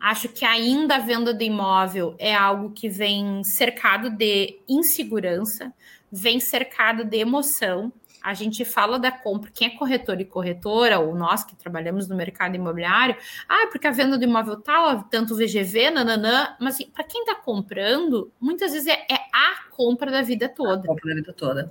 Acho 0.00 0.28
que 0.28 0.44
ainda 0.44 0.96
a 0.96 0.98
venda 0.98 1.32
de 1.32 1.44
imóvel 1.44 2.14
é 2.18 2.34
algo 2.34 2.72
que 2.72 2.88
vem 2.88 3.42
cercado 3.42 4.10
de 4.10 4.58
insegurança, 4.68 5.72
vem 6.10 6.38
cercado 6.40 7.04
de 7.04 7.16
emoção, 7.16 7.92
a 8.24 8.32
gente 8.32 8.64
fala 8.64 8.98
da 8.98 9.12
compra, 9.12 9.50
quem 9.52 9.68
é 9.68 9.70
corretor 9.76 10.18
e 10.18 10.24
corretora, 10.24 10.98
ou 10.98 11.14
nós 11.14 11.44
que 11.44 11.54
trabalhamos 11.54 12.08
no 12.08 12.16
mercado 12.16 12.56
imobiliário, 12.56 13.14
ah, 13.46 13.66
porque 13.70 13.86
a 13.86 13.90
venda 13.90 14.16
do 14.16 14.24
imóvel 14.24 14.56
tal, 14.56 15.02
tanto 15.04 15.36
VGV, 15.36 15.90
nananã, 15.90 16.56
mas 16.58 16.76
assim, 16.76 16.86
para 16.86 17.04
quem 17.04 17.20
está 17.20 17.34
comprando, 17.34 18.32
muitas 18.40 18.72
vezes 18.72 18.88
é, 18.88 19.04
é, 19.10 19.16
a 19.30 19.68
compra 19.70 20.10
da 20.10 20.22
vida 20.22 20.48
toda. 20.48 20.84
A 20.84 20.86
compra 20.86 21.10
da 21.10 21.14
vida 21.16 21.34
toda. 21.34 21.70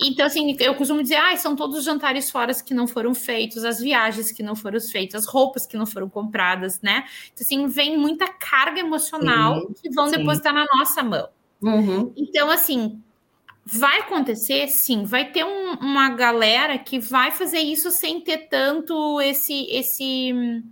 Então, 0.00 0.24
assim, 0.24 0.56
eu 0.58 0.74
costumo 0.74 1.02
dizer, 1.02 1.16
ah, 1.16 1.36
são 1.36 1.54
todos 1.54 1.76
os 1.76 1.84
jantares 1.84 2.30
fora 2.30 2.54
que 2.54 2.72
não 2.72 2.86
foram 2.86 3.14
feitos, 3.14 3.62
as 3.62 3.78
viagens 3.78 4.32
que 4.32 4.42
não 4.42 4.56
foram 4.56 4.80
feitas, 4.80 5.24
as 5.24 5.28
roupas 5.30 5.66
que 5.66 5.76
não 5.76 5.84
foram 5.84 6.08
compradas, 6.08 6.80
né? 6.80 7.04
Então, 7.34 7.44
assim, 7.44 7.66
vem 7.66 7.98
muita 7.98 8.26
carga 8.26 8.80
emocional 8.80 9.60
sim, 9.60 9.74
que 9.82 9.90
vão 9.90 10.08
sim. 10.08 10.16
depositar 10.16 10.54
na 10.54 10.64
nossa 10.74 11.02
mão. 11.02 11.28
Uhum. 11.60 12.10
Então, 12.16 12.50
assim, 12.50 13.02
Vai 13.72 14.00
acontecer, 14.00 14.68
sim, 14.68 15.04
vai 15.04 15.30
ter 15.30 15.44
um, 15.44 15.74
uma 15.74 16.10
galera 16.10 16.78
que 16.78 16.98
vai 16.98 17.30
fazer 17.30 17.60
isso 17.60 17.90
sem 17.90 18.20
ter 18.20 18.48
tanto 18.48 19.20
esse 19.20 19.66
esse 19.70 20.62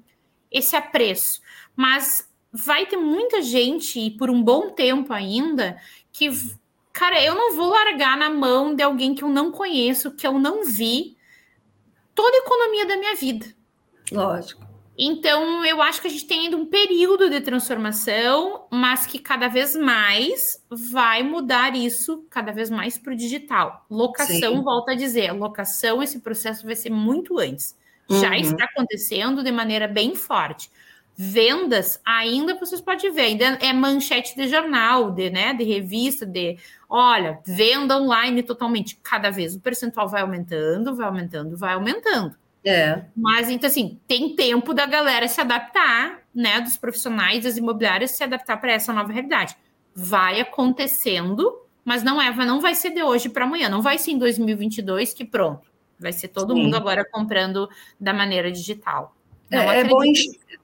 esse 0.51 0.75
apreço, 0.75 1.41
mas 1.77 2.29
vai 2.53 2.87
ter 2.87 2.97
muita 2.97 3.43
gente 3.43 4.01
e 4.01 4.11
por 4.11 4.31
um 4.31 4.43
bom 4.43 4.71
tempo 4.71 5.13
ainda 5.13 5.81
que 6.11 6.29
cara, 6.93 7.23
eu 7.23 7.35
não 7.35 7.55
vou 7.55 7.69
largar 7.69 8.17
na 8.17 8.29
mão 8.29 8.75
de 8.75 8.83
alguém 8.83 9.15
que 9.15 9.23
eu 9.23 9.29
não 9.29 9.53
conheço, 9.53 10.17
que 10.17 10.27
eu 10.27 10.37
não 10.37 10.65
vi 10.65 11.17
toda 12.13 12.37
a 12.37 12.41
economia 12.41 12.87
da 12.87 12.97
minha 12.97 13.15
vida. 13.15 13.47
Lógico. 14.11 14.68
Então, 15.01 15.65
eu 15.65 15.81
acho 15.81 16.01
que 16.01 16.09
a 16.09 16.11
gente 16.11 16.27
tem 16.27 16.41
ainda 16.41 16.57
um 16.57 16.67
período 16.67 17.31
de 17.31 17.41
transformação, 17.41 18.67
mas 18.69 19.07
que 19.07 19.21
cada 19.21 19.47
vez 19.47 19.77
mais 19.77 20.61
vai 20.69 21.23
mudar 21.23 21.77
isso 21.77 22.27
cada 22.29 22.51
vez 22.51 22.69
mais 22.69 22.99
para 22.99 23.13
o 23.13 23.17
digital. 23.17 23.87
Locação, 23.89 24.57
Sim. 24.57 24.63
volta 24.63 24.93
a 24.93 24.95
dizer, 24.97 25.31
locação, 25.31 26.03
esse 26.03 26.19
processo 26.19 26.67
vai 26.67 26.75
ser 26.75 26.91
muito 26.91 27.39
antes. 27.39 27.77
Uhum. 28.11 28.21
Já 28.21 28.37
está 28.37 28.65
acontecendo 28.65 29.45
de 29.45 29.53
maneira 29.53 29.87
bem 29.87 30.17
forte. 30.17 30.69
Vendas, 31.17 32.01
ainda 32.05 32.59
vocês 32.59 32.81
podem 32.81 33.13
ver, 33.13 33.23
ainda 33.23 33.45
é 33.61 33.73
manchete 33.73 34.35
de 34.35 34.49
jornal, 34.49 35.13
de, 35.13 35.31
né, 35.31 35.55
de 35.55 35.63
revista, 35.63 36.27
de 36.27 36.59
olha, 36.89 37.39
venda 37.47 37.97
online 37.97 38.43
totalmente. 38.43 38.99
Cada 39.01 39.31
vez 39.31 39.55
o 39.55 39.61
percentual 39.61 40.09
vai 40.09 40.23
aumentando, 40.23 40.95
vai 40.95 41.07
aumentando, 41.07 41.57
vai 41.57 41.75
aumentando. 41.75 42.37
É. 42.65 43.05
Mas, 43.17 43.49
então, 43.49 43.69
assim, 43.69 44.01
tem 44.07 44.35
tempo 44.35 44.75
da 44.75 44.87
galera 44.87 45.29
se 45.29 45.41
adaptar, 45.41 46.21
né? 46.35 46.61
Dos 46.61 46.77
profissionais 46.77 47.45
das 47.45 47.57
imobiliárias 47.57 48.13
se 48.13 48.25
adaptar 48.25 48.57
para 48.61 48.73
essa 48.73 48.93
nova 48.93 49.13
realidade. 49.13 49.57
Vai 49.95 50.41
acontecendo, 50.41 51.61
mas 51.85 52.03
não 52.03 52.21
é, 52.21 52.35
não 52.45 52.61
vai 52.61 52.75
ser 52.75 52.91
de 52.91 53.03
hoje 53.03 53.29
para 53.29 53.45
amanhã, 53.45 53.69
não 53.69 53.83
vai 53.83 53.99
ser 53.99 54.13
em 54.13 54.19
2022 54.19 55.15
que 55.15 55.25
pronto. 55.25 55.69
Vai 55.99 56.13
ser 56.13 56.29
todo 56.29 56.55
Sim. 56.55 56.63
mundo 56.63 56.77
agora 56.77 57.05
comprando 57.11 57.69
da 57.99 58.13
maneira 58.13 58.53
digital. 58.53 59.17
é, 59.51 59.81
é 59.81 59.85
bom 59.85 60.03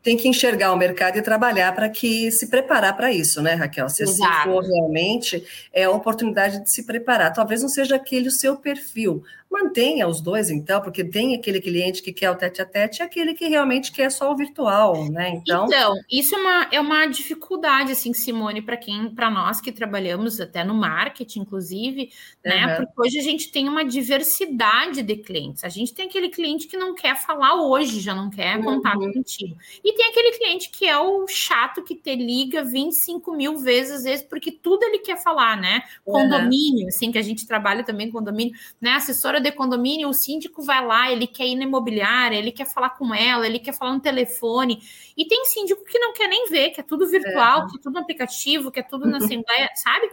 tem 0.02 0.16
que 0.16 0.28
enxergar 0.28 0.72
o 0.72 0.76
mercado 0.76 1.18
e 1.18 1.22
trabalhar 1.22 1.74
para 1.74 1.88
que 1.88 2.30
se 2.30 2.48
preparar 2.48 2.96
para 2.96 3.12
isso, 3.12 3.40
né, 3.42 3.54
Raquel? 3.54 3.88
Se 3.88 4.02
assim 4.02 4.22
for 4.44 4.62
realmente, 4.62 5.44
é 5.72 5.84
a 5.84 5.90
oportunidade 5.90 6.62
de 6.62 6.70
se 6.70 6.84
preparar. 6.84 7.32
Talvez 7.32 7.62
não 7.62 7.68
seja 7.68 7.96
aquele 7.96 8.28
o 8.28 8.32
seu 8.32 8.56
perfil, 8.56 9.22
Mantenha 9.54 10.08
os 10.08 10.20
dois, 10.20 10.50
então, 10.50 10.80
porque 10.80 11.04
tem 11.04 11.36
aquele 11.36 11.60
cliente 11.60 12.02
que 12.02 12.12
quer 12.12 12.28
o 12.28 12.34
tete 12.34 12.60
a 12.60 12.66
tete 12.66 12.98
e 12.98 13.02
aquele 13.04 13.34
que 13.34 13.46
realmente 13.46 13.92
quer 13.92 14.10
só 14.10 14.32
o 14.32 14.36
virtual, 14.36 15.08
né? 15.08 15.28
Então, 15.28 15.66
então 15.66 15.94
isso 16.10 16.34
é 16.34 16.38
uma, 16.38 16.68
é 16.72 16.80
uma 16.80 17.06
dificuldade, 17.06 17.92
assim, 17.92 18.12
Simone, 18.12 18.60
para 18.60 18.76
quem, 18.76 19.14
para 19.14 19.30
nós 19.30 19.60
que 19.60 19.70
trabalhamos 19.70 20.40
até 20.40 20.64
no 20.64 20.74
marketing, 20.74 21.42
inclusive, 21.42 22.10
né? 22.44 22.66
Uhum. 22.66 22.76
Porque 22.86 23.00
hoje 23.02 23.18
a 23.20 23.22
gente 23.22 23.52
tem 23.52 23.68
uma 23.68 23.84
diversidade 23.84 25.02
de 25.02 25.16
clientes. 25.18 25.62
A 25.62 25.68
gente 25.68 25.94
tem 25.94 26.06
aquele 26.06 26.30
cliente 26.30 26.66
que 26.66 26.76
não 26.76 26.92
quer 26.92 27.16
falar 27.16 27.54
hoje, 27.54 28.00
já 28.00 28.12
não 28.12 28.30
quer 28.30 28.56
uhum. 28.56 28.64
contato 28.64 29.12
contigo. 29.12 29.56
E 29.82 29.92
tem 29.94 30.06
aquele 30.06 30.36
cliente 30.36 30.70
que 30.70 30.86
é 30.86 30.98
o 30.98 31.26
chato 31.26 31.82
que 31.82 31.94
te 31.94 32.14
liga 32.14 32.62
25 32.62 33.32
mil 33.32 33.56
vezes, 33.58 33.92
às 33.92 34.04
vezes, 34.04 34.26
porque 34.26 34.52
tudo 34.52 34.84
ele 34.84 34.98
quer 34.98 35.22
falar, 35.22 35.56
né? 35.56 35.82
Condomínio, 36.04 36.82
uhum. 36.82 36.88
assim, 36.88 37.10
que 37.10 37.18
a 37.18 37.22
gente 37.22 37.46
trabalha 37.46 37.82
também 37.82 38.10
condomínio, 38.10 38.54
né? 38.80 38.92
Assessora 38.92 39.40
de 39.40 39.50
condomínio, 39.52 40.08
o 40.08 40.14
síndico 40.14 40.62
vai 40.62 40.84
lá, 40.84 41.10
ele 41.10 41.26
quer 41.26 41.46
ir 41.46 41.56
na 41.56 41.64
imobiliária, 41.64 42.36
ele 42.36 42.52
quer 42.52 42.66
falar 42.66 42.90
com 42.90 43.14
ela, 43.14 43.46
ele 43.46 43.58
quer 43.58 43.72
falar 43.72 43.94
no 43.94 44.00
telefone. 44.00 44.82
E 45.16 45.26
tem 45.26 45.44
síndico 45.46 45.84
que 45.84 45.98
não 45.98 46.12
quer 46.12 46.28
nem 46.28 46.48
ver, 46.48 46.70
que 46.70 46.80
é 46.80 46.84
tudo 46.84 47.08
virtual, 47.08 47.64
é. 47.64 47.70
que 47.70 47.76
é 47.78 47.80
tudo 47.80 47.94
no 47.94 48.00
aplicativo, 48.00 48.70
que 48.70 48.80
é 48.80 48.82
tudo 48.82 49.06
na 49.06 49.18
assembleia, 49.24 49.70
sabe? 49.74 50.08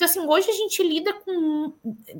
Então, 0.00 0.08
assim, 0.08 0.20
hoje 0.20 0.48
a 0.48 0.54
gente 0.54 0.82
lida 0.82 1.12
com. 1.12 1.74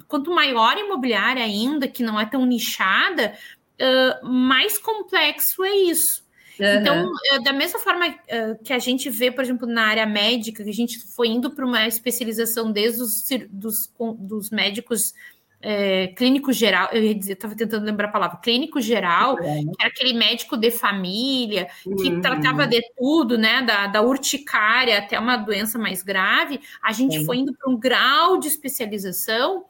Quanto 0.07 0.31
maior 0.31 0.76
a 0.76 0.81
imobiliária 0.81 1.42
ainda, 1.42 1.88
que 1.88 2.03
não 2.03 2.20
é 2.20 2.26
tão 2.26 2.44
nichada, 2.44 3.35
uh, 3.81 4.26
mais 4.29 4.76
complexo 4.76 5.64
é 5.64 5.74
isso. 5.74 6.22
Uhum. 6.60 6.80
Então, 6.80 7.12
da 7.42 7.52
mesma 7.52 7.78
forma 7.78 8.06
uh, 8.08 8.62
que 8.62 8.72
a 8.72 8.78
gente 8.78 9.08
vê, 9.08 9.30
por 9.30 9.42
exemplo, 9.42 9.66
na 9.66 9.86
área 9.86 10.04
médica, 10.04 10.62
que 10.62 10.68
a 10.70 10.74
gente 10.74 10.98
foi 11.14 11.28
indo 11.28 11.50
para 11.50 11.64
uma 11.64 11.86
especialização 11.86 12.70
desde 12.70 13.00
os 13.02 13.24
dos, 13.50 13.90
dos 14.18 14.50
médicos 14.50 15.14
é, 15.62 16.08
clínico 16.08 16.52
geral, 16.52 16.88
eu 16.92 17.02
estava 17.02 17.54
tentando 17.54 17.84
lembrar 17.84 18.08
a 18.08 18.10
palavra, 18.10 18.38
clínico 18.38 18.80
geral, 18.80 19.38
é. 19.38 19.60
que 19.60 19.76
era 19.78 19.88
aquele 19.88 20.14
médico 20.14 20.56
de 20.56 20.70
família, 20.70 21.68
que 21.82 22.08
uhum. 22.08 22.20
tratava 22.20 22.66
de 22.66 22.80
tudo, 22.96 23.36
né, 23.36 23.62
da, 23.62 23.86
da 23.86 24.02
urticária 24.02 24.98
até 24.98 25.18
uma 25.18 25.36
doença 25.36 25.78
mais 25.78 26.02
grave, 26.02 26.60
a 26.82 26.92
gente 26.92 27.24
foi 27.24 27.38
indo 27.38 27.52
para 27.54 27.70
um 27.70 27.78
grau 27.78 28.38
de 28.38 28.48
especialização 28.48 29.64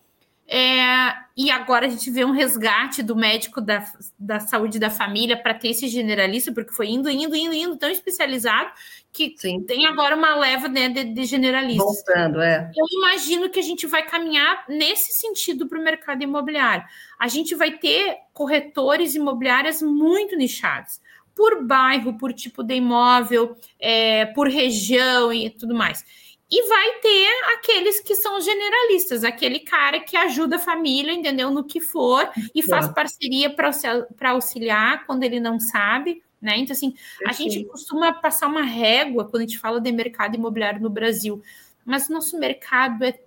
é, 0.52 1.14
e 1.36 1.48
agora 1.48 1.86
a 1.86 1.88
gente 1.88 2.10
vê 2.10 2.24
um 2.24 2.32
resgate 2.32 3.04
do 3.04 3.14
médico 3.14 3.60
da, 3.60 3.84
da 4.18 4.40
saúde 4.40 4.80
da 4.80 4.90
família 4.90 5.40
para 5.40 5.54
ter 5.54 5.68
esse 5.68 5.86
generalista, 5.86 6.52
porque 6.52 6.72
foi 6.72 6.88
indo, 6.88 7.08
indo, 7.08 7.36
indo, 7.36 7.54
indo, 7.54 7.76
tão 7.76 7.88
especializado 7.88 8.68
que 9.12 9.32
Sim. 9.38 9.62
tem 9.62 9.86
agora 9.86 10.16
uma 10.16 10.34
leva 10.34 10.66
né, 10.66 10.88
de, 10.88 11.04
de 11.04 11.24
generalistas. 11.24 11.84
Voltando, 11.84 12.40
é. 12.40 12.68
Eu 12.76 12.84
imagino 12.98 13.48
que 13.48 13.60
a 13.60 13.62
gente 13.62 13.86
vai 13.86 14.04
caminhar 14.04 14.64
nesse 14.68 15.12
sentido 15.20 15.68
para 15.68 15.78
o 15.78 15.84
mercado 15.84 16.20
imobiliário. 16.20 16.84
A 17.16 17.28
gente 17.28 17.54
vai 17.54 17.78
ter 17.78 18.16
corretores 18.32 19.14
imobiliários 19.14 19.80
muito 19.80 20.34
nichados 20.34 21.00
por 21.32 21.64
bairro, 21.64 22.18
por 22.18 22.32
tipo 22.32 22.64
de 22.64 22.74
imóvel, 22.74 23.56
é, 23.78 24.26
por 24.26 24.48
região 24.48 25.32
e 25.32 25.48
tudo 25.48 25.76
mais. 25.76 26.04
E 26.50 26.68
vai 26.68 26.98
ter 27.00 27.28
aqueles 27.54 28.00
que 28.00 28.14
são 28.16 28.40
generalistas, 28.40 29.22
aquele 29.22 29.60
cara 29.60 30.00
que 30.00 30.16
ajuda 30.16 30.56
a 30.56 30.58
família, 30.58 31.12
entendeu? 31.12 31.50
No 31.50 31.62
que 31.62 31.80
for, 31.80 32.28
e 32.52 32.60
faz 32.60 32.88
parceria 32.88 33.48
para 33.50 34.30
auxiliar 34.30 35.06
quando 35.06 35.22
ele 35.22 35.38
não 35.38 35.60
sabe, 35.60 36.22
né? 36.42 36.56
Então, 36.58 36.72
assim, 36.72 36.94
a 37.24 37.32
gente 37.32 37.64
costuma 37.66 38.12
passar 38.12 38.48
uma 38.48 38.62
régua 38.62 39.24
quando 39.24 39.42
a 39.42 39.46
gente 39.46 39.58
fala 39.58 39.80
de 39.80 39.92
mercado 39.92 40.34
imobiliário 40.34 40.80
no 40.80 40.90
Brasil, 40.90 41.40
mas 41.84 42.08
nosso 42.08 42.36
mercado 42.38 43.04
é 43.04 43.20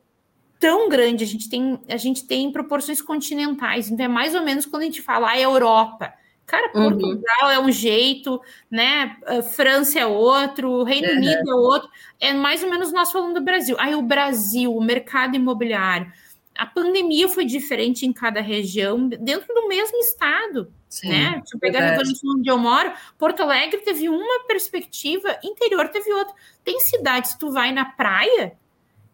tão 0.60 0.90
grande, 0.90 1.24
a 1.24 1.28
gente 1.28 1.50
tem, 1.50 1.80
a 1.88 1.98
gente 1.98 2.26
tem 2.26 2.52
proporções 2.52 3.02
continentais, 3.02 3.90
então 3.90 4.06
é 4.06 4.10
mais 4.10 4.34
ou 4.36 4.42
menos 4.42 4.66
quando 4.66 4.84
a 4.84 4.86
gente 4.86 5.02
fala 5.02 5.30
a 5.30 5.40
Europa. 5.40 6.14
Cara, 6.54 6.70
uhum. 6.76 6.90
Portugal 6.92 7.46
uhum. 7.46 7.50
é 7.50 7.60
um 7.60 7.72
jeito, 7.72 8.40
né? 8.70 9.18
A 9.26 9.42
França 9.42 10.00
é 10.00 10.06
outro, 10.06 10.84
Reino 10.84 11.08
uhum. 11.08 11.16
Unido 11.16 11.50
é 11.50 11.56
outro. 11.56 11.90
É 12.20 12.32
mais 12.32 12.62
ou 12.62 12.70
menos 12.70 12.92
nós 12.94 13.12
falando 13.12 13.34
do 13.34 13.42
Brasil. 13.42 13.76
Aí 13.80 13.96
o 13.96 14.04
Brasil, 14.04 14.72
o 14.72 14.84
mercado 14.84 15.36
imobiliário. 15.36 16.14
A 16.56 16.68
pandemia 16.68 17.28
foi 17.28 17.44
diferente 17.44 18.06
em 18.06 18.14
cada 18.14 18.40
região, 18.40 19.08
dentro 19.08 19.52
do 19.52 19.68
mesmo 19.68 19.98
estado. 19.98 20.72
Sim, 20.88 21.10
né? 21.10 21.42
Se 21.44 21.56
eu 21.56 21.60
pegar 21.60 21.80
a 21.80 21.90
Revolução 21.90 22.36
onde 22.38 22.48
eu 22.48 22.58
moro, 22.60 22.94
Porto 23.18 23.42
Alegre 23.42 23.82
teve 23.82 24.08
uma 24.08 24.46
perspectiva, 24.46 25.36
interior 25.44 25.90
teve 25.90 26.14
outra. 26.14 26.36
Tem 26.64 26.80
cidades, 26.82 27.34
tu 27.34 27.52
vai 27.52 27.72
na 27.72 27.86
praia, 27.86 28.54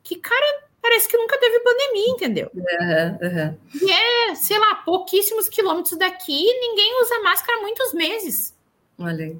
que, 0.03 0.17
cara, 0.17 0.63
parece 0.81 1.07
que 1.07 1.17
nunca 1.17 1.37
teve 1.37 1.59
pandemia, 1.59 2.09
entendeu? 2.09 2.51
Uhum, 2.53 3.27
uhum. 3.27 3.57
E 3.81 3.91
é, 3.91 4.35
sei 4.35 4.57
lá, 4.57 4.75
pouquíssimos 4.75 5.49
quilômetros 5.49 5.97
daqui, 5.97 6.43
ninguém 6.59 7.01
usa 7.01 7.19
máscara 7.19 7.59
há 7.59 7.61
muitos 7.61 7.93
meses. 7.93 8.55
Olha 8.97 9.25
aí. 9.25 9.37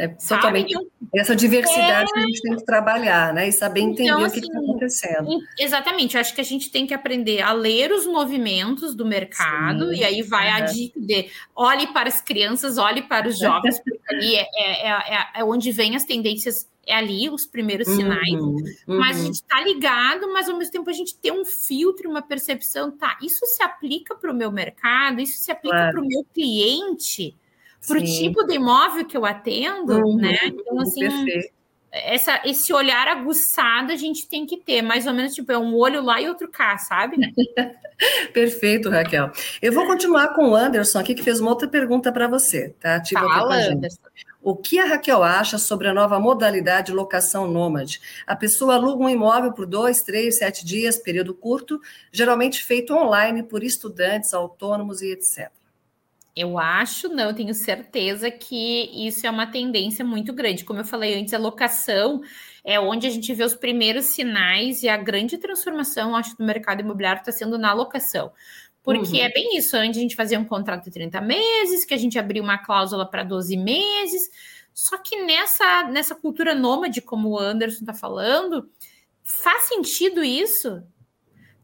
É 0.00 0.08
totalmente 0.08 0.70
então, 0.70 0.86
essa 1.14 1.36
diversidade 1.36 2.08
é... 2.10 2.12
que 2.14 2.18
a 2.18 2.22
gente 2.22 2.40
tem 2.40 2.56
que 2.56 2.64
trabalhar, 2.64 3.34
né? 3.34 3.48
E 3.48 3.52
saber 3.52 3.80
entender 3.80 4.08
então, 4.08 4.22
o 4.22 4.30
que 4.30 4.38
está 4.38 4.56
assim, 4.56 4.64
acontecendo. 4.64 5.28
Exatamente, 5.58 6.14
eu 6.14 6.22
acho 6.22 6.34
que 6.34 6.40
a 6.40 6.44
gente 6.44 6.70
tem 6.70 6.86
que 6.86 6.94
aprender 6.94 7.42
a 7.42 7.52
ler 7.52 7.92
os 7.92 8.06
movimentos 8.06 8.94
do 8.94 9.04
mercado, 9.04 9.90
Sim. 9.90 10.00
e 10.00 10.04
aí 10.04 10.22
vai 10.22 10.48
a 10.48 10.60
dica 10.60 10.98
de 10.98 11.28
olhe 11.54 11.88
para 11.88 12.08
as 12.08 12.22
crianças, 12.22 12.78
olhe 12.78 13.02
para 13.02 13.28
os 13.28 13.38
jovens, 13.38 13.78
porque 13.78 14.00
ali 14.08 14.36
é, 14.36 14.46
é, 14.54 14.88
é, 14.88 15.26
é 15.36 15.44
onde 15.44 15.70
vem 15.70 15.94
as 15.94 16.04
tendências 16.06 16.66
é 16.86 16.94
ali 16.94 17.28
os 17.28 17.46
primeiros 17.46 17.86
uhum, 17.88 17.96
sinais, 17.96 18.32
uhum, 18.32 18.56
uhum. 18.88 18.98
mas 18.98 19.20
a 19.20 19.24
gente 19.24 19.34
está 19.34 19.60
ligado, 19.60 20.32
mas 20.32 20.48
ao 20.48 20.56
mesmo 20.56 20.72
tempo 20.72 20.90
a 20.90 20.92
gente 20.92 21.16
tem 21.16 21.32
um 21.32 21.44
filtro, 21.44 22.10
uma 22.10 22.22
percepção, 22.22 22.90
tá? 22.90 23.18
Isso 23.22 23.44
se 23.46 23.62
aplica 23.62 24.14
para 24.14 24.30
o 24.30 24.34
meu 24.34 24.50
mercado, 24.50 25.20
isso 25.20 25.38
se 25.38 25.50
aplica 25.52 25.76
claro. 25.76 25.92
para 25.92 26.02
o 26.02 26.06
meu 26.06 26.24
cliente, 26.34 27.36
para 27.86 27.98
o 27.98 28.04
tipo 28.04 28.44
de 28.44 28.54
imóvel 28.54 29.04
que 29.04 29.16
eu 29.16 29.24
atendo, 29.24 29.94
uhum, 29.94 30.16
né? 30.16 30.38
Então, 30.44 30.80
assim, 30.80 31.06
essa, 31.92 32.40
esse 32.44 32.72
olhar 32.72 33.08
aguçado 33.08 33.92
a 33.92 33.96
gente 33.96 34.28
tem 34.28 34.46
que 34.46 34.56
ter, 34.56 34.80
mais 34.80 35.06
ou 35.06 35.12
menos, 35.12 35.34
tipo, 35.34 35.50
é 35.50 35.58
um 35.58 35.74
olho 35.74 36.02
lá 36.02 36.20
e 36.20 36.28
outro 36.28 36.48
cá, 36.48 36.78
sabe? 36.78 37.16
Perfeito, 38.32 38.88
Raquel. 38.88 39.30
Eu 39.60 39.72
vou 39.72 39.86
continuar 39.86 40.34
com 40.34 40.50
o 40.50 40.56
Anderson 40.56 40.98
aqui, 40.98 41.14
que 41.14 41.22
fez 41.22 41.40
uma 41.40 41.50
outra 41.50 41.68
pergunta 41.68 42.12
para 42.12 42.28
você, 42.28 42.74
tá? 42.80 42.96
Ativa 42.96 43.20
Fala, 43.20 43.56
Anderson. 43.56 44.00
O 44.42 44.56
que 44.56 44.78
a 44.78 44.86
Raquel 44.86 45.22
acha 45.22 45.58
sobre 45.58 45.86
a 45.86 45.92
nova 45.92 46.18
modalidade 46.18 46.86
de 46.86 46.92
locação 46.92 47.46
nômade? 47.46 48.00
A 48.26 48.34
pessoa 48.34 48.74
aluga 48.74 49.04
um 49.04 49.08
imóvel 49.08 49.52
por 49.52 49.66
dois, 49.66 50.02
três, 50.02 50.38
sete 50.38 50.64
dias, 50.64 50.96
período 50.96 51.34
curto, 51.34 51.78
geralmente 52.10 52.64
feito 52.64 52.94
online 52.94 53.42
por 53.42 53.62
estudantes, 53.62 54.32
autônomos 54.32 55.02
e 55.02 55.12
etc. 55.12 55.50
Eu 56.34 56.58
acho, 56.58 57.08
não, 57.08 57.24
eu 57.24 57.34
tenho 57.34 57.52
certeza 57.52 58.30
que 58.30 58.90
isso 59.06 59.26
é 59.26 59.30
uma 59.30 59.46
tendência 59.46 60.02
muito 60.02 60.32
grande. 60.32 60.64
Como 60.64 60.80
eu 60.80 60.84
falei 60.84 61.20
antes, 61.20 61.34
a 61.34 61.38
locação 61.38 62.22
é 62.64 62.80
onde 62.80 63.06
a 63.06 63.10
gente 63.10 63.34
vê 63.34 63.44
os 63.44 63.54
primeiros 63.54 64.06
sinais 64.06 64.82
e 64.82 64.88
a 64.88 64.96
grande 64.96 65.36
transformação, 65.36 66.16
acho, 66.16 66.36
do 66.38 66.44
mercado 66.44 66.80
imobiliário 66.80 67.20
está 67.20 67.32
sendo 67.32 67.58
na 67.58 67.74
locação. 67.74 68.32
Porque 68.82 69.18
uhum. 69.18 69.24
é 69.24 69.28
bem 69.30 69.56
isso, 69.56 69.76
antes 69.76 69.98
a 69.98 70.00
gente 70.00 70.16
fazia 70.16 70.38
um 70.38 70.44
contrato 70.44 70.84
de 70.84 70.90
30 70.90 71.20
meses, 71.20 71.84
que 71.84 71.92
a 71.92 71.98
gente 71.98 72.18
abria 72.18 72.42
uma 72.42 72.58
cláusula 72.58 73.08
para 73.08 73.22
12 73.22 73.56
meses. 73.56 74.30
Só 74.72 74.96
que 74.96 75.22
nessa, 75.24 75.84
nessa 75.84 76.14
cultura 76.14 76.54
nômade, 76.54 77.02
como 77.02 77.30
o 77.30 77.38
Anderson 77.38 77.80
está 77.80 77.92
falando, 77.92 78.70
faz 79.22 79.64
sentido 79.64 80.24
isso? 80.24 80.82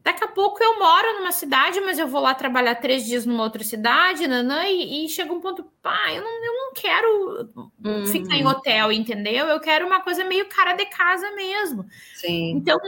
Daqui 0.07 0.23
a 0.23 0.29
pouco 0.29 0.63
eu 0.63 0.79
moro 0.79 1.15
numa 1.15 1.33
cidade, 1.33 1.81
mas 1.81 1.99
eu 1.99 2.07
vou 2.07 2.21
lá 2.21 2.33
trabalhar 2.33 2.77
três 2.77 3.05
dias 3.05 3.27
numa 3.27 3.43
outra 3.43 3.65
cidade, 3.65 4.29
nanã, 4.29 4.65
e, 4.65 5.05
e 5.05 5.09
chega 5.09 5.33
um 5.33 5.41
ponto, 5.41 5.65
pá, 5.83 6.13
eu 6.13 6.23
não, 6.23 6.45
eu 6.45 6.53
não 6.53 6.73
quero 6.73 7.51
uhum. 7.85 8.07
ficar 8.07 8.37
em 8.37 8.47
hotel, 8.47 8.93
entendeu? 8.93 9.47
Eu 9.47 9.59
quero 9.59 9.85
uma 9.85 10.01
coisa 10.01 10.23
meio 10.23 10.49
cara 10.49 10.75
de 10.75 10.87
casa 10.87 11.29
mesmo. 11.33 11.85
Sim. 12.15 12.53
Então, 12.53 12.79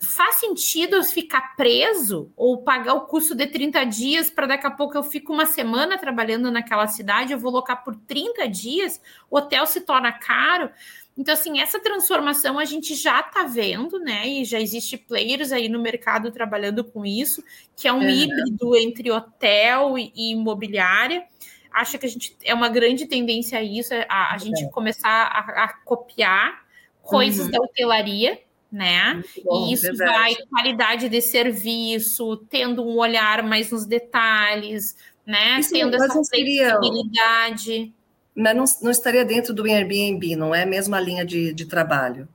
faz 0.00 0.36
sentido 0.36 1.02
ficar 1.02 1.56
preso 1.56 2.30
ou 2.36 2.62
pagar 2.62 2.94
o 2.94 3.06
custo 3.06 3.34
de 3.34 3.48
30 3.48 3.84
dias 3.84 4.30
para 4.30 4.46
daqui 4.46 4.68
a 4.68 4.70
pouco 4.70 4.96
eu 4.96 5.02
fico 5.02 5.32
uma 5.32 5.46
semana 5.46 5.98
trabalhando 5.98 6.48
naquela 6.48 6.86
cidade, 6.86 7.32
eu 7.32 7.40
vou 7.40 7.50
locar 7.50 7.82
por 7.82 7.96
30 7.96 8.48
dias, 8.48 9.00
o 9.28 9.36
hotel 9.36 9.66
se 9.66 9.80
torna 9.80 10.12
caro. 10.12 10.70
Então, 11.18 11.34
assim, 11.34 11.58
essa 11.60 11.80
transformação 11.80 12.60
a 12.60 12.64
gente 12.64 12.94
já 12.94 13.18
está 13.18 13.42
vendo, 13.42 13.98
né? 13.98 14.28
E 14.28 14.44
já 14.44 14.60
existe 14.60 14.96
players 14.96 15.50
aí 15.50 15.68
no 15.68 15.80
mercado 15.80 16.30
trabalhando 16.30 16.84
com 16.84 17.04
isso, 17.04 17.42
que 17.74 17.88
é 17.88 17.92
um 17.92 18.08
híbrido 18.08 18.76
entre 18.76 19.10
hotel 19.10 19.98
e, 19.98 20.12
e, 20.14 20.30
imobiliária. 20.30 21.24
Acho 21.72 21.98
que 21.98 22.06
a 22.06 22.08
gente 22.08 22.36
é 22.44 22.54
uma 22.54 22.68
grande 22.68 23.04
tendência 23.06 23.58
a 23.58 23.62
isso, 23.62 23.92
a, 24.08 24.32
a 24.32 24.38
gente 24.38 24.70
começar 24.70 25.08
a, 25.10 25.64
a 25.64 25.68
copiar 25.84 26.62
coisas 27.02 27.46
uhum. 27.46 27.50
da 27.50 27.58
hotelaria, 27.58 28.40
né? 28.70 29.20
Bom, 29.44 29.66
e 29.66 29.72
isso 29.72 29.86
verdade. 29.86 30.12
vai 30.12 30.36
qualidade 30.48 31.08
de 31.08 31.20
serviço, 31.20 32.36
tendo 32.48 32.84
um 32.84 32.96
olhar 32.96 33.42
mais 33.42 33.72
nos 33.72 33.84
detalhes, 33.84 34.96
né? 35.26 35.58
Isso, 35.58 35.72
tendo 35.72 35.96
essa 35.96 36.12
flexibilidade 36.12 37.92
não, 38.38 38.64
não 38.80 38.90
estaria 38.90 39.24
dentro 39.24 39.52
do 39.52 39.64
Airbnb, 39.64 40.36
não 40.36 40.54
é 40.54 40.62
a 40.62 40.66
mesma 40.66 41.00
linha 41.00 41.24
de, 41.24 41.52
de 41.52 41.66
trabalho. 41.66 42.28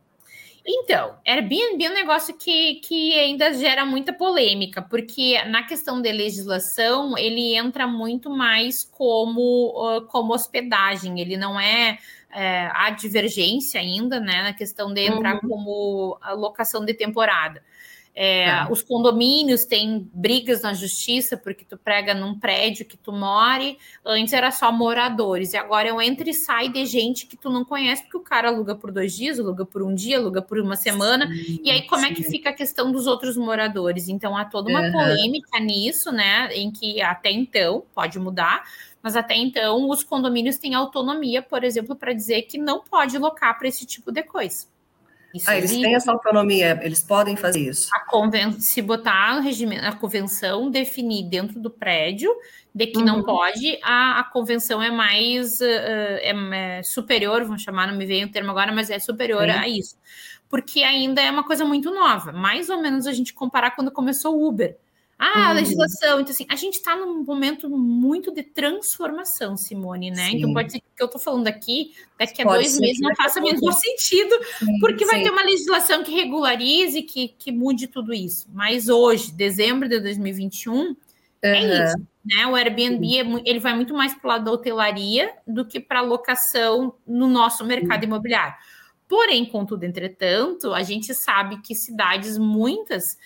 Então, 0.66 1.18
Airbnb 1.28 1.84
é 1.84 1.90
um 1.90 1.94
negócio 1.94 2.34
que, 2.36 2.76
que 2.76 3.20
ainda 3.20 3.54
gera 3.54 3.86
muita 3.86 4.14
polêmica, 4.14 4.82
porque 4.82 5.44
na 5.46 5.64
questão 5.64 6.02
de 6.02 6.10
legislação 6.10 7.18
ele 7.18 7.56
entra 7.56 7.86
muito 7.86 8.30
mais 8.30 8.86
como, 8.86 10.06
como 10.10 10.34
hospedagem, 10.34 11.20
ele 11.20 11.36
não 11.36 11.60
é, 11.60 11.98
é 12.32 12.70
a 12.74 12.90
divergência 12.92 13.80
ainda, 13.82 14.22
né, 14.22 14.42
na 14.44 14.54
questão 14.54 14.94
de 14.94 15.02
entrar 15.02 15.36
uhum. 15.36 15.50
como 15.50 16.20
locação 16.36 16.86
de 16.86 16.94
temporada. 16.94 17.62
É, 18.16 18.46
tá. 18.46 18.68
Os 18.72 18.84
condomínios 18.84 19.66
têm 19.66 20.08
brigas 20.14 20.62
na 20.62 20.74
justiça 20.74 21.36
porque 21.36 21.66
tu 21.66 21.78
prega 21.78 22.14
num 22.14 22.38
prédio 22.38 22.86
que 22.86 22.96
tu 22.96 23.12
more. 23.12 23.78
Antes 24.06 24.34
era 24.34 24.52
só 24.52 24.72
moradores, 24.72 25.54
e 25.54 25.58
agora 25.58 25.90
é 25.90 25.94
um 25.94 26.02
entra 26.02 26.30
e 26.30 26.34
sai 26.34 26.70
de 26.70 26.86
gente 26.86 27.26
que 27.26 27.36
tu 27.36 27.50
não 27.50 27.66
conhece, 27.66 28.04
porque 28.04 28.18
o 28.18 28.22
cara 28.22 28.50
aluga 28.50 28.76
por 28.76 28.92
dois 28.92 29.16
dias, 29.16 29.40
aluga 29.40 29.66
por 29.66 29.82
um 29.82 29.96
dia, 29.96 30.20
aluga 30.20 30.42
por 30.42 30.60
uma 30.60 30.76
semana. 30.76 31.28
Sim, 31.28 31.60
e 31.64 31.72
aí, 31.72 31.82
como 31.88 32.04
sim. 32.04 32.12
é 32.12 32.14
que 32.14 32.24
fica 32.24 32.50
a 32.52 32.54
questão 32.54 32.92
dos 32.92 33.08
outros 33.08 33.36
moradores? 33.36 34.08
Então, 34.08 34.38
há 34.38 34.46
toda 34.46 34.70
uma 34.70 34.82
uhum. 34.82 34.92
polêmica 34.92 35.60
nisso, 35.60 36.12
né? 36.12 36.54
Em 36.54 36.72
que 36.72 37.02
até 37.02 37.32
então 37.32 37.84
pode 37.96 38.20
mudar. 38.20 38.64
Mas 39.02 39.18
até 39.18 39.36
então, 39.36 39.90
os 39.90 40.02
condomínios 40.02 40.58
têm 40.58 40.76
autonomia, 40.76 41.42
por 41.42 41.64
exemplo, 41.64 41.94
para 41.96 42.14
dizer 42.14 42.44
que 42.44 42.58
não 42.58 42.82
pode 42.82 43.18
locar 43.18 43.58
para 43.58 43.68
esse 43.68 43.86
tipo 43.86 44.12
de 44.12 44.24
coisa. 44.24 44.66
Isso 45.34 45.50
ah, 45.50 45.58
eles 45.58 45.72
têm 45.72 45.96
essa 45.96 46.12
autonomia, 46.12 46.80
eles 46.84 47.02
podem 47.02 47.36
fazer 47.36 47.62
isso. 47.62 47.90
A 47.92 48.02
conven 48.02 48.60
se 48.60 48.82
botar 48.82 49.42
a 49.82 49.96
convenção 49.96 50.70
definir 50.70 51.24
dentro 51.28 51.60
do 51.60 51.72
prédio 51.72 52.32
de 52.74 52.88
que 52.88 53.00
uhum. 53.00 53.06
não 53.06 53.24
pode, 53.24 53.80
a, 53.84 54.20
a 54.20 54.24
convenção 54.24 54.82
é 54.82 54.92
mais 54.92 55.60
uh, 55.60 55.64
é, 55.64 56.34
é, 56.80 56.84
superior, 56.84 57.44
vamos 57.44 57.62
chamar, 57.62 57.88
não 57.88 57.98
me 57.98 58.06
veio 58.06 58.28
o 58.28 58.32
termo 58.32 58.52
agora, 58.52 58.72
mas 58.72 58.90
é 58.90 59.00
superior 59.00 59.46
Sim. 59.46 59.52
a 59.52 59.68
isso. 59.68 59.96
Porque 60.50 60.84
ainda 60.84 61.22
é 61.22 61.32
uma 61.32 61.44
coisa 61.44 61.66
muito 61.66 61.92
nova. 61.92 62.32
Mais 62.32 62.70
ou 62.70 62.80
menos 62.80 63.08
a 63.08 63.12
gente 63.12 63.34
comparar 63.34 63.72
quando 63.72 63.92
começou 63.92 64.38
o 64.38 64.48
Uber. 64.48 64.78
Ah, 65.26 65.50
uhum. 65.50 65.56
legislação. 65.56 66.20
Então, 66.20 66.34
assim, 66.34 66.46
a 66.50 66.56
gente 66.58 66.74
está 66.74 66.98
num 66.98 67.24
momento 67.24 67.70
muito 67.70 68.30
de 68.30 68.44
transformação, 68.44 69.56
Simone, 69.56 70.12
né? 70.12 70.26
Sim. 70.26 70.38
Então, 70.38 70.54
pode 70.54 70.74
ser 70.74 70.80
que 70.80 71.02
eu 71.02 71.06
estou 71.06 71.22
falando 71.22 71.48
aqui, 71.48 71.94
daqui 72.20 72.42
a 72.42 72.46
pode 72.46 72.60
dois 72.60 72.78
meses 72.78 73.00
não 73.00 73.16
faça 73.16 73.40
o 73.40 73.44
menor 73.44 73.72
sentido, 73.72 74.36
sim, 74.60 74.80
porque 74.80 75.06
vai 75.06 75.20
sim. 75.20 75.24
ter 75.24 75.30
uma 75.30 75.44
legislação 75.44 76.04
que 76.04 76.12
regularize, 76.12 77.02
que, 77.04 77.30
que 77.30 77.54
mude 77.54 77.88
tudo 77.88 78.14
isso. 78.14 78.48
Mas 78.54 78.90
hoje, 78.90 79.32
dezembro 79.32 79.88
de 79.88 79.98
2021, 80.02 80.74
uhum. 80.74 80.96
é 81.42 81.86
isso. 81.86 81.98
Né? 82.26 82.46
O 82.46 82.56
Airbnb 82.56 83.18
é, 83.18 83.42
ele 83.46 83.60
vai 83.60 83.74
muito 83.74 83.94
mais 83.94 84.14
para 84.14 84.26
o 84.26 84.28
lado 84.28 84.46
da 84.46 84.52
hotelaria 84.52 85.34
do 85.48 85.64
que 85.64 85.80
para 85.80 86.02
locação 86.02 86.96
no 87.08 87.28
nosso 87.30 87.66
mercado 87.66 88.04
imobiliário. 88.04 88.56
Porém, 89.08 89.46
contudo, 89.46 89.84
entretanto, 89.84 90.74
a 90.74 90.82
gente 90.82 91.14
sabe 91.14 91.62
que 91.62 91.76
cidades, 91.76 92.38
muitas, 92.38 93.18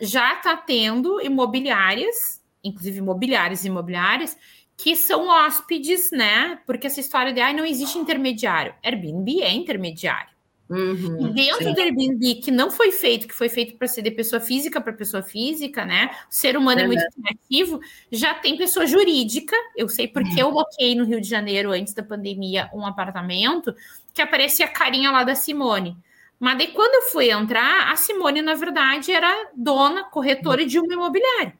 já 0.00 0.34
está 0.34 0.56
tendo 0.56 1.20
imobiliárias, 1.20 2.42
inclusive 2.62 2.98
imobiliárias 2.98 3.64
e 3.64 3.68
imobiliárias, 3.68 4.36
que 4.76 4.96
são 4.96 5.28
hóspedes, 5.28 6.10
né? 6.10 6.58
Porque 6.66 6.86
essa 6.86 7.00
história 7.00 7.32
de 7.32 7.40
ah, 7.40 7.52
não 7.52 7.66
existe 7.66 7.98
intermediário. 7.98 8.74
Airbnb 8.82 9.42
é 9.42 9.52
intermediário. 9.52 10.30
Uhum, 10.70 11.26
e 11.26 11.34
dentro 11.34 11.64
sim. 11.64 11.74
do 11.74 11.80
Airbnb, 11.80 12.36
que 12.36 12.50
não 12.52 12.70
foi 12.70 12.92
feito, 12.92 13.26
que 13.26 13.34
foi 13.34 13.48
feito 13.48 13.76
para 13.76 13.88
ser 13.88 14.02
de 14.02 14.10
pessoa 14.12 14.40
física 14.40 14.80
para 14.80 14.92
pessoa 14.92 15.20
física, 15.20 15.84
né? 15.84 16.10
O 16.30 16.34
ser 16.34 16.56
humano 16.56 16.78
uhum. 16.78 16.84
é 16.84 16.86
muito 16.86 17.04
criativo, 17.12 17.80
já 18.10 18.34
tem 18.34 18.56
pessoa 18.56 18.86
jurídica. 18.86 19.56
Eu 19.76 19.88
sei 19.88 20.06
porque 20.06 20.40
uhum. 20.40 20.48
eu 20.48 20.50
loquei 20.50 20.94
no 20.94 21.04
Rio 21.04 21.20
de 21.20 21.28
Janeiro, 21.28 21.72
antes 21.72 21.92
da 21.92 22.04
pandemia, 22.04 22.70
um 22.72 22.86
apartamento 22.86 23.74
que 24.14 24.22
aparecia 24.22 24.66
a 24.66 24.68
carinha 24.68 25.10
lá 25.10 25.24
da 25.24 25.34
Simone. 25.34 25.96
Mas 26.40 26.56
daí, 26.56 26.68
quando 26.68 26.94
eu 26.94 27.10
fui 27.10 27.30
entrar, 27.30 27.92
a 27.92 27.96
Simone, 27.96 28.40
na 28.40 28.54
verdade, 28.54 29.12
era 29.12 29.50
dona, 29.54 30.04
corretora 30.04 30.64
de 30.64 30.80
um 30.80 30.90
imobiliário. 30.90 31.52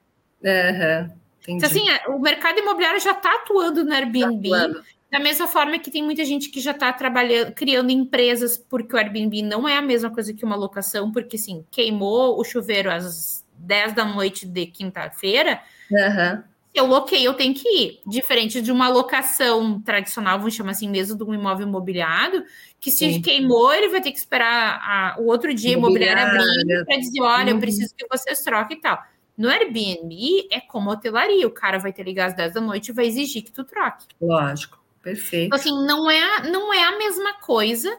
Uhum, 0.43 1.11
então, 1.47 1.69
assim, 1.69 1.87
é, 1.87 2.07
o 2.09 2.19
mercado 2.19 2.59
imobiliário 2.59 2.99
já 2.99 3.11
está 3.11 3.35
atuando 3.35 3.83
no 3.83 3.93
Airbnb. 3.93 4.49
Tá 4.49 4.81
da 5.11 5.19
mesma 5.19 5.45
forma 5.45 5.77
que 5.77 5.91
tem 5.91 6.01
muita 6.01 6.25
gente 6.25 6.49
que 6.49 6.59
já 6.59 6.71
está 6.71 6.91
trabalhando, 6.91 7.53
criando 7.53 7.91
empresas, 7.91 8.57
porque 8.57 8.95
o 8.95 8.97
Airbnb 8.97 9.43
não 9.43 9.67
é 9.67 9.77
a 9.77 9.81
mesma 9.81 10.09
coisa 10.09 10.33
que 10.33 10.43
uma 10.43 10.55
locação, 10.55 11.11
porque 11.11 11.35
assim, 11.35 11.63
queimou 11.69 12.39
o 12.39 12.43
chuveiro 12.43 12.89
às 12.89 13.45
10 13.57 13.93
da 13.93 14.05
noite 14.05 14.47
de 14.47 14.65
quinta-feira. 14.65 15.61
Uhum 15.91 16.43
eu 16.73 16.85
loquei, 16.85 17.25
eu 17.25 17.33
tenho 17.33 17.53
que 17.53 17.67
ir. 17.67 18.01
Diferente 18.07 18.61
de 18.61 18.71
uma 18.71 18.87
locação 18.87 19.81
tradicional, 19.81 20.37
vamos 20.37 20.53
chamar 20.53 20.71
assim 20.71 20.89
mesmo, 20.89 21.17
de 21.17 21.23
um 21.23 21.33
imóvel 21.33 21.67
imobiliário, 21.67 22.45
que 22.81 22.89
se 22.89 23.13
Sim. 23.13 23.21
queimou, 23.21 23.71
ele 23.71 23.89
vai 23.89 24.01
ter 24.01 24.11
que 24.11 24.17
esperar 24.17 24.81
a, 24.81 25.15
o 25.19 25.27
outro 25.27 25.53
dia 25.53 25.73
imobiliário 25.73 26.23
abrir 26.23 26.83
para 26.85 26.97
dizer: 26.97 27.21
olha, 27.21 27.51
uhum. 27.51 27.57
eu 27.57 27.59
preciso 27.59 27.93
que 27.95 28.07
vocês 28.09 28.43
troquem 28.43 28.77
e 28.77 28.81
tal. 28.81 29.01
No 29.37 29.49
Airbnb 29.49 30.47
é 30.51 30.59
como 30.59 30.89
hotelaria, 30.89 31.47
o 31.47 31.51
cara 31.51 31.77
vai 31.77 31.93
te 31.93 32.01
ligar 32.01 32.29
às 32.29 32.35
10 32.35 32.55
da 32.55 32.61
noite 32.61 32.89
e 32.89 32.93
vai 32.93 33.05
exigir 33.05 33.43
que 33.43 33.51
tu 33.51 33.63
troque. 33.63 34.07
Lógico, 34.19 34.83
perfeito. 35.01 35.45
Então, 35.45 35.59
assim, 35.59 35.85
não 35.85 36.09
é, 36.09 36.49
não 36.49 36.73
é 36.73 36.83
a 36.83 36.97
mesma 36.97 37.35
coisa. 37.35 37.95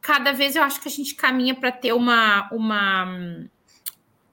Cada 0.00 0.32
vez 0.32 0.56
eu 0.56 0.62
acho 0.62 0.80
que 0.80 0.88
a 0.88 0.90
gente 0.90 1.14
caminha 1.14 1.54
para 1.54 1.70
ter 1.70 1.92
uma, 1.92 2.48
uma 2.52 3.48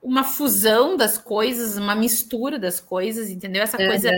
uma 0.02 0.24
fusão 0.24 0.98
das 0.98 1.18
coisas, 1.18 1.78
uma 1.78 1.96
mistura 1.96 2.60
das 2.60 2.80
coisas, 2.80 3.30
entendeu? 3.30 3.62
Essa 3.62 3.80
uhum. 3.80 3.88
coisa 3.88 4.12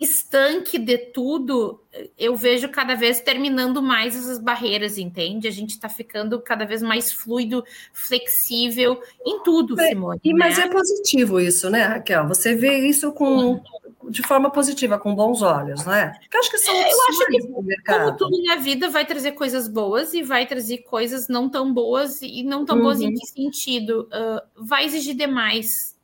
estanque 0.00 0.78
de 0.78 0.96
tudo, 0.96 1.84
eu 2.16 2.34
vejo 2.34 2.70
cada 2.70 2.94
vez 2.94 3.20
terminando 3.20 3.82
mais 3.82 4.16
essas 4.16 4.38
barreiras, 4.38 4.96
entende? 4.96 5.46
A 5.46 5.50
gente 5.50 5.70
está 5.70 5.90
ficando 5.90 6.40
cada 6.40 6.64
vez 6.64 6.82
mais 6.82 7.12
fluido, 7.12 7.62
flexível 7.92 8.98
em 9.26 9.42
tudo, 9.42 9.78
é, 9.78 9.88
Simone. 9.88 10.18
E, 10.24 10.32
né? 10.32 10.38
Mas 10.38 10.58
é 10.58 10.68
positivo 10.68 11.38
isso, 11.38 11.68
né, 11.68 11.82
Raquel? 11.82 12.26
Você 12.28 12.54
vê 12.54 12.78
isso 12.78 13.12
com, 13.12 13.60
de 14.08 14.22
forma 14.22 14.50
positiva, 14.50 14.98
com 14.98 15.14
bons 15.14 15.42
olhos, 15.42 15.84
não 15.84 15.92
é? 15.92 16.08
Porque 16.18 16.34
eu 16.34 16.40
acho 16.40 16.50
que 16.50 16.58
são 16.58 16.74
é, 16.74 16.90
Eu 16.90 16.98
acho 17.10 17.26
que, 17.26 17.82
como 17.84 18.16
tudo 18.16 18.42
na 18.44 18.56
vida, 18.56 18.88
vai 18.88 19.04
trazer 19.04 19.32
coisas 19.32 19.68
boas 19.68 20.14
e 20.14 20.22
vai 20.22 20.46
trazer 20.46 20.78
coisas 20.78 21.28
não 21.28 21.46
tão 21.46 21.74
boas 21.74 22.22
e 22.22 22.42
não 22.42 22.64
tão 22.64 22.76
uhum. 22.76 22.82
boas 22.84 23.02
em 23.02 23.08
uhum. 23.08 23.14
que 23.14 23.26
sentido? 23.26 24.08
Uh, 24.08 24.64
vai 24.66 24.86
exigir 24.86 25.14
demais 25.14 25.99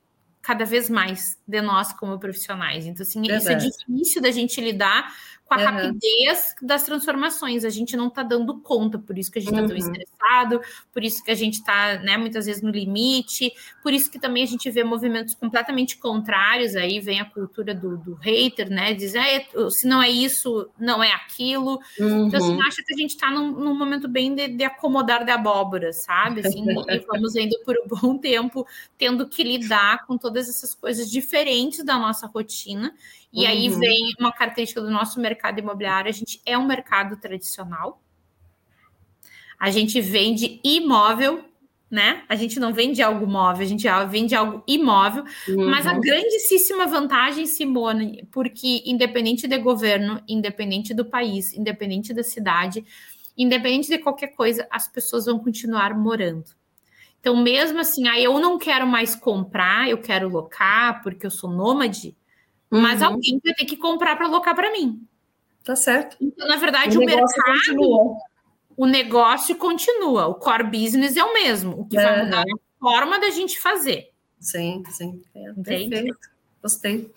cada 0.47 0.65
vez 0.65 0.89
mais 0.89 1.37
de 1.45 1.61
nós 1.61 1.93
como 1.93 2.21
profissionais. 2.21 2.87
Então, 2.87 3.03
assim, 3.03 3.21
isso 3.23 3.51
é 3.51 3.57
difícil 3.57 4.23
da 4.23 4.31
gente 4.31 4.61
lidar 4.61 5.13
com 5.47 5.55
a 5.55 5.59
uhum. 5.59 5.65
rapidez 5.65 6.55
das 6.61 6.83
transformações. 6.83 7.65
A 7.65 7.71
gente 7.71 7.97
não 7.97 8.09
está 8.09 8.23
dando 8.23 8.59
conta, 8.61 8.99
por 8.99 9.17
isso 9.17 9.31
que 9.31 9.39
a 9.39 9.43
gente 9.43 9.53
está 9.53 9.63
uhum. 9.63 9.69
tão 9.69 9.77
estressado, 9.77 10.61
por 10.93 11.05
isso 11.05 11.23
que 11.23 11.31
a 11.31 11.35
gente 11.35 11.55
está, 11.55 11.99
né, 12.01 12.17
muitas 12.17 12.47
vezes 12.47 12.63
no 12.63 12.71
limite, 12.71 13.53
por 13.83 13.93
isso 13.93 14.11
que 14.11 14.19
também 14.19 14.43
a 14.43 14.47
gente 14.47 14.69
vê 14.71 14.83
movimentos 14.83 15.35
completamente 15.35 15.97
contrários. 15.99 16.75
Aí 16.75 16.99
vem 16.99 17.21
a 17.21 17.25
cultura 17.25 17.73
do, 17.73 17.97
do 17.97 18.15
hater, 18.15 18.69
né? 18.69 18.93
Dizer, 18.93 19.21
ah, 19.21 19.71
se 19.71 19.87
não 19.87 20.03
é 20.03 20.11
isso, 20.11 20.69
não 20.79 21.03
é 21.03 21.13
aquilo. 21.13 21.79
Uhum. 21.99 22.27
Então, 22.27 22.41
assim, 22.41 22.55
uhum. 22.55 22.63
acho 22.63 22.85
que 22.85 22.93
a 22.93 22.97
gente 22.97 23.11
está 23.11 23.31
num, 23.31 23.53
num, 23.53 23.75
momento 23.75 24.09
bem 24.09 24.35
de, 24.35 24.49
de, 24.49 24.65
acomodar 24.65 25.25
de 25.25 25.31
abóbora, 25.31 25.93
sabe? 25.93 26.41
Assim, 26.41 26.65
e 26.91 26.99
vamos 27.07 27.37
ainda 27.37 27.57
por 27.65 27.77
um 27.77 27.87
bom 27.87 28.19
tempo 28.19 28.67
tendo 28.99 29.29
que 29.29 29.45
lidar 29.45 30.07
com 30.07 30.19
todas 30.19 30.49
essas 30.49 30.75
coisas 30.75 31.09
diferentes 31.09 31.85
da 31.85 31.97
nossa 31.97 32.27
rotina 32.27 32.93
e 33.37 33.43
uhum. 33.43 33.49
aí 33.49 33.69
vem 33.69 34.15
uma 34.19 34.33
característica 34.33 34.81
do 34.81 34.91
nosso 34.91 35.21
mercado 35.21 35.59
imobiliário: 35.59 36.09
a 36.09 36.13
gente 36.13 36.41
é 36.47 36.57
um 36.57 36.67
mercado 36.67 37.17
tradicional. 37.19 38.03
A 39.59 39.71
gente 39.71 40.01
vende 40.01 40.61
imóvel 40.65 41.45
né? 41.91 42.25
A 42.29 42.35
gente 42.35 42.59
não 42.59 42.73
vende 42.75 43.01
algo 43.01 43.27
móvel, 43.27 43.65
a 43.65 43.69
gente 43.69 43.87
vende 44.09 44.35
algo 44.35 44.63
imóvel, 44.67 45.25
uhum. 45.49 45.71
mas 45.71 45.87
a 45.87 45.95
grandíssima 45.95 46.87
vantagem, 46.87 47.47
Simone, 47.47 48.27
porque 48.33 48.83
independente 48.85 49.47
de 49.47 49.57
governo, 49.59 50.21
independente 50.29 50.93
do 50.93 51.05
país, 51.05 51.53
independente 51.53 52.13
da 52.13 52.25
cidade, 52.25 52.85
independente 53.39 53.89
de 53.89 53.99
qualquer 53.99 54.29
coisa, 54.29 54.67
as 54.71 54.89
pessoas 54.89 55.27
vão 55.27 55.39
continuar 55.39 55.97
morando. 55.97 56.45
Então, 57.21 57.37
mesmo 57.37 57.81
assim, 57.81 58.09
aí 58.09 58.25
eu 58.25 58.39
não 58.39 58.59
quero 58.59 58.87
mais 58.87 59.15
comprar, 59.15 59.89
eu 59.89 59.99
quero 59.99 60.29
locar, 60.29 61.03
porque 61.03 61.27
eu 61.27 61.31
sou 61.31 61.51
nômade, 61.51 62.17
uhum. 62.71 62.81
mas 62.81 63.03
alguém 63.03 63.41
vai 63.45 63.55
ter 63.55 63.65
que 63.65 63.77
comprar 63.77 64.17
para 64.17 64.27
locar 64.27 64.55
para 64.55 64.73
mim. 64.73 65.07
Tá 65.65 65.75
certo. 65.75 66.17
Então, 66.21 66.47
na 66.47 66.57
verdade, 66.57 66.97
o, 66.97 67.03
o 67.03 67.05
mercado. 67.05 67.33
Continua 67.35 68.17
o 68.77 68.87
negócio 68.87 69.57
continua, 69.57 70.27
o 70.27 70.35
core 70.35 70.65
business 70.65 71.17
é 71.17 71.25
o 71.25 71.33
mesmo. 71.33 71.81
O 71.81 71.87
que 71.87 71.97
é. 71.97 72.03
vai 72.03 72.25
mudar 72.25 72.41
é 72.41 72.53
a 72.53 72.79
forma 72.79 73.19
da 73.19 73.31
gente 73.31 73.59
fazer. 73.59 74.11
Sim, 74.39 74.83
sim. 74.91 75.23
É, 75.35 75.53
perfeito. 75.55 76.19
Gostei. 76.63 77.11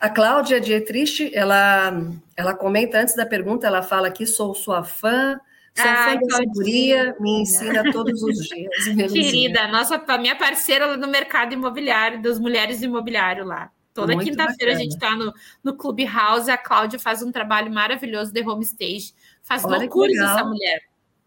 A 0.00 0.08
Cláudia 0.08 0.60
Dietrich, 0.60 1.30
ela, 1.34 1.92
ela 2.36 2.54
comenta 2.54 2.98
antes 2.98 3.14
da 3.14 3.26
pergunta, 3.26 3.66
ela 3.66 3.82
fala 3.82 4.08
aqui, 4.08 4.26
sou 4.26 4.54
sua 4.54 4.84
fã, 4.84 5.38
sou 5.74 5.86
Ai, 5.86 6.18
fã 6.18 6.26
da 6.26 6.36
seguria, 6.36 7.16
me 7.20 7.42
ensina 7.42 7.90
todos 7.92 8.22
os 8.22 8.38
dias. 8.48 8.84
Querida, 9.12 9.66
nossa, 9.68 10.02
minha 10.18 10.36
parceira 10.36 10.96
no 10.96 11.08
mercado 11.08 11.52
imobiliário, 11.52 12.22
das 12.22 12.38
mulheres 12.38 12.80
imobiliário 12.80 13.44
lá. 13.44 13.70
Toda 13.94 14.16
quinta-feira 14.16 14.72
a 14.72 14.76
gente 14.76 14.94
está 14.94 15.14
no, 15.14 15.32
no 15.62 15.76
Clubhouse, 15.76 16.50
a 16.50 16.56
Cláudia 16.56 16.98
faz 16.98 17.22
um 17.22 17.30
trabalho 17.30 17.70
maravilhoso 17.70 18.32
de 18.32 18.40
homestage, 18.40 19.12
faz 19.42 19.64
Olha 19.64 19.78
loucuras 19.78 20.16
essa 20.16 20.44
mulher. 20.44 20.82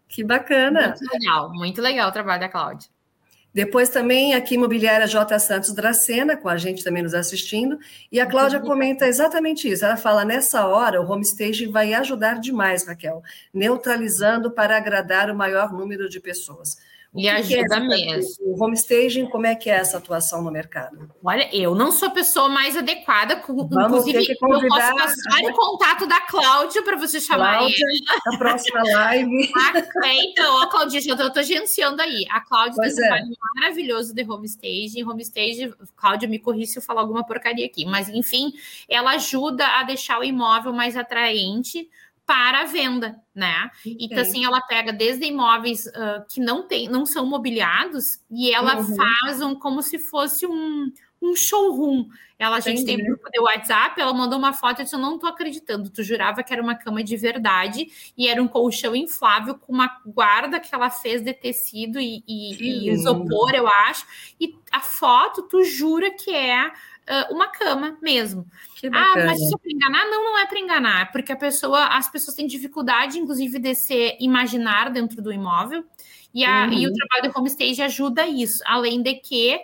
Que 0.08 0.24
bacana. 0.24 0.88
Muito 0.88 1.12
legal, 1.12 1.52
muito 1.52 1.82
legal 1.82 2.08
o 2.08 2.12
trabalho 2.12 2.40
da 2.40 2.48
Cláudia. 2.48 2.88
Depois 3.56 3.88
também 3.88 4.34
aqui 4.34 4.54
Imobiliária 4.54 5.06
J. 5.06 5.38
Santos 5.38 5.72
Dracena, 5.72 6.36
com 6.36 6.46
a 6.46 6.58
gente 6.58 6.84
também 6.84 7.02
nos 7.02 7.14
assistindo, 7.14 7.78
e 8.12 8.20
a 8.20 8.26
Cláudia 8.26 8.60
comenta 8.60 9.06
exatamente 9.06 9.66
isso. 9.66 9.82
Ela 9.82 9.96
fala: 9.96 10.26
nessa 10.26 10.66
hora, 10.66 11.00
o 11.00 11.10
homestage 11.10 11.66
vai 11.66 11.94
ajudar 11.94 12.38
demais, 12.38 12.86
Raquel, 12.86 13.22
neutralizando 13.54 14.50
para 14.50 14.76
agradar 14.76 15.30
o 15.30 15.34
maior 15.34 15.72
número 15.72 16.06
de 16.06 16.20
pessoas. 16.20 16.76
E 17.16 17.28
ajuda 17.28 17.76
é 17.76 17.80
mesmo. 17.80 18.34
O 18.40 18.62
homestaging, 18.62 19.26
como 19.26 19.46
é 19.46 19.54
que 19.54 19.70
é 19.70 19.74
essa 19.74 19.96
atuação 19.96 20.42
no 20.42 20.50
mercado? 20.50 21.10
Olha, 21.24 21.48
eu 21.54 21.74
não 21.74 21.90
sou 21.90 22.08
a 22.08 22.10
pessoa 22.10 22.48
mais 22.48 22.76
adequada, 22.76 23.42
Vamos 23.46 23.72
inclusive 23.72 24.32
eu 24.32 24.36
posso 24.38 24.96
passar 24.96 25.40
o 25.42 25.52
contato 25.54 26.06
da 26.06 26.20
Cláudia 26.20 26.82
para 26.82 26.96
você 26.96 27.20
chamar 27.20 27.58
Cláudia, 27.58 27.86
ela. 27.86 28.20
Na 28.26 28.38
próxima 28.38 28.82
live. 28.82 29.52
a, 29.54 29.78
é, 30.06 30.24
então, 30.24 30.62
a 30.62 30.66
Claudia, 30.68 31.00
eu 31.06 31.14
estou 31.14 31.40
agenciando 31.40 32.02
aí. 32.02 32.26
A 32.30 32.40
Cláudia 32.40 32.74
pois 32.76 32.94
tem 32.94 33.02
um 33.02 33.06
é. 33.06 33.08
trabalho 33.08 33.36
maravilhoso 33.56 34.14
de 34.14 34.22
homestaging. 34.22 35.04
Homestaging, 35.04 35.72
Cláudia, 35.96 36.28
me 36.28 36.38
corri 36.38 36.66
se 36.66 36.78
eu 36.78 36.82
falar 36.82 37.00
alguma 37.00 37.24
porcaria 37.24 37.64
aqui, 37.64 37.84
mas 37.86 38.08
enfim, 38.08 38.52
ela 38.88 39.12
ajuda 39.12 39.66
a 39.66 39.82
deixar 39.82 40.20
o 40.20 40.24
imóvel 40.24 40.72
mais 40.72 40.96
atraente 40.96 41.88
para 42.26 42.62
a 42.62 42.64
venda, 42.64 43.16
né? 43.32 43.70
Okay. 43.80 43.96
Então, 44.00 44.18
assim, 44.18 44.44
ela 44.44 44.60
pega 44.60 44.92
desde 44.92 45.24
imóveis 45.24 45.86
uh, 45.86 46.26
que 46.28 46.40
não 46.40 46.66
tem, 46.66 46.88
não 46.88 47.06
são 47.06 47.24
mobiliados 47.24 48.20
e 48.28 48.52
ela 48.52 48.78
uhum. 48.78 48.96
faz 48.96 49.40
um, 49.40 49.54
como 49.54 49.80
se 49.80 49.98
fosse 49.98 50.44
um, 50.44 50.92
um 51.22 51.36
showroom. 51.36 52.08
Ela, 52.38 52.56
a 52.56 52.60
gente 52.60 52.82
Entendi. 52.82 52.98
tem 52.98 53.04
um 53.04 53.14
grupo 53.14 53.30
de 53.30 53.40
WhatsApp, 53.40 53.98
ela 53.98 54.12
mandou 54.12 54.38
uma 54.38 54.52
foto 54.52 54.80
e 54.80 54.84
disse, 54.84 54.94
eu 54.94 55.00
não 55.00 55.18
tô 55.18 55.26
acreditando, 55.26 55.88
tu 55.88 56.02
jurava 56.02 56.42
que 56.42 56.52
era 56.52 56.62
uma 56.62 56.74
cama 56.74 57.02
de 57.02 57.16
verdade 57.16 57.86
e 58.18 58.28
era 58.28 58.42
um 58.42 58.48
colchão 58.48 58.94
inflável 58.94 59.54
com 59.54 59.72
uma 59.72 59.88
guarda 60.04 60.60
que 60.60 60.74
ela 60.74 60.90
fez 60.90 61.22
de 61.22 61.32
tecido 61.32 61.98
e, 61.98 62.22
e, 62.28 62.54
e 62.56 62.90
isopor, 62.90 63.54
eu 63.54 63.66
acho, 63.66 64.04
e 64.38 64.54
a 64.70 64.80
foto, 64.80 65.44
tu 65.44 65.64
jura 65.64 66.10
que 66.10 66.30
é 66.30 66.70
uh, 67.08 67.34
uma 67.34 67.48
cama 67.48 67.96
mesmo. 68.02 68.46
Ah, 68.92 69.14
mas 69.26 69.40
isso 69.40 69.54
é 69.54 69.58
para 69.58 69.72
enganar? 69.72 70.04
Não, 70.06 70.24
não 70.24 70.38
é 70.38 70.46
para 70.46 70.58
enganar, 70.58 71.12
porque 71.12 71.32
a 71.32 71.36
pessoa, 71.36 71.86
as 71.86 72.10
pessoas 72.10 72.36
têm 72.36 72.46
dificuldade, 72.46 73.18
inclusive, 73.18 73.58
de 73.58 73.74
se 73.74 74.16
imaginar 74.20 74.90
dentro 74.90 75.22
do 75.22 75.32
imóvel. 75.32 75.84
E, 76.34 76.44
a, 76.44 76.66
uhum. 76.66 76.72
e 76.72 76.86
o 76.86 76.90
uhum. 76.90 76.94
trabalho 76.94 77.32
de 77.32 77.38
homestage 77.38 77.82
ajuda 77.82 78.26
isso, 78.26 78.62
além 78.66 79.02
de 79.02 79.14
que 79.14 79.58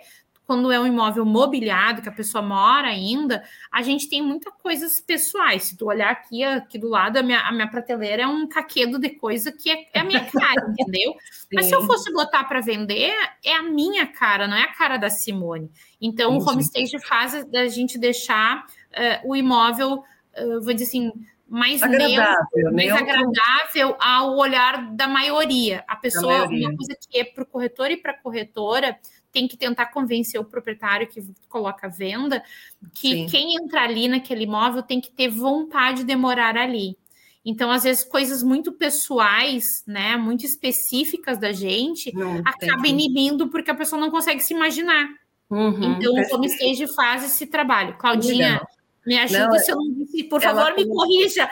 quando 0.45 0.71
é 0.71 0.79
um 0.79 0.85
imóvel 0.85 1.25
mobiliado, 1.25 2.01
que 2.01 2.09
a 2.09 2.11
pessoa 2.11 2.41
mora 2.41 2.87
ainda, 2.87 3.43
a 3.71 3.81
gente 3.81 4.09
tem 4.09 4.21
muitas 4.21 4.53
coisas 4.61 4.99
pessoais. 4.99 5.63
Se 5.63 5.77
tu 5.77 5.87
olhar 5.87 6.11
aqui, 6.11 6.43
aqui 6.43 6.77
do 6.77 6.89
lado, 6.89 7.17
a 7.17 7.23
minha, 7.23 7.39
a 7.39 7.51
minha 7.51 7.67
prateleira 7.67 8.23
é 8.23 8.27
um 8.27 8.47
caquedo 8.47 8.99
de 8.99 9.11
coisa 9.11 9.51
que 9.51 9.71
é, 9.71 9.87
é 9.93 9.99
a 10.01 10.03
minha 10.03 10.25
cara, 10.25 10.67
entendeu? 10.77 11.13
Sim. 11.31 11.47
Mas 11.53 11.67
se 11.67 11.75
eu 11.75 11.83
fosse 11.85 12.11
botar 12.11 12.43
para 12.43 12.59
vender, 12.59 13.13
é 13.43 13.55
a 13.55 13.63
minha 13.63 14.05
cara, 14.05 14.47
não 14.47 14.57
é 14.57 14.63
a 14.63 14.73
cara 14.73 14.97
da 14.97 15.09
Simone. 15.09 15.71
Então, 16.01 16.39
Sim. 16.39 16.45
o 16.45 16.51
homestage 16.51 16.99
faz 16.99 17.45
da 17.45 17.67
gente 17.67 17.97
deixar 17.97 18.65
uh, 18.65 19.29
o 19.29 19.35
imóvel, 19.35 20.03
uh, 20.37 20.61
vou 20.61 20.73
dizer 20.73 20.85
assim, 20.85 21.11
mais 21.47 21.83
agradável, 21.83 22.71
neutro, 22.71 22.75
mais 22.75 22.91
agradável 22.91 23.95
ao 23.99 24.35
olhar 24.37 24.91
da 24.93 25.07
maioria. 25.07 25.83
A 25.87 25.95
pessoa, 25.95 26.39
maioria. 26.39 26.67
uma 26.67 26.77
coisa 26.77 26.97
que 26.99 27.19
é 27.19 27.23
para 27.23 27.43
o 27.43 27.45
corretor 27.45 27.91
e 27.91 27.97
para 27.97 28.11
a 28.11 28.17
corretora, 28.17 28.97
tem 29.33 29.47
que 29.47 29.57
tentar 29.57 29.87
convencer 29.87 30.39
o 30.39 30.45
proprietário 30.45 31.07
que 31.07 31.21
coloca 31.49 31.87
a 31.87 31.89
venda 31.89 32.41
que 32.93 33.09
Sim. 33.09 33.25
quem 33.25 33.55
entrar 33.55 33.85
ali 33.85 34.07
naquele 34.07 34.43
imóvel 34.43 34.83
tem 34.83 35.01
que 35.01 35.11
ter 35.11 35.27
vontade 35.27 36.03
de 36.03 36.15
morar 36.15 36.55
ali. 36.55 36.95
Então, 37.45 37.69
às 37.69 37.83
vezes, 37.83 38.05
coisas 38.05 38.41
muito 38.41 38.71
pessoais, 38.71 39.83
né, 39.85 40.15
muito 40.15 40.45
específicas 40.45 41.37
da 41.37 41.51
gente, 41.51 42.15
não, 42.15 42.41
acaba 42.45 42.87
inibindo 42.87 43.49
porque 43.49 43.69
a 43.69 43.75
pessoa 43.75 43.99
não 43.99 44.09
consegue 44.09 44.39
se 44.39 44.53
imaginar. 44.53 45.09
Uhum, 45.49 45.93
então, 45.93 46.13
o 46.13 46.35
homestage 46.35 46.87
faz 46.95 47.25
esse 47.25 47.45
trabalho. 47.47 47.97
Claudinha, 47.97 48.53
Legal. 48.53 48.67
me 49.05 49.19
ajuda 49.19 49.47
não, 49.47 49.59
se 49.59 49.71
eu 49.71 49.75
não 49.75 49.93
disse, 49.93 50.23
por 50.23 50.41
favor, 50.41 50.73
me 50.75 50.87
corrija. 50.87 51.49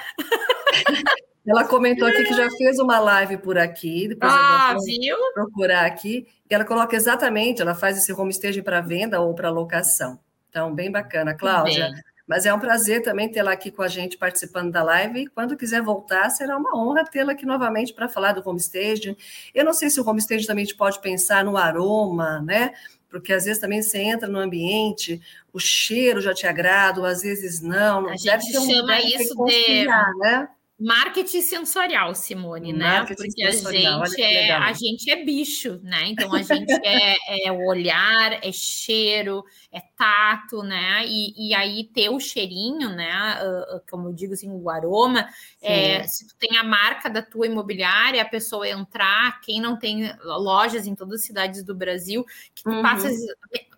Ela 1.47 1.63
comentou 1.63 2.07
aqui 2.07 2.23
que 2.23 2.33
já 2.33 2.49
fez 2.51 2.77
uma 2.77 2.99
live 2.99 3.37
por 3.37 3.57
aqui, 3.57 4.07
depois 4.09 4.31
ah, 4.31 4.75
vou 4.75 5.33
procurar 5.33 5.85
aqui, 5.85 6.27
e 6.49 6.53
ela 6.53 6.63
coloca 6.63 6.95
exatamente, 6.95 7.61
ela 7.61 7.73
faz 7.73 7.97
esse 7.97 8.13
homestage 8.13 8.61
para 8.61 8.79
venda 8.79 9.19
ou 9.19 9.33
para 9.33 9.49
locação. 9.49 10.19
Então, 10.49 10.73
bem 10.73 10.91
bacana, 10.91 11.33
Cláudia. 11.33 11.89
Bem. 11.89 12.01
Mas 12.27 12.45
é 12.45 12.53
um 12.53 12.59
prazer 12.59 13.01
também 13.01 13.29
tê-la 13.29 13.51
aqui 13.51 13.71
com 13.71 13.81
a 13.81 13.87
gente 13.87 14.17
participando 14.17 14.71
da 14.71 14.81
live. 14.83 15.23
E 15.23 15.27
quando 15.27 15.57
quiser 15.57 15.81
voltar, 15.81 16.29
será 16.29 16.55
uma 16.55 16.77
honra 16.77 17.03
tê-la 17.03 17.33
aqui 17.33 17.45
novamente 17.45 17.93
para 17.93 18.07
falar 18.07 18.31
do 18.31 18.47
homestage. 18.47 19.17
Eu 19.53 19.65
não 19.65 19.73
sei 19.73 19.89
se 19.89 19.99
o 19.99 20.07
homestage 20.07 20.47
também 20.47 20.65
pode 20.77 21.01
pensar 21.01 21.43
no 21.43 21.57
aroma, 21.57 22.39
né? 22.41 22.71
Porque 23.09 23.33
às 23.33 23.43
vezes 23.43 23.59
também 23.59 23.81
você 23.81 23.97
entra 23.97 24.29
no 24.29 24.39
ambiente, 24.39 25.21
o 25.51 25.59
cheiro 25.59 26.21
já 26.21 26.33
te 26.33 26.47
agrada, 26.47 27.05
às 27.05 27.21
vezes 27.21 27.59
não. 27.59 28.07
A 28.07 28.15
gente 28.15 28.53
chama 28.53 29.01
isso 29.01 29.35
de 29.45 29.85
né? 30.19 30.47
Marketing 30.83 31.41
sensorial, 31.41 32.15
Simone, 32.15 32.73
né? 32.73 32.99
Marketing 32.99 33.21
Porque 33.21 33.43
a 33.43 33.51
gente, 33.51 34.21
é, 34.23 34.51
a 34.51 34.73
gente 34.73 35.11
é 35.11 35.23
bicho, 35.23 35.79
né? 35.83 36.07
Então 36.07 36.33
a 36.33 36.41
gente 36.41 36.71
é, 36.83 37.45
é 37.45 37.51
olhar, 37.51 38.43
é 38.43 38.51
cheiro, 38.51 39.43
é 39.71 39.79
tato, 39.79 40.63
né? 40.63 41.05
E, 41.05 41.49
e 41.49 41.53
aí 41.53 41.83
ter 41.83 42.09
o 42.09 42.19
cheirinho, 42.19 42.89
né? 42.89 43.11
Uh, 43.43 43.81
como 43.91 44.07
eu 44.09 44.13
digo 44.13 44.33
assim, 44.33 44.49
o 44.49 44.71
aroma. 44.71 45.29
É, 45.61 46.01
se 46.07 46.27
tu 46.27 46.35
tem 46.39 46.57
a 46.57 46.63
marca 46.63 47.11
da 47.11 47.21
tua 47.21 47.45
imobiliária, 47.45 48.19
a 48.19 48.27
pessoa 48.27 48.67
entrar, 48.67 49.39
quem 49.41 49.61
não 49.61 49.77
tem 49.77 50.11
lojas 50.23 50.87
em 50.87 50.95
todas 50.95 51.21
as 51.21 51.25
cidades 51.27 51.63
do 51.63 51.75
Brasil, 51.75 52.25
que 52.55 52.63
tu 52.63 52.71
uhum. 52.71 52.81
passa. 52.81 53.07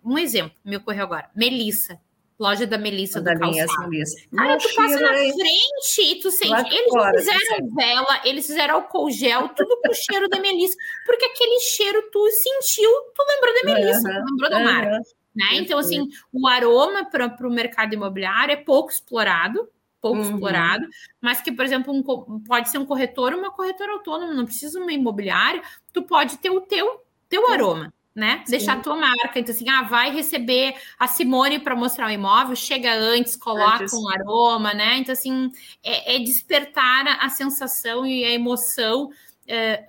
Um 0.02 0.16
exemplo, 0.16 0.56
me 0.64 0.78
ocorreu 0.78 1.04
agora. 1.04 1.30
Melissa 1.36 2.00
Loja 2.38 2.66
da 2.66 2.76
Melissa 2.76 3.20
da 3.20 3.34
do 3.34 3.40
calçado. 3.40 3.88
Melissa. 3.88 4.16
Cara, 4.34 4.58
tu 4.58 4.74
passa 4.74 5.00
na 5.00 5.08
frente 5.08 6.00
e 6.00 6.20
tu 6.20 6.30
sente. 6.32 6.74
Eles 6.74 6.92
fora, 6.92 7.18
fizeram 7.18 7.74
vela, 7.74 8.20
eles 8.24 8.46
fizeram 8.46 8.74
álcool 8.76 9.10
gel, 9.10 9.48
tudo 9.50 9.78
com 9.80 9.90
o 9.90 9.94
cheiro 9.94 10.28
da 10.28 10.40
Melissa. 10.40 10.76
Porque 11.06 11.24
aquele 11.24 11.60
cheiro 11.60 12.02
tu 12.10 12.28
sentiu, 12.30 12.90
tu 13.14 13.24
lembrou 13.28 13.54
da 13.54 13.74
Melissa, 13.74 14.08
uhum, 14.08 14.14
tu 14.14 14.30
lembrou 14.30 14.50
da 14.50 14.60
marca. 14.60 15.00
Né? 15.34 15.46
Então, 15.54 15.78
assim, 15.78 16.08
o 16.32 16.48
aroma 16.48 17.04
para 17.04 17.46
o 17.46 17.50
mercado 17.50 17.94
imobiliário 17.94 18.52
é 18.52 18.56
pouco 18.56 18.90
explorado, 18.90 19.68
pouco 20.00 20.18
uhum. 20.18 20.30
explorado, 20.30 20.86
mas 21.20 21.40
que, 21.40 21.52
por 21.52 21.64
exemplo, 21.64 21.94
um, 21.94 22.40
pode 22.40 22.68
ser 22.68 22.78
um 22.78 22.86
corretor, 22.86 23.32
uma 23.32 23.50
corretora 23.52 23.92
autônoma, 23.92 24.34
não 24.34 24.44
precisa 24.44 24.80
uma 24.80 24.92
imobiliária, 24.92 25.62
tu 25.92 26.02
pode 26.02 26.38
ter 26.38 26.50
o 26.50 26.60
teu, 26.60 27.00
teu 27.28 27.48
aroma 27.48 27.92
né? 28.14 28.42
Sim. 28.44 28.52
Deixar 28.52 28.74
a 28.74 28.80
tua 28.80 28.96
marca. 28.96 29.38
Então, 29.38 29.54
assim, 29.54 29.68
ah, 29.68 29.82
vai 29.82 30.10
receber 30.10 30.74
a 30.98 31.06
Simone 31.08 31.58
para 31.58 31.74
mostrar 31.74 32.06
o 32.06 32.10
imóvel, 32.10 32.54
chega 32.54 32.94
antes, 32.94 33.34
coloca 33.36 33.82
antes. 33.82 33.94
um 33.94 34.08
aroma, 34.08 34.72
né? 34.72 34.98
Então, 34.98 35.12
assim, 35.12 35.50
é, 35.82 36.16
é 36.16 36.18
despertar 36.20 37.18
a 37.20 37.28
sensação 37.28 38.06
e 38.06 38.24
a 38.24 38.30
emoção. 38.30 39.10
É, 39.46 39.88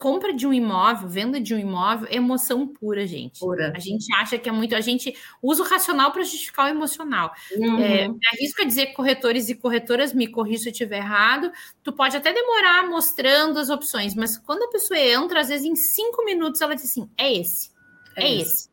compra 0.00 0.32
de 0.32 0.46
um 0.46 0.52
imóvel, 0.52 1.06
venda 1.06 1.38
de 1.38 1.54
um 1.54 1.58
imóvel, 1.58 2.08
é 2.10 2.16
emoção 2.16 2.66
pura, 2.66 3.06
gente. 3.06 3.38
Pura. 3.38 3.70
A 3.76 3.78
gente 3.78 4.12
acha 4.14 4.38
que 4.38 4.48
é 4.48 4.52
muito. 4.52 4.74
A 4.74 4.80
gente 4.80 5.14
usa 5.42 5.62
o 5.62 5.66
racional 5.66 6.10
para 6.10 6.22
justificar 6.22 6.64
o 6.64 6.68
emocional. 6.68 7.30
Uhum. 7.54 7.78
É, 7.78 8.08
me 8.08 8.18
arrisco 8.32 8.62
a 8.62 8.64
dizer 8.64 8.86
que 8.86 8.94
corretores 8.94 9.50
e 9.50 9.54
corretoras, 9.54 10.14
me 10.14 10.26
corrija 10.26 10.62
se 10.62 10.68
eu 10.70 10.72
estiver 10.72 10.96
errado, 10.96 11.52
tu 11.82 11.92
pode 11.92 12.16
até 12.16 12.32
demorar 12.32 12.88
mostrando 12.88 13.58
as 13.58 13.68
opções, 13.68 14.14
mas 14.14 14.38
quando 14.38 14.62
a 14.62 14.68
pessoa 14.68 14.98
entra, 14.98 15.40
às 15.40 15.48
vezes 15.48 15.66
em 15.66 15.76
cinco 15.76 16.24
minutos 16.24 16.62
ela 16.62 16.74
diz 16.74 16.84
assim: 16.84 17.06
é 17.18 17.32
esse, 17.34 17.70
é, 18.16 18.24
é 18.24 18.36
esse. 18.40 18.69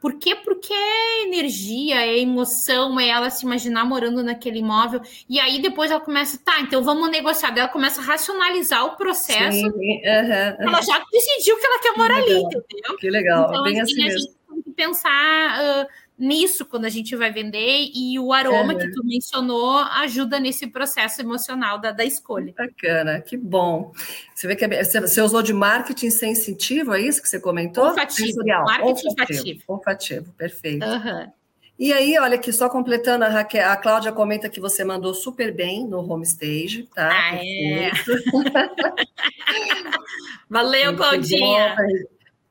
Por 0.00 0.14
quê? 0.14 0.34
Porque 0.36 0.72
é 0.72 1.22
energia, 1.24 2.00
é 2.06 2.18
emoção, 2.18 2.98
é 3.00 3.08
ela 3.08 3.30
se 3.30 3.44
imaginar 3.44 3.84
morando 3.84 4.22
naquele 4.22 4.60
imóvel. 4.60 5.00
E 5.28 5.40
aí 5.40 5.60
depois 5.60 5.90
ela 5.90 6.00
começa, 6.00 6.38
tá, 6.44 6.60
então 6.60 6.82
vamos 6.82 7.10
negociar. 7.10 7.50
Daí 7.50 7.60
ela 7.60 7.68
começa 7.68 8.00
a 8.00 8.04
racionalizar 8.04 8.84
o 8.86 8.96
processo. 8.96 9.58
Sim, 9.58 9.66
uh 9.66 9.70
-huh, 9.70 10.56
Ela 10.60 10.80
já 10.82 11.02
decidiu 11.10 11.56
que 11.58 11.66
ela 11.66 11.80
quer 11.80 11.96
morar 11.96 12.16
ali, 12.16 12.34
entendeu? 12.34 12.96
Que 12.98 13.10
legal, 13.10 13.48
então, 13.48 13.62
bem 13.64 13.80
assim, 13.80 13.92
assim 13.92 14.04
mesmo. 14.04 14.30
A 14.50 14.54
gente 14.54 14.62
tem 14.62 14.62
que 14.62 14.70
pensar. 14.72 15.58
Uh, 15.60 16.07
nisso 16.18 16.66
quando 16.66 16.84
a 16.84 16.88
gente 16.88 17.14
vai 17.14 17.30
vender 17.30 17.90
e 17.94 18.18
o 18.18 18.32
aroma 18.32 18.74
que 18.74 18.90
tu 18.90 19.04
mencionou 19.04 19.78
ajuda 19.78 20.40
nesse 20.40 20.66
processo 20.66 21.20
emocional 21.20 21.78
da, 21.78 21.92
da 21.92 22.04
escolha. 22.04 22.52
Bacana, 22.56 23.20
que 23.20 23.36
bom. 23.36 23.92
Você 24.34 24.46
vê 24.46 24.56
que 24.56 24.64
é, 24.64 24.84
você 24.84 25.22
usou 25.22 25.42
de 25.42 25.52
marketing 25.52 26.10
sensitivo, 26.10 26.94
é 26.94 27.00
isso 27.00 27.22
que 27.22 27.28
você 27.28 27.38
comentou? 27.38 27.84
Olfativo, 27.84 28.26
Sensorial. 28.26 28.64
marketing 28.64 29.08
olfativo. 29.08 29.62
Olfativo, 29.68 30.32
perfeito. 30.32 30.84
Uhum. 30.84 31.32
E 31.78 31.92
aí, 31.92 32.18
olha 32.18 32.34
aqui, 32.34 32.52
só 32.52 32.68
completando, 32.68 33.24
a, 33.24 33.28
Raquel, 33.28 33.70
a 33.70 33.76
Cláudia 33.76 34.10
comenta 34.10 34.48
que 34.48 34.60
você 34.60 34.84
mandou 34.84 35.14
super 35.14 35.54
bem 35.54 35.86
no 35.86 36.00
homestage, 36.12 36.88
tá? 36.92 37.08
Ah, 37.08 37.36
é. 37.36 37.92
Valeu, 40.50 40.96
Claudinha. 40.96 41.76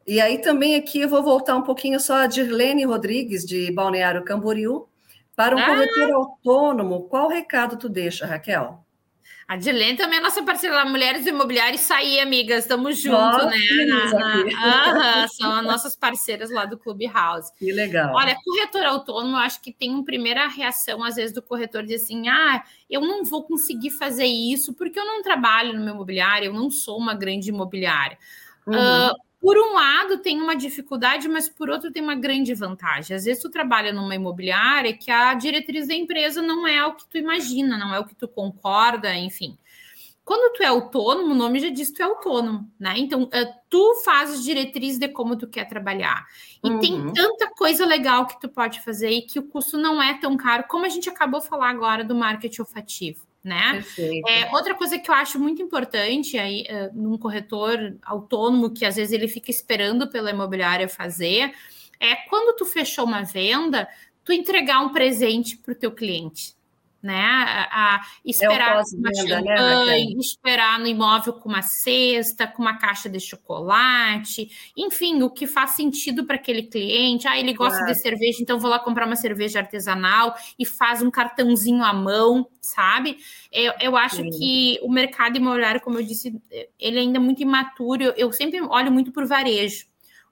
E 0.07 0.21
aí 0.21 0.37
também 0.37 0.75
aqui 0.75 1.01
eu 1.01 1.09
vou 1.09 1.21
voltar 1.21 1.55
um 1.55 1.63
pouquinho 1.63 1.99
só 1.99 2.15
a 2.15 2.27
Dirlene 2.27 2.85
Rodrigues, 2.85 3.45
de 3.45 3.71
Balneário 3.73 4.23
Camboriú, 4.23 4.87
para 5.35 5.55
um 5.55 5.59
ah. 5.59 5.65
corretor 5.65 6.11
autônomo. 6.13 7.09
Qual 7.09 7.27
recado 7.27 7.77
tu 7.77 7.89
deixa, 7.89 8.25
Raquel? 8.25 8.83
A 9.47 9.55
Dirlene 9.55 9.97
também 9.97 10.19
é 10.19 10.21
nossa 10.21 10.43
parceira 10.43 10.75
lá, 10.75 10.85
Mulheres 10.85 11.25
Imobiliárias. 11.25 11.81
Isso 11.81 11.93
aí, 11.93 12.19
amigas, 12.19 12.63
estamos 12.63 12.99
juntos, 12.99 13.45
né? 13.45 13.57
Na, 13.85 14.93
na, 14.93 15.27
são 15.29 15.53
as 15.53 15.63
nossas 15.65 15.95
parceiras 15.95 16.51
lá 16.51 16.65
do 16.65 16.77
Clube 16.77 17.07
House. 17.07 17.49
Que 17.57 17.71
legal. 17.71 18.13
Olha, 18.13 18.35
corretor 18.43 18.83
autônomo, 18.85 19.37
eu 19.37 19.41
acho 19.41 19.61
que 19.61 19.71
tem 19.71 19.89
uma 19.89 20.03
primeira 20.03 20.47
reação, 20.47 21.01
às 21.01 21.15
vezes, 21.15 21.33
do 21.33 21.41
corretor 21.41 21.83
de 21.83 21.95
assim: 21.95 22.27
ah, 22.27 22.61
eu 22.89 22.99
não 22.99 23.23
vou 23.23 23.43
conseguir 23.43 23.91
fazer 23.91 24.25
isso 24.25 24.73
porque 24.73 24.99
eu 24.99 25.05
não 25.05 25.21
trabalho 25.21 25.73
no 25.73 25.83
meu 25.83 25.93
imobiliário, 25.93 26.47
eu 26.47 26.53
não 26.53 26.69
sou 26.69 26.97
uma 26.97 27.13
grande 27.13 27.47
imobiliária. 27.47 28.17
Uhum. 28.67 28.75
Uh, 28.75 29.26
por 29.39 29.57
um 29.57 29.73
lado 29.73 30.17
tem 30.17 30.41
uma 30.41 30.55
dificuldade, 30.55 31.27
mas 31.27 31.47
por 31.47 31.69
outro 31.69 31.91
tem 31.91 32.01
uma 32.01 32.15
grande 32.15 32.53
vantagem. 32.53 33.15
Às 33.15 33.25
vezes 33.25 33.41
tu 33.41 33.49
trabalha 33.49 33.93
numa 33.93 34.15
imobiliária 34.15 34.97
que 34.97 35.11
a 35.11 35.33
diretriz 35.35 35.87
da 35.87 35.93
empresa 35.93 36.41
não 36.41 36.67
é 36.67 36.83
o 36.85 36.95
que 36.95 37.07
tu 37.07 37.17
imagina, 37.17 37.77
não 37.77 37.93
é 37.93 37.99
o 37.99 38.05
que 38.05 38.15
tu 38.15 38.27
concorda, 38.27 39.13
enfim. 39.15 39.57
Quando 40.25 40.53
tu 40.53 40.63
é 40.63 40.65
autônomo, 40.65 41.31
o 41.33 41.37
nome 41.37 41.59
já 41.59 41.69
diz 41.69 41.89
que 41.89 41.95
tu 41.95 42.01
é 42.01 42.05
autônomo, 42.05 42.69
né? 42.77 42.95
Então, 42.97 43.29
eh, 43.31 43.49
tu 43.69 44.01
fazes 44.03 44.43
diretriz 44.43 44.97
de 44.97 45.07
como 45.07 45.37
tu 45.37 45.47
quer 45.47 45.65
trabalhar. 45.65 46.25
E 46.61 46.69
uhum. 46.69 46.79
tem 46.79 47.13
tanta 47.13 47.49
coisa 47.51 47.85
legal 47.85 48.25
que 48.25 48.37
tu 48.41 48.49
pode 48.49 48.81
fazer 48.81 49.09
e 49.09 49.21
que 49.21 49.39
o 49.39 49.43
custo 49.43 49.77
não 49.77 50.01
é 50.03 50.19
tão 50.19 50.35
caro, 50.35 50.65
como 50.67 50.85
a 50.85 50.89
gente 50.89 51.09
acabou 51.09 51.39
de 51.39 51.47
falar 51.47 51.69
agora 51.69 52.03
do 52.03 52.13
marketing 52.13 52.61
olfativo 52.61 53.26
né? 53.47 53.83
É, 54.27 54.53
outra 54.53 54.75
coisa 54.75 54.99
que 54.99 55.09
eu 55.09 55.15
acho 55.15 55.39
muito 55.39 55.61
importante 55.61 56.37
aí 56.37 56.65
uh, 56.69 56.91
num 56.93 57.17
corretor 57.17 57.97
autônomo 58.03 58.71
que 58.71 58.85
às 58.85 58.97
vezes 58.97 59.13
ele 59.13 59.27
fica 59.27 59.49
esperando 59.49 60.09
pela 60.09 60.29
imobiliária 60.29 60.89
fazer 60.89 61.53
é 61.99 62.15
quando 62.29 62.55
tu 62.55 62.65
fechou 62.65 63.05
uma 63.05 63.23
venda, 63.23 63.87
tu 64.23 64.33
entregar 64.33 64.81
um 64.81 64.89
presente 64.89 65.57
para 65.57 65.71
o 65.71 65.75
teu 65.75 65.91
cliente 65.91 66.56
né? 67.01 67.23
A, 67.23 67.95
a 67.95 68.01
esperar 68.25 68.77
é 68.77 68.81
uma 68.95 69.09
né, 69.09 69.15
champanhe, 69.15 70.15
né, 70.15 70.19
esperar 70.19 70.79
no 70.79 70.87
imóvel 70.87 71.33
com 71.33 71.49
uma 71.49 71.61
cesta, 71.61 72.47
com 72.47 72.61
uma 72.61 72.77
caixa 72.77 73.09
de 73.09 73.19
chocolate, 73.19 74.49
enfim, 74.75 75.21
o 75.21 75.29
que 75.29 75.45
faz 75.45 75.71
sentido 75.71 76.25
para 76.25 76.35
aquele 76.35 76.63
cliente. 76.63 77.27
Ah, 77.27 77.39
ele 77.39 77.53
gosta 77.53 77.79
claro. 77.79 77.93
de 77.93 78.01
cerveja, 78.01 78.39
então 78.41 78.59
vou 78.59 78.69
lá 78.69 78.79
comprar 78.79 79.05
uma 79.05 79.15
cerveja 79.15 79.59
artesanal 79.59 80.35
e 80.57 80.65
faz 80.65 81.01
um 81.01 81.11
cartãozinho 81.11 81.83
à 81.83 81.93
mão, 81.93 82.47
sabe? 82.61 83.17
Eu, 83.51 83.73
eu 83.79 83.95
acho 83.95 84.17
Sim. 84.17 84.29
que 84.31 84.79
o 84.81 84.91
mercado 84.91 85.37
imobiliário, 85.37 85.81
como 85.81 85.99
eu 85.99 86.03
disse, 86.03 86.35
ele 86.79 86.99
ainda 86.99 87.17
é 87.17 87.21
muito 87.21 87.41
imaturo. 87.41 88.03
Eu, 88.03 88.13
eu 88.13 88.31
sempre 88.31 88.61
olho 88.61 88.91
muito 88.91 89.11
para 89.11 89.23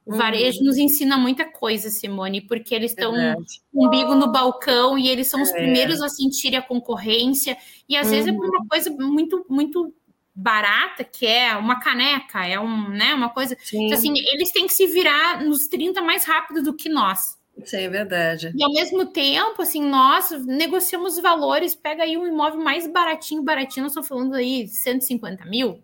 o 0.05 0.15
varejo. 0.15 0.59
Uhum. 0.59 0.65
nos 0.65 0.77
ensina 0.77 1.17
muita 1.17 1.45
coisa, 1.45 1.89
Simone, 1.89 2.41
porque 2.41 2.75
eles 2.75 2.91
estão 2.91 3.13
um 3.13 3.87
umbigo 3.87 4.13
no 4.13 4.31
balcão 4.31 4.97
e 4.97 5.07
eles 5.07 5.29
são 5.29 5.41
os 5.41 5.49
é. 5.49 5.53
primeiros 5.53 6.01
a 6.01 6.09
sentir 6.09 6.55
a 6.55 6.61
concorrência. 6.61 7.57
E 7.89 7.97
às 7.97 8.07
uhum. 8.07 8.13
vezes 8.13 8.27
é 8.27 8.31
uhum. 8.31 8.45
uma 8.45 8.67
coisa 8.67 8.91
muito, 8.91 9.45
muito 9.49 9.93
barata, 10.35 11.03
que 11.03 11.25
é 11.25 11.55
uma 11.55 11.79
caneca, 11.79 12.45
é 12.45 12.59
um, 12.59 12.89
né, 12.89 13.13
uma 13.13 13.29
coisa. 13.29 13.57
Então, 13.73 13.97
assim, 13.97 14.13
eles 14.33 14.51
têm 14.51 14.67
que 14.67 14.73
se 14.73 14.85
virar 14.85 15.43
nos 15.43 15.67
30 15.67 16.01
mais 16.01 16.25
rápido 16.25 16.61
do 16.61 16.75
que 16.75 16.89
nós. 16.89 17.37
Sim, 17.63 17.77
é 17.77 17.89
verdade. 17.89 18.51
E 18.53 18.63
ao 18.63 18.73
mesmo 18.73 19.05
tempo, 19.05 19.61
assim, 19.61 19.81
nós 19.81 20.29
negociamos 20.45 21.17
valores, 21.19 21.73
pega 21.73 22.03
aí 22.03 22.17
um 22.17 22.27
imóvel 22.27 22.59
mais 22.59 22.85
baratinho, 22.85 23.41
baratinho, 23.41 23.83
nós 23.83 23.91
estamos 23.91 24.09
falando 24.09 24.33
aí 24.35 24.67
150 24.67 25.45
mil, 25.45 25.81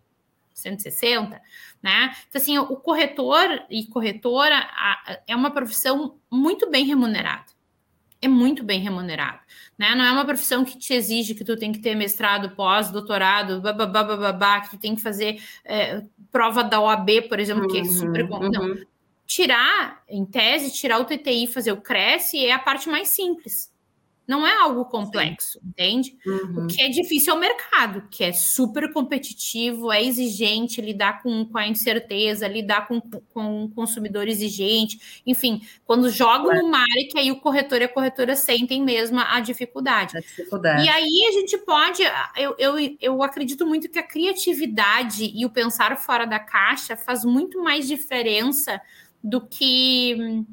160 0.53 1.41
né? 1.81 2.15
Então, 2.29 2.39
assim, 2.39 2.57
o 2.57 2.75
corretor 2.75 3.65
e 3.69 3.85
corretora 3.85 4.67
é 5.27 5.35
uma 5.35 5.51
profissão 5.51 6.19
muito 6.29 6.69
bem 6.69 6.85
remunerada. 6.85 7.45
É 8.21 8.27
muito 8.27 8.63
bem 8.63 8.79
remunerado, 8.79 9.39
né? 9.75 9.95
Não 9.95 10.05
é 10.05 10.11
uma 10.11 10.23
profissão 10.23 10.63
que 10.63 10.77
te 10.77 10.93
exige 10.93 11.33
que 11.33 11.43
tu 11.43 11.57
tem 11.57 11.71
que 11.71 11.79
ter 11.79 11.95
mestrado, 11.95 12.51
pós, 12.51 12.91
doutorado, 12.91 13.59
bababá, 13.59 14.03
babá, 14.03 14.61
que 14.61 14.69
tu 14.69 14.77
tem 14.77 14.93
que 14.93 15.01
fazer 15.01 15.41
é, 15.65 16.03
prova 16.31 16.63
da 16.63 16.79
OAB, 16.79 17.23
por 17.27 17.39
exemplo, 17.39 17.67
que 17.67 17.79
é 17.79 17.83
super... 17.83 18.29
Uhum. 18.29 18.51
Não. 18.51 18.77
Tirar, 19.25 20.03
em 20.07 20.23
tese, 20.23 20.71
tirar 20.71 20.99
o 20.99 21.05
TTI, 21.05 21.47
fazer 21.47 21.71
o 21.71 21.81
Cresce 21.81 22.45
é 22.45 22.51
a 22.51 22.59
parte 22.59 22.89
mais 22.89 23.07
simples 23.07 23.70
não 24.28 24.45
é 24.45 24.55
algo 24.55 24.86
complexo, 24.86 25.59
Sim. 25.59 25.67
entende? 25.67 26.17
Uhum. 26.26 26.63
O 26.63 26.67
que 26.67 26.82
é 26.82 26.89
difícil 26.89 27.34
é 27.34 27.36
o 27.36 27.39
mercado, 27.39 28.07
que 28.09 28.24
é 28.24 28.32
super 28.32 28.91
competitivo, 28.93 29.91
é 29.91 30.03
exigente, 30.03 30.80
lidar 30.80 31.22
com, 31.22 31.45
com 31.45 31.57
a 31.57 31.67
incerteza, 31.67 32.47
lidar 32.47 32.88
com, 32.88 33.01
com 33.01 33.63
um 33.63 33.69
consumidor 33.69 34.28
exigente, 34.28 35.22
enfim, 35.26 35.61
quando 35.86 36.09
joga 36.09 36.55
é. 36.55 36.61
no 36.61 36.69
mar 36.69 36.86
é 36.97 37.03
que 37.03 37.17
aí 37.17 37.32
o 37.32 37.41
corretor 37.41 37.82
e 37.82 37.86
a 37.86 37.89
corretora 37.89 38.36
sentem 38.36 38.82
mesmo 38.82 39.19
a 39.19 39.39
dificuldade. 39.39 40.17
a 40.17 40.22
dificuldade. 40.22 40.86
E 40.86 40.89
aí 40.89 41.26
a 41.28 41.32
gente 41.32 41.57
pode, 41.57 42.03
eu, 42.38 42.55
eu, 42.57 42.76
eu 43.01 43.24
acredito 43.24 43.65
muito 43.65 43.89
que 43.89 43.99
a 43.99 44.03
criatividade 44.03 45.32
e 45.36 45.45
o 45.45 45.49
pensar 45.49 45.97
fora 45.97 46.26
da 46.26 46.39
caixa 46.39 46.95
faz 46.95 47.26
muito 47.26 47.61
mais 47.61 47.88
diferença 47.88 48.80
do 49.24 49.41
que 49.41 50.45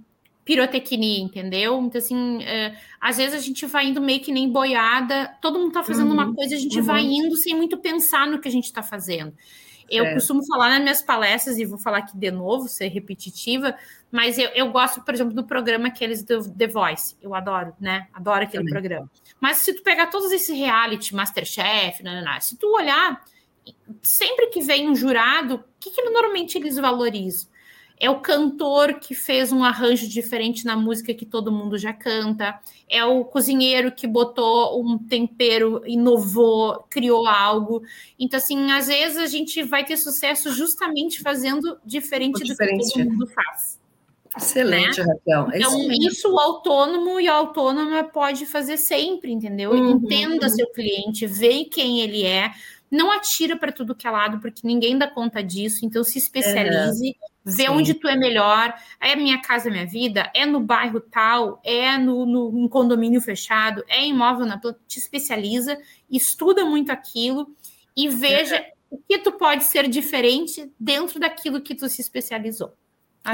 pirotecnia, 0.49 1.21
entendeu? 1.21 1.79
Então, 1.79 1.99
assim, 1.99 2.43
é, 2.43 2.75
às 2.99 3.19
vezes 3.19 3.35
a 3.35 3.39
gente 3.39 3.67
vai 3.67 3.89
indo 3.89 4.01
meio 4.01 4.19
que 4.21 4.33
nem 4.33 4.51
boiada, 4.51 5.37
todo 5.43 5.59
mundo 5.59 5.73
tá 5.73 5.85
fazendo 5.85 6.07
uhum, 6.07 6.15
uma 6.15 6.35
coisa, 6.35 6.55
a 6.55 6.59
gente 6.59 6.79
uhum. 6.79 6.85
vai 6.87 7.03
indo 7.03 7.37
sem 7.37 7.55
muito 7.55 7.77
pensar 7.77 8.27
no 8.27 8.41
que 8.41 8.49
a 8.49 8.51
gente 8.51 8.65
está 8.65 8.83
fazendo. 8.83 9.35
Eu 9.91 10.07
é. 10.07 10.15
costumo 10.15 10.41
falar 10.47 10.71
nas 10.71 10.81
minhas 10.81 11.03
palestras, 11.03 11.59
e 11.59 11.67
vou 11.67 11.79
falar 11.79 11.99
aqui 11.99 12.17
de 12.17 12.31
novo, 12.31 12.67
ser 12.67 12.89
repetitiva, 12.89 13.77
mas 14.11 14.39
eu, 14.39 14.49
eu 14.55 14.73
gosto, 14.73 15.03
por 15.03 15.13
exemplo, 15.13 15.35
do 15.35 15.45
programa 15.45 15.89
aqueles 15.89 16.23
do 16.23 16.51
The 16.51 16.67
Voice. 16.67 17.15
Eu 17.21 17.35
adoro, 17.35 17.75
né? 17.79 18.09
Adoro 18.15 18.45
aquele 18.45 18.65
Também. 18.65 18.73
programa. 18.73 19.11
Mas 19.39 19.59
se 19.59 19.75
tu 19.75 19.83
pegar 19.83 20.07
todos 20.07 20.33
esses 20.33 20.57
reality, 20.57 21.15
Masterchef, 21.15 22.03
não, 22.03 22.15
não, 22.15 22.25
não, 22.25 22.41
se 22.41 22.57
tu 22.57 22.75
olhar, 22.75 23.23
sempre 24.03 24.47
que 24.47 24.63
vem 24.63 24.89
um 24.89 24.97
jurado, 24.97 25.57
o 25.57 25.65
que, 25.79 25.91
que 25.91 26.03
normalmente 26.03 26.57
eles 26.57 26.77
valorizam? 26.77 27.51
É 28.01 28.09
o 28.09 28.21
cantor 28.21 28.95
que 28.95 29.15
fez 29.15 29.53
um 29.53 29.65
arranjo 29.65 30.09
diferente 30.09 30.65
na 30.65 30.77
música 30.77 31.13
que 31.13 31.27
todo 31.27 31.51
mundo 31.53 31.77
já 31.77 31.93
canta, 31.93 32.59
é 32.89 33.05
o 33.05 33.25
cozinheiro 33.25 33.93
que 33.93 34.07
botou 34.07 34.81
um 34.81 34.99
tempero, 34.99 35.83
inovou, 35.85 36.85
criou 36.89 37.27
algo. 37.27 37.83
Então, 38.19 38.39
assim, 38.39 38.71
às 38.71 38.87
vezes 38.87 39.19
a 39.19 39.27
gente 39.27 39.63
vai 39.63 39.85
ter 39.85 39.97
sucesso 39.97 40.53
justamente 40.53 41.21
fazendo 41.21 41.79
diferente, 41.85 42.43
diferente. 42.45 42.85
do 42.85 42.93
que 42.93 42.99
todo 42.99 43.11
mundo 43.11 43.27
faz. 43.27 43.79
Excelente, 44.37 45.01
né? 45.01 45.07
Raquel. 45.07 45.51
É 45.53 45.59
então, 45.59 45.91
isso 45.91 46.33
o 46.33 46.39
autônomo 46.39 47.19
e 47.19 47.27
a 47.29 47.35
autônoma 47.35 48.05
pode 48.05 48.47
fazer 48.47 48.77
sempre, 48.77 49.33
entendeu? 49.33 49.73
Uhum, 49.73 49.91
Entenda 49.91 50.49
seu 50.49 50.71
cliente, 50.71 51.27
vê 51.27 51.65
quem 51.65 52.01
ele 52.01 52.25
é, 52.25 52.53
não 52.91 53.11
atira 53.11 53.57
para 53.57 53.73
tudo 53.73 53.95
que 53.95 54.07
é 54.07 54.11
lado, 54.11 54.39
porque 54.41 54.67
ninguém 54.67 54.97
dá 54.97 55.07
conta 55.07 55.43
disso, 55.43 55.85
então 55.85 56.03
se 56.05 56.19
especialize, 56.19 57.09
uhum. 57.09 57.15
Vê 57.49 57.65
Sim. 57.65 57.69
onde 57.71 57.95
tu 57.95 58.07
é 58.07 58.17
melhor, 58.17 58.75
é 59.01 59.17
minha 59.17 59.41
casa, 59.41 59.71
minha 59.71 59.87
vida, 59.87 60.31
é 60.35 60.45
no 60.45 60.61
bairro 60.61 61.01
tal, 61.01 61.61
é 61.65 61.97
no, 61.97 62.27
no 62.27 62.49
um 62.49 62.69
condomínio 62.69 63.21
fechado, 63.21 63.83
é 63.89 64.05
imóvel 64.05 64.45
na 64.45 64.59
planta, 64.59 64.79
te 64.87 64.99
especializa, 64.99 65.79
estuda 66.11 66.65
muito 66.65 66.93
aquilo 66.93 67.49
e 67.97 68.09
veja 68.09 68.57
uhum. 68.91 68.99
o 68.99 69.03
que 69.09 69.19
tu 69.19 69.33
pode 69.33 69.65
ser 69.65 69.89
diferente 69.89 70.71
dentro 70.79 71.19
daquilo 71.19 71.63
que 71.63 71.75
tu 71.75 71.89
se 71.89 72.03
especializou. 72.03 72.75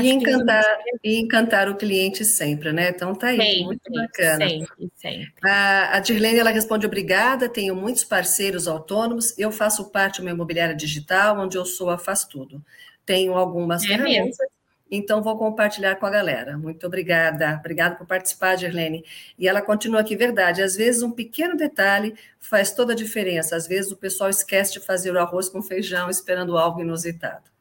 e 0.00 0.08
encantar, 0.08 0.64
e 1.02 1.20
encantar 1.20 1.68
o 1.68 1.76
cliente 1.76 2.24
sempre, 2.24 2.72
né? 2.72 2.90
Então 2.90 3.14
tá 3.14 3.28
aí, 3.28 3.36
sempre, 3.36 3.64
muito 3.64 3.92
bacana. 3.92 4.48
Sempre, 4.48 4.90
sempre. 4.94 5.32
A, 5.44 5.96
a 5.96 6.00
Dirlene, 6.00 6.38
ela 6.38 6.50
responde, 6.50 6.86
obrigada, 6.86 7.48
tenho 7.48 7.74
muitos 7.74 8.04
parceiros 8.04 8.68
autônomos, 8.68 9.36
eu 9.36 9.50
faço 9.50 9.90
parte 9.90 10.16
de 10.16 10.20
uma 10.22 10.30
imobiliária 10.30 10.74
digital, 10.74 11.38
onde 11.38 11.58
eu 11.58 11.64
sou 11.64 11.90
a 11.90 11.98
faz 11.98 12.24
tudo. 12.24 12.62
Tenho 13.05 13.34
algumas 13.34 13.84
é 13.84 13.88
ferramentas, 13.88 14.38
mesmo. 14.38 14.52
então 14.90 15.22
vou 15.22 15.36
compartilhar 15.36 15.96
com 15.96 16.07
a 16.07 16.11
galera. 16.11 16.57
Muito 16.57 16.86
obrigada, 16.86 17.57
obrigada 17.59 17.96
por 17.96 18.07
participar, 18.07 18.57
Dirlene. 18.57 19.05
E 19.38 19.46
ela 19.46 19.61
continua 19.61 20.00
aqui, 20.00 20.16
verdade, 20.16 20.62
às 20.62 20.76
vezes 20.76 21.02
um 21.02 21.11
pequeno 21.11 21.57
detalhe 21.57 22.14
faz 22.38 22.72
toda 22.72 22.92
a 22.92 22.96
diferença, 22.96 23.57
às 23.57 23.66
vezes 23.66 23.90
o 23.90 23.96
pessoal 23.96 24.30
esquece 24.30 24.74
de 24.74 24.80
fazer 24.80 25.12
o 25.12 25.18
arroz 25.18 25.48
com 25.48 25.62
feijão 25.62 26.09
esperando 26.09 26.57
algo 26.57 26.80
inusitado. 26.80 27.55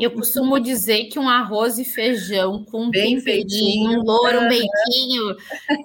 Eu 0.00 0.10
costumo 0.10 0.60
dizer 0.60 1.04
que 1.04 1.18
um 1.18 1.28
arroz 1.28 1.78
e 1.78 1.84
feijão 1.84 2.64
com 2.64 2.90
Bem 2.90 3.16
temperinho, 3.16 4.00
um 4.00 4.02
louro, 4.02 4.40
um 4.40 4.48
beijinho, 4.48 5.36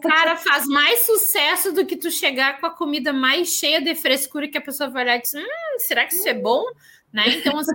cara, 0.01 0.35
faz 0.35 0.65
mais 0.67 1.05
sucesso 1.05 1.71
do 1.71 1.85
que 1.85 1.95
tu 1.95 2.11
chegar 2.11 2.59
com 2.59 2.65
a 2.65 2.71
comida 2.71 3.13
mais 3.13 3.49
cheia 3.49 3.81
de 3.81 3.95
frescura 3.95 4.47
que 4.47 4.57
a 4.57 4.61
pessoa 4.61 4.89
vai 4.89 5.03
olhar 5.03 5.17
e 5.17 5.21
diz: 5.21 5.33
hum, 5.35 5.79
será 5.79 6.05
que 6.05 6.15
isso 6.15 6.27
é 6.27 6.33
bom? 6.33 6.63
Né? 7.11 7.23
Então, 7.37 7.57
assim, 7.57 7.73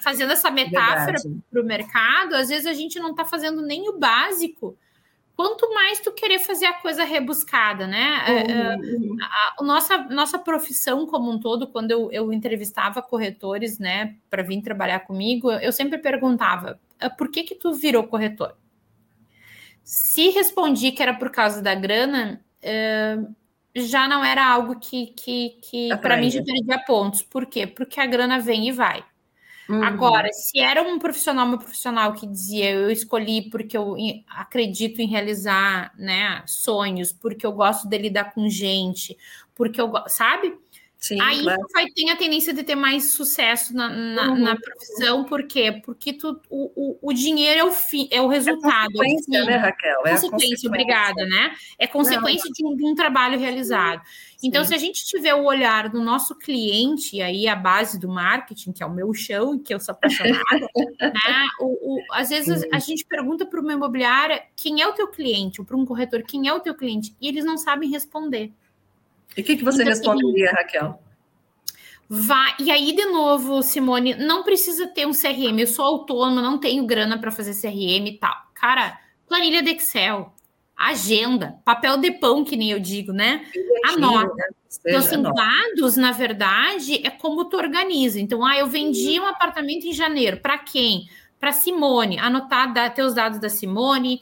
fazendo 0.00 0.32
essa 0.32 0.50
metáfora 0.50 1.18
para 1.50 1.62
o 1.62 1.64
mercado, 1.64 2.34
às 2.34 2.48
vezes 2.48 2.66
a 2.66 2.72
gente 2.72 2.98
não 2.98 3.10
está 3.10 3.24
fazendo 3.24 3.62
nem 3.62 3.88
o 3.88 3.98
básico 3.98 4.76
quanto 5.38 5.72
mais 5.72 6.00
tu 6.00 6.10
querer 6.10 6.40
fazer 6.40 6.66
a 6.66 6.72
coisa 6.72 7.04
rebuscada, 7.04 7.86
né? 7.86 8.24
Uhum. 8.28 9.16
A, 9.22 9.24
a, 9.24 9.54
a, 9.60 9.62
nossa, 9.62 9.98
nossa 10.08 10.36
profissão 10.36 11.06
como 11.06 11.30
um 11.30 11.38
todo, 11.38 11.68
quando 11.68 11.92
eu, 11.92 12.10
eu 12.10 12.32
entrevistava 12.32 13.00
corretores, 13.00 13.78
né, 13.78 14.16
para 14.28 14.42
vir 14.42 14.60
trabalhar 14.62 14.98
comigo, 14.98 15.52
eu 15.52 15.70
sempre 15.70 15.96
perguntava: 15.98 16.80
ah, 16.98 17.08
por 17.08 17.30
que 17.30 17.44
que 17.44 17.54
tu 17.54 17.72
virou 17.72 18.08
corretor? 18.08 18.56
Se 19.84 20.30
respondi 20.30 20.90
que 20.90 21.04
era 21.04 21.14
por 21.14 21.30
causa 21.30 21.62
da 21.62 21.72
grana, 21.72 22.44
uh, 22.60 23.34
já 23.74 24.08
não 24.08 24.24
era 24.24 24.46
algo 24.46 24.78
que, 24.78 25.08
que, 25.08 25.58
que 25.62 25.96
para 25.98 26.16
mim 26.16 26.30
já 26.30 26.42
perdia 26.42 26.78
pontos. 26.84 27.22
Por 27.22 27.46
quê? 27.46 27.66
Porque 27.66 28.00
a 28.00 28.06
grana 28.06 28.38
vem 28.38 28.68
e 28.68 28.72
vai. 28.72 29.04
Uhum. 29.68 29.84
Agora, 29.84 30.32
se 30.32 30.58
era 30.58 30.82
um 30.82 30.98
profissional, 30.98 31.46
uma 31.46 31.58
profissional 31.58 32.14
que 32.14 32.26
dizia 32.26 32.70
eu 32.70 32.90
escolhi 32.90 33.50
porque 33.50 33.76
eu 33.76 33.96
acredito 34.26 35.00
em 35.00 35.06
realizar 35.06 35.92
né, 35.98 36.42
sonhos, 36.46 37.12
porque 37.12 37.44
eu 37.44 37.52
gosto 37.52 37.86
de 37.86 37.98
lidar 37.98 38.32
com 38.32 38.48
gente, 38.48 39.16
porque 39.54 39.78
eu 39.78 39.92
sabe? 40.06 40.56
Sim, 40.98 41.20
aí 41.20 41.42
claro. 41.42 41.60
tu 41.60 41.72
vai 41.72 41.86
ter 41.86 42.10
a 42.10 42.16
tendência 42.16 42.52
de 42.52 42.64
ter 42.64 42.74
mais 42.74 43.12
sucesso 43.12 43.72
na, 43.72 43.88
na, 43.88 44.30
uhum. 44.30 44.38
na 44.40 44.56
profissão, 44.56 45.24
por 45.24 45.44
quê? 45.44 45.80
Porque 45.84 46.12
tu, 46.12 46.40
o, 46.50 46.72
o, 46.74 46.98
o 47.00 47.12
dinheiro 47.12 47.60
é 47.60 47.64
o, 47.64 47.70
fi, 47.70 48.08
é 48.10 48.20
o 48.20 48.26
resultado. 48.26 48.90
É 49.00 49.06
consequência, 49.06 49.44
né, 49.44 49.56
Raquel? 49.56 49.90
É 49.90 49.94
consequência, 49.94 50.30
consequência, 50.30 50.68
obrigada, 50.68 51.24
né? 51.26 51.52
É 51.78 51.86
consequência 51.86 52.50
de 52.52 52.66
um, 52.66 52.76
de 52.76 52.84
um, 52.84 52.96
trabalho 52.96 53.38
realizado. 53.38 54.02
Sim. 54.36 54.48
Então, 54.48 54.64
se 54.64 54.74
a 54.74 54.76
gente 54.76 55.06
tiver 55.06 55.34
o 55.34 55.44
olhar 55.44 55.88
do 55.88 56.02
nosso 56.02 56.34
cliente, 56.34 57.16
e 57.16 57.22
aí 57.22 57.46
a 57.46 57.54
base 57.54 57.96
do 57.96 58.08
marketing, 58.08 58.72
que 58.72 58.82
é 58.82 58.86
o 58.86 58.92
meu 58.92 59.14
chão, 59.14 59.56
que 59.56 59.72
eu 59.72 59.78
sou 59.78 59.92
apaixonada, 59.92 60.42
né? 61.00 61.46
O, 61.60 61.94
o, 61.94 62.02
às 62.10 62.30
vezes 62.30 62.66
a 62.72 62.78
gente 62.80 63.04
pergunta 63.04 63.46
para 63.46 63.60
uma 63.60 63.72
imobiliária 63.72 64.42
quem 64.56 64.82
é 64.82 64.88
o 64.88 64.92
teu 64.92 65.06
cliente, 65.06 65.60
ou 65.60 65.64
para 65.64 65.76
um 65.76 65.86
corretor, 65.86 66.24
quem 66.24 66.48
é 66.48 66.52
o 66.52 66.58
teu 66.58 66.74
cliente, 66.74 67.14
e 67.20 67.28
eles 67.28 67.44
não 67.44 67.56
sabem 67.56 67.88
responder. 67.88 68.52
E 69.36 69.40
o 69.40 69.44
que, 69.44 69.56
que 69.56 69.64
você 69.64 69.82
então, 69.82 69.92
responderia, 69.92 70.50
Raquel? 70.52 71.00
Vá, 72.08 72.56
e 72.58 72.70
aí, 72.70 72.94
de 72.96 73.04
novo, 73.04 73.62
Simone, 73.62 74.14
não 74.14 74.42
precisa 74.42 74.86
ter 74.86 75.06
um 75.06 75.12
CRM. 75.12 75.58
Eu 75.58 75.66
sou 75.66 75.84
autônoma, 75.84 76.40
não 76.40 76.58
tenho 76.58 76.86
grana 76.86 77.18
para 77.18 77.30
fazer 77.30 77.54
CRM 77.54 78.06
e 78.08 78.18
tal. 78.18 78.34
Cara, 78.54 78.98
planilha 79.28 79.62
de 79.62 79.72
Excel, 79.72 80.32
agenda, 80.74 81.60
papel 81.64 81.98
de 81.98 82.12
pão, 82.12 82.44
que 82.44 82.56
nem 82.56 82.70
eu 82.70 82.80
digo, 82.80 83.12
né? 83.12 83.44
Anota. 83.84 84.34
Né? 84.34 84.44
Então, 84.86 84.98
assim, 84.98 85.22
dados, 85.22 85.96
na 85.96 86.12
verdade, 86.12 87.06
é 87.06 87.10
como 87.10 87.44
tu 87.44 87.58
organiza. 87.58 88.18
Então, 88.18 88.44
ah, 88.44 88.56
eu 88.56 88.66
vendi 88.66 89.20
um 89.20 89.26
apartamento 89.26 89.86
em 89.86 89.92
janeiro. 89.92 90.38
Para 90.38 90.56
quem? 90.56 91.08
Para 91.38 91.52
Simone, 91.52 92.18
anotar 92.18 92.72
da, 92.72 92.88
ter 92.90 93.02
os 93.02 93.14
dados 93.14 93.38
da 93.38 93.48
Simone, 93.48 94.20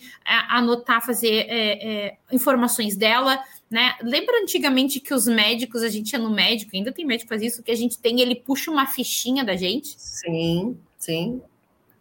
anotar, 0.49 1.05
fazer 1.05 1.47
é, 1.49 2.07
é, 2.07 2.19
informações 2.31 2.97
dela 2.97 3.43
né? 3.71 3.97
Lembra 4.03 4.41
antigamente 4.43 5.01
que 5.01 5.13
os 5.13 5.27
médicos, 5.27 5.83
a 5.83 5.89
gente 5.89 6.13
ia 6.13 6.19
no 6.19 6.31
médico, 6.31 6.71
ainda 6.75 6.93
tem 6.93 7.05
médico 7.05 7.29
que 7.29 7.35
faz 7.35 7.43
isso, 7.43 7.63
que 7.63 7.71
a 7.71 7.77
gente 7.77 7.99
tem, 7.99 8.21
ele 8.21 8.37
puxa 8.37 8.71
uma 8.71 8.87
fichinha 8.87 9.45
da 9.45 9.57
gente? 9.57 9.95
Sim, 9.99 10.79
sim. 10.99 11.43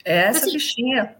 É 0.03 0.25
essa 0.25 0.39
assim, 0.39 0.51
fichinha. 0.51 1.15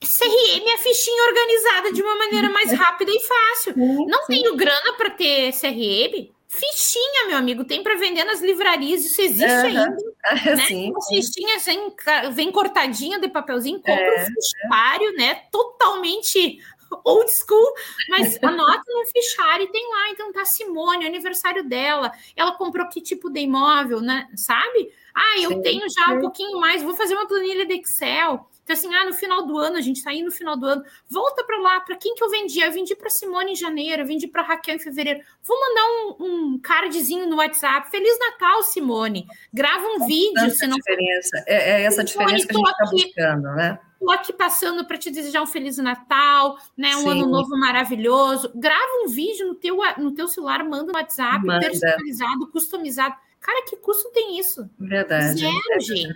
CRM 0.00 0.68
é 0.68 0.74
a 0.74 0.78
fichinha 0.78 1.24
organizada 1.24 1.92
de 1.92 2.02
uma 2.02 2.16
maneira 2.16 2.50
mais 2.50 2.70
rápida 2.72 3.10
e 3.10 3.20
fácil. 3.20 3.74
Sim, 3.74 4.06
Não 4.06 4.26
sim. 4.26 4.32
tenho 4.34 4.56
grana 4.56 4.92
para 4.96 5.10
ter 5.10 5.52
CRM? 5.52 6.30
Fichinha, 6.46 7.26
meu 7.26 7.36
amigo, 7.36 7.64
tem 7.64 7.82
para 7.82 7.96
vender 7.96 8.24
nas 8.24 8.40
livrarias, 8.40 9.04
isso 9.04 9.20
existe 9.20 9.44
uhum. 9.44 9.66
ainda. 9.66 9.96
É, 10.28 10.56
né? 10.56 10.66
Sim, 10.66 10.92
fichinha 11.08 11.58
vem, 11.60 11.94
vem 12.32 12.52
cortadinha 12.52 13.18
de 13.18 13.28
papelzinho, 13.28 13.78
compra 13.78 14.04
é, 14.04 14.22
um 14.22 14.26
fichário, 14.26 15.08
é. 15.08 15.12
né? 15.12 15.34
Totalmente 15.50 16.60
old 17.04 17.30
school, 17.30 17.72
mas 18.08 18.38
anota 18.42 18.82
no 18.86 19.06
fichário 19.06 19.64
e 19.64 19.72
tem 19.72 19.88
lá, 19.88 20.10
então 20.10 20.32
tá 20.32 20.44
Simone, 20.44 21.06
aniversário 21.06 21.64
dela, 21.64 22.12
ela 22.36 22.52
comprou 22.52 22.88
que 22.88 23.00
tipo 23.00 23.30
de 23.30 23.40
imóvel, 23.40 24.00
né? 24.00 24.28
Sabe? 24.36 24.92
Ah, 25.14 25.40
eu 25.40 25.50
sim, 25.50 25.62
tenho 25.62 25.82
já 25.90 26.06
sim. 26.06 26.12
um 26.12 26.20
pouquinho 26.20 26.60
mais, 26.60 26.82
vou 26.82 26.94
fazer 26.94 27.14
uma 27.14 27.26
planilha 27.26 27.66
de 27.66 27.74
Excel. 27.74 28.48
Então, 28.68 28.76
assim, 28.76 28.94
ah, 28.94 29.06
no 29.06 29.14
final 29.14 29.46
do 29.46 29.56
ano, 29.56 29.78
a 29.78 29.80
gente 29.80 30.04
tá 30.04 30.10
aí 30.10 30.22
no 30.22 30.30
final 30.30 30.54
do 30.54 30.66
ano, 30.66 30.84
volta 31.08 31.42
para 31.42 31.58
lá, 31.58 31.80
para 31.80 31.96
quem 31.96 32.14
que 32.14 32.22
eu 32.22 32.28
vendi? 32.28 32.60
Eu 32.60 32.70
vendi 32.70 32.94
para 32.94 33.08
Simone 33.08 33.52
em 33.52 33.56
janeiro, 33.56 34.02
eu 34.02 34.06
vendi 34.06 34.28
para 34.28 34.42
Raquel 34.42 34.76
em 34.76 34.78
fevereiro. 34.78 35.20
Vou 35.42 35.58
mandar 35.58 35.84
um, 35.86 36.16
um 36.20 36.58
cardzinho 36.58 37.26
no 37.26 37.36
WhatsApp. 37.36 37.90
Feliz 37.90 38.18
Natal, 38.18 38.62
Simone. 38.62 39.26
Grava 39.54 39.86
um 39.86 40.06
vídeo. 40.06 40.50
Se 40.50 40.66
não... 40.66 40.76
diferença. 40.76 41.42
É, 41.46 41.80
é 41.80 41.82
essa 41.84 42.06
Simone, 42.06 42.36
diferença 42.36 42.46
que 42.46 42.52
a 42.52 42.58
gente 42.58 42.68
está 42.68 42.90
buscando, 42.90 43.56
né? 43.56 43.78
Estou 44.00 44.12
aqui 44.12 44.32
passando 44.32 44.84
para 44.84 44.96
te 44.96 45.10
desejar 45.10 45.42
um 45.42 45.46
Feliz 45.46 45.76
Natal, 45.76 46.56
né? 46.76 46.94
Um 46.96 47.00
Sim. 47.00 47.10
ano 47.10 47.26
novo 47.26 47.58
maravilhoso. 47.58 48.52
Grava 48.54 49.02
um 49.04 49.08
vídeo 49.08 49.48
no 49.48 49.54
teu, 49.56 49.76
no 49.98 50.14
teu 50.14 50.28
celular, 50.28 50.62
manda 50.62 50.92
no 50.92 50.98
WhatsApp, 50.98 51.44
manda. 51.44 51.66
personalizado, 51.66 52.46
customizado. 52.46 53.16
Cara, 53.40 53.64
que 53.66 53.76
custo 53.76 54.08
tem 54.10 54.38
isso? 54.38 54.70
Verdade. 54.78 55.40
Zero, 55.40 55.58
é 55.72 55.80
gente. 55.80 56.14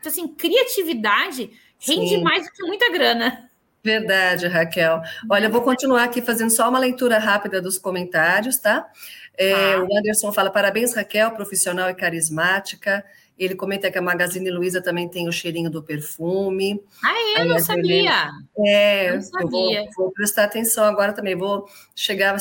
Então, 0.00 0.10
assim, 0.10 0.26
criatividade 0.26 1.52
rende 1.78 2.16
Sim. 2.16 2.22
mais 2.22 2.46
do 2.46 2.52
que 2.52 2.66
muita 2.66 2.90
grana. 2.90 3.48
Verdade, 3.82 4.46
Raquel. 4.48 5.00
Olha, 5.30 5.46
eu 5.46 5.50
vou 5.50 5.62
continuar 5.62 6.04
aqui 6.04 6.20
fazendo 6.20 6.50
só 6.50 6.68
uma 6.68 6.78
leitura 6.78 7.18
rápida 7.18 7.62
dos 7.62 7.78
comentários, 7.78 8.58
tá? 8.58 8.90
É, 9.38 9.74
ah. 9.74 9.84
O 9.84 9.96
Anderson 9.96 10.32
fala: 10.32 10.50
parabéns, 10.50 10.94
Raquel, 10.94 11.30
profissional 11.30 11.88
e 11.88 11.94
carismática. 11.94 13.04
Ele 13.40 13.54
comenta 13.54 13.90
que 13.90 13.96
a 13.96 14.02
Magazine 14.02 14.50
Luiza 14.50 14.82
também 14.82 15.08
tem 15.08 15.26
o 15.26 15.32
cheirinho 15.32 15.70
do 15.70 15.82
perfume. 15.82 16.78
Ah, 17.02 17.38
é? 17.38 17.40
eu 17.40 17.46
não 17.46 17.58
sabia. 17.58 18.30
É, 18.66 19.14
não 19.14 19.22
sabia. 19.22 19.80
eu 19.80 19.86
vou, 19.86 19.94
vou, 19.96 20.12
prestar 20.12 20.44
atenção 20.44 20.84
agora 20.84 21.14
também. 21.14 21.34
Vou 21.34 21.66
chegar 21.96 22.36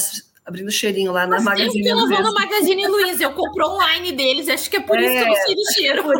abrindo 0.45 0.69
cheirinho 0.69 1.13
lá 1.13 1.25
na 1.25 1.39
Magazine 1.39 1.93
Luiza. 1.93 2.03
Eu 2.03 2.09
vou 2.09 2.21
no 2.21 2.33
Magazine 2.33 2.85
Luiza, 2.85 3.23
eu 3.23 3.33
compro 3.33 3.65
online 3.65 4.11
deles, 4.11 4.49
acho 4.49 4.69
que 4.69 4.75
é 4.75 4.81
por 4.81 4.99
é, 4.99 5.05
isso 5.05 5.13
que 5.13 5.19
eu 5.21 5.27
não 5.27 5.35
sei 5.35 5.55
do 5.55 5.73
cheiro. 5.73 6.03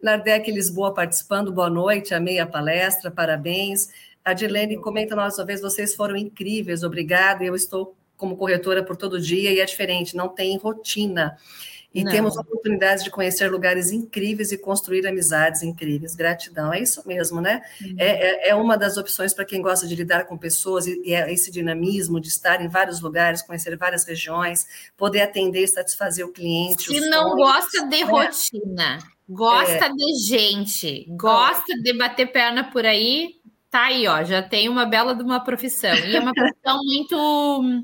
Nardec 0.00 0.48
Lisboa 0.52 0.94
participando, 0.94 1.52
boa 1.52 1.68
noite, 1.68 2.14
amei 2.14 2.38
a 2.38 2.46
palestra, 2.46 3.10
parabéns. 3.10 3.88
A 4.24 4.32
Dilene 4.32 4.76
comenta 4.76 5.16
mais 5.16 5.36
uma 5.38 5.44
vez, 5.44 5.60
vocês 5.60 5.92
foram 5.94 6.16
incríveis, 6.16 6.84
obrigada. 6.84 7.42
Eu 7.42 7.56
estou 7.56 7.96
como 8.16 8.36
corretora 8.36 8.84
por 8.84 8.96
todo 8.96 9.20
dia 9.20 9.50
e 9.50 9.58
é 9.58 9.64
diferente, 9.64 10.16
não 10.16 10.28
tem 10.28 10.56
rotina. 10.56 11.36
E 11.96 12.04
Não. 12.04 12.12
temos 12.12 12.36
oportunidades 12.36 13.02
de 13.02 13.10
conhecer 13.10 13.50
lugares 13.50 13.90
incríveis 13.90 14.52
e 14.52 14.58
construir 14.58 15.06
amizades 15.06 15.62
incríveis. 15.62 16.14
Gratidão, 16.14 16.70
é 16.70 16.78
isso 16.78 17.02
mesmo, 17.06 17.40
né? 17.40 17.62
Uhum. 17.80 17.96
É, 17.96 18.06
é, 18.06 18.48
é, 18.50 18.54
uma 18.54 18.76
das 18.76 18.98
opções 18.98 19.32
para 19.32 19.46
quem 19.46 19.62
gosta 19.62 19.86
de 19.86 19.94
lidar 19.94 20.26
com 20.26 20.36
pessoas 20.36 20.86
e, 20.86 21.00
e 21.02 21.14
é 21.14 21.32
esse 21.32 21.50
dinamismo 21.50 22.20
de 22.20 22.28
estar 22.28 22.60
em 22.60 22.68
vários 22.68 23.00
lugares, 23.00 23.40
conhecer 23.40 23.74
várias 23.78 24.04
regiões, 24.04 24.66
poder 24.94 25.22
atender 25.22 25.62
e 25.62 25.68
satisfazer 25.68 26.26
o 26.26 26.32
cliente. 26.32 26.84
Se 26.84 27.00
não 27.08 27.30
sonhos, 27.30 27.36
gosta 27.36 27.86
de 27.86 28.04
né? 28.04 28.10
rotina, 28.10 28.98
gosta 29.26 29.86
é. 29.86 29.88
de 29.88 30.26
gente, 30.28 31.06
gosta 31.16 31.80
de 31.80 31.94
bater 31.94 32.30
perna 32.30 32.70
por 32.70 32.84
aí, 32.84 33.36
tá 33.70 33.84
aí, 33.84 34.06
ó, 34.06 34.22
já 34.22 34.42
tem 34.42 34.68
uma 34.68 34.84
bela 34.84 35.14
de 35.14 35.22
uma 35.22 35.40
profissão. 35.40 35.94
E 35.94 36.14
é 36.14 36.20
uma 36.20 36.34
profissão 36.36 36.78
muito 36.84 37.82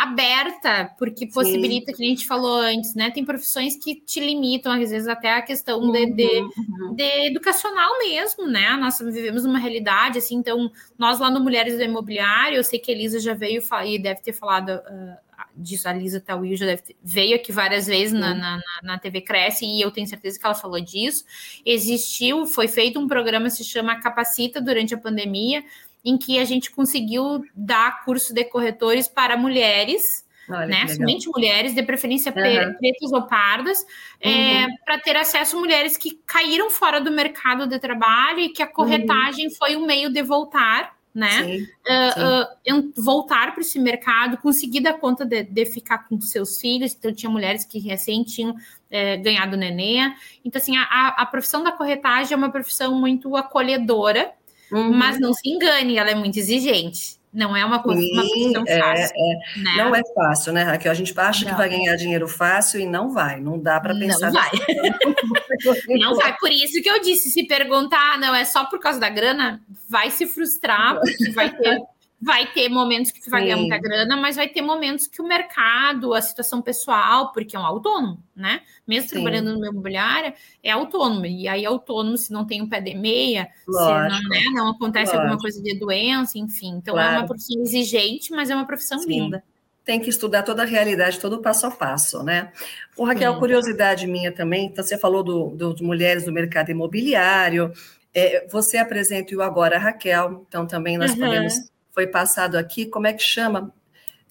aberta, 0.00 0.94
porque 0.98 1.26
possibilita, 1.26 1.90
Sim. 1.90 1.96
que 1.96 2.02
a 2.02 2.06
gente 2.06 2.26
falou 2.26 2.56
antes, 2.56 2.94
né? 2.94 3.10
Tem 3.10 3.22
profissões 3.22 3.76
que 3.76 3.94
te 3.94 4.18
limitam, 4.18 4.72
às 4.72 4.90
vezes, 4.90 5.06
até 5.06 5.34
a 5.34 5.42
questão 5.42 5.78
uhum, 5.78 5.92
de, 5.92 6.06
de, 6.12 6.40
uhum. 6.40 6.94
de, 6.94 7.26
educacional 7.26 7.98
mesmo, 7.98 8.46
né? 8.46 8.76
Nós 8.76 8.98
vivemos 8.98 9.44
uma 9.44 9.58
realidade, 9.58 10.16
assim, 10.16 10.36
então, 10.36 10.72
nós 10.98 11.20
lá 11.20 11.30
no 11.30 11.38
Mulheres 11.40 11.76
do 11.76 11.82
Imobiliário, 11.82 12.56
eu 12.56 12.64
sei 12.64 12.78
que 12.78 12.90
a 12.90 12.94
Elisa 12.94 13.20
já 13.20 13.34
veio 13.34 13.62
e 13.84 13.98
deve 13.98 14.22
ter 14.22 14.32
falado 14.32 14.70
uh, 14.70 15.16
disso, 15.54 15.86
a 15.86 15.92
Lisa 15.92 16.18
Tawil 16.18 16.56
já 16.56 16.64
deve 16.64 16.82
ter, 16.82 16.96
veio 17.02 17.36
aqui 17.36 17.52
várias 17.52 17.86
vezes 17.86 18.18
na, 18.18 18.34
na, 18.34 18.60
na, 18.82 18.98
TV 18.98 19.20
Cresce 19.20 19.66
e 19.66 19.80
eu 19.82 19.90
tenho 19.90 20.06
certeza 20.06 20.38
que 20.38 20.46
ela 20.46 20.54
falou 20.54 20.80
disso. 20.80 21.24
Existiu, 21.64 22.46
foi 22.46 22.68
feito 22.68 22.98
um 22.98 23.06
programa 23.06 23.46
que 23.46 23.56
se 23.56 23.64
chama 23.64 24.00
Capacita 24.00 24.60
durante 24.60 24.94
a 24.94 24.98
pandemia, 24.98 25.62
em 26.04 26.16
que 26.16 26.38
a 26.38 26.44
gente 26.44 26.70
conseguiu 26.70 27.44
dar 27.54 28.04
curso 28.04 28.32
de 28.34 28.44
corretores 28.44 29.06
para 29.08 29.36
mulheres 29.36 30.02
Olha, 30.50 30.66
né? 30.66 30.88
Somente 30.88 31.28
mulheres, 31.28 31.74
de 31.74 31.82
preferência 31.82 32.30
uhum. 32.30 32.74
pretas 32.74 33.12
ou 33.12 33.22
pardas, 33.22 33.86
é, 34.20 34.28
uhum. 34.28 34.34
é, 34.34 34.68
para 34.84 34.98
ter 34.98 35.16
acesso 35.16 35.56
a 35.56 35.60
mulheres 35.60 35.96
que 35.96 36.20
caíram 36.26 36.70
fora 36.70 37.00
do 37.00 37.10
mercado 37.10 37.66
de 37.66 37.78
trabalho 37.78 38.40
e 38.40 38.48
que 38.48 38.62
a 38.62 38.66
corretagem 38.66 39.46
uhum. 39.46 39.54
foi 39.56 39.76
um 39.76 39.86
meio 39.86 40.12
de 40.12 40.22
voltar, 40.22 40.96
né? 41.14 41.44
Sim, 41.44 41.62
uh, 41.62 42.74
uh, 42.74 42.92
voltar 42.96 43.52
para 43.52 43.60
esse 43.60 43.78
mercado, 43.78 44.38
conseguir 44.38 44.80
dar 44.80 44.94
conta 44.94 45.24
de, 45.24 45.42
de, 45.44 45.66
ficar 45.66 46.08
com 46.08 46.20
seus 46.20 46.60
filhos. 46.60 46.94
Então, 46.98 47.12
tinha 47.12 47.30
mulheres 47.30 47.64
que 47.64 47.78
recém 47.78 48.24
tinham 48.24 48.54
é, 48.90 49.16
ganhado 49.16 49.56
neném. 49.56 50.14
Então, 50.44 50.60
assim, 50.60 50.76
a, 50.76 51.14
a 51.16 51.26
profissão 51.26 51.62
da 51.62 51.72
corretagem 51.72 52.34
é 52.34 52.36
uma 52.36 52.50
profissão 52.50 52.94
muito 52.94 53.36
acolhedora, 53.36 54.32
uhum. 54.72 54.92
mas 54.92 55.18
não 55.18 55.32
se 55.32 55.48
engane, 55.48 55.96
ela 55.96 56.10
é 56.10 56.14
muito 56.14 56.38
exigente. 56.38 57.20
Não 57.32 57.56
é 57.56 57.64
uma 57.64 57.80
coisa 57.80 58.00
Sim, 58.00 58.56
uma 58.56 58.64
é, 58.66 58.78
fácil. 58.80 59.14
É. 59.16 59.58
Né? 59.60 59.74
Não 59.76 59.94
é 59.94 60.02
fácil, 60.14 60.52
né, 60.52 60.64
Raquel? 60.64 60.90
A 60.90 60.94
gente 60.94 61.14
acha 61.16 61.44
não. 61.44 61.52
que 61.52 61.56
vai 61.56 61.68
ganhar 61.68 61.94
dinheiro 61.94 62.26
fácil 62.26 62.80
e 62.80 62.86
não 62.86 63.12
vai. 63.12 63.40
Não 63.40 63.56
dá 63.56 63.78
para 63.78 63.94
pensar. 63.94 64.32
Não 64.32 64.40
vai. 64.40 64.50
não 66.00 66.16
vai. 66.16 66.36
Por 66.38 66.50
isso 66.50 66.82
que 66.82 66.90
eu 66.90 67.00
disse: 67.00 67.30
se 67.30 67.46
perguntar, 67.46 68.14
ah, 68.14 68.18
não, 68.18 68.34
é 68.34 68.44
só 68.44 68.64
por 68.64 68.80
causa 68.80 68.98
da 68.98 69.08
grana, 69.08 69.62
vai 69.88 70.10
se 70.10 70.26
frustrar, 70.26 70.98
porque 70.98 71.30
vai 71.30 71.56
ter 71.56 71.80
vai 72.20 72.52
ter 72.52 72.68
momentos 72.68 73.10
que 73.10 73.20
tu 73.20 73.30
vai 73.30 73.44
ganhar 73.44 73.56
muita 73.56 73.78
grana, 73.78 74.14
mas 74.14 74.36
vai 74.36 74.46
ter 74.46 74.60
momentos 74.60 75.06
que 75.06 75.22
o 75.22 75.26
mercado, 75.26 76.12
a 76.12 76.20
situação 76.20 76.60
pessoal, 76.60 77.32
porque 77.32 77.56
é 77.56 77.58
um 77.58 77.64
autônomo, 77.64 78.22
né? 78.36 78.60
Mesmo 78.86 79.08
Sim. 79.08 79.14
trabalhando 79.16 79.58
no 79.58 79.66
imobiliário, 79.66 80.34
é 80.62 80.70
autônomo. 80.70 81.24
E 81.24 81.48
aí, 81.48 81.64
autônomo, 81.64 82.18
se 82.18 82.30
não 82.30 82.46
tem 82.46 82.60
um 82.60 82.68
pé 82.68 82.80
de 82.80 82.94
meia, 82.94 83.48
Lógico. 83.66 84.16
se 84.16 84.22
não, 84.22 84.28
né, 84.28 84.40
não 84.52 84.68
acontece 84.68 85.06
Lógico. 85.06 85.22
alguma 85.22 85.38
coisa 85.38 85.62
de 85.62 85.78
doença, 85.78 86.38
enfim. 86.38 86.76
Então, 86.76 86.94
claro. 86.94 87.14
é 87.14 87.18
uma 87.20 87.26
profissão 87.26 87.62
exigente, 87.62 88.30
mas 88.32 88.50
é 88.50 88.54
uma 88.54 88.66
profissão 88.66 88.98
Sim. 88.98 89.08
linda. 89.08 89.42
Tem 89.82 89.98
que 89.98 90.10
estudar 90.10 90.42
toda 90.42 90.62
a 90.62 90.66
realidade, 90.66 91.18
todo 91.18 91.36
o 91.36 91.42
passo 91.42 91.66
a 91.66 91.70
passo, 91.70 92.22
né? 92.22 92.52
O 92.98 93.04
Raquel, 93.04 93.32
Sim. 93.32 93.38
curiosidade 93.38 94.06
minha 94.06 94.30
também, 94.30 94.66
então 94.66 94.84
você 94.84 94.98
falou 94.98 95.22
do, 95.22 95.74
do 95.74 95.82
mulheres 95.82 96.26
do 96.26 96.32
mercado 96.32 96.70
imobiliário, 96.70 97.72
é, 98.12 98.46
você 98.46 98.76
apresenta 98.76 99.34
o 99.34 99.40
Agora 99.40 99.78
Raquel, 99.78 100.44
então 100.46 100.66
também 100.66 100.98
nós 100.98 101.12
uhum. 101.12 101.18
podemos 101.18 101.70
foi 101.92 102.06
passado 102.06 102.56
aqui, 102.56 102.86
como 102.86 103.06
é 103.06 103.12
que 103.12 103.22
chama? 103.22 103.72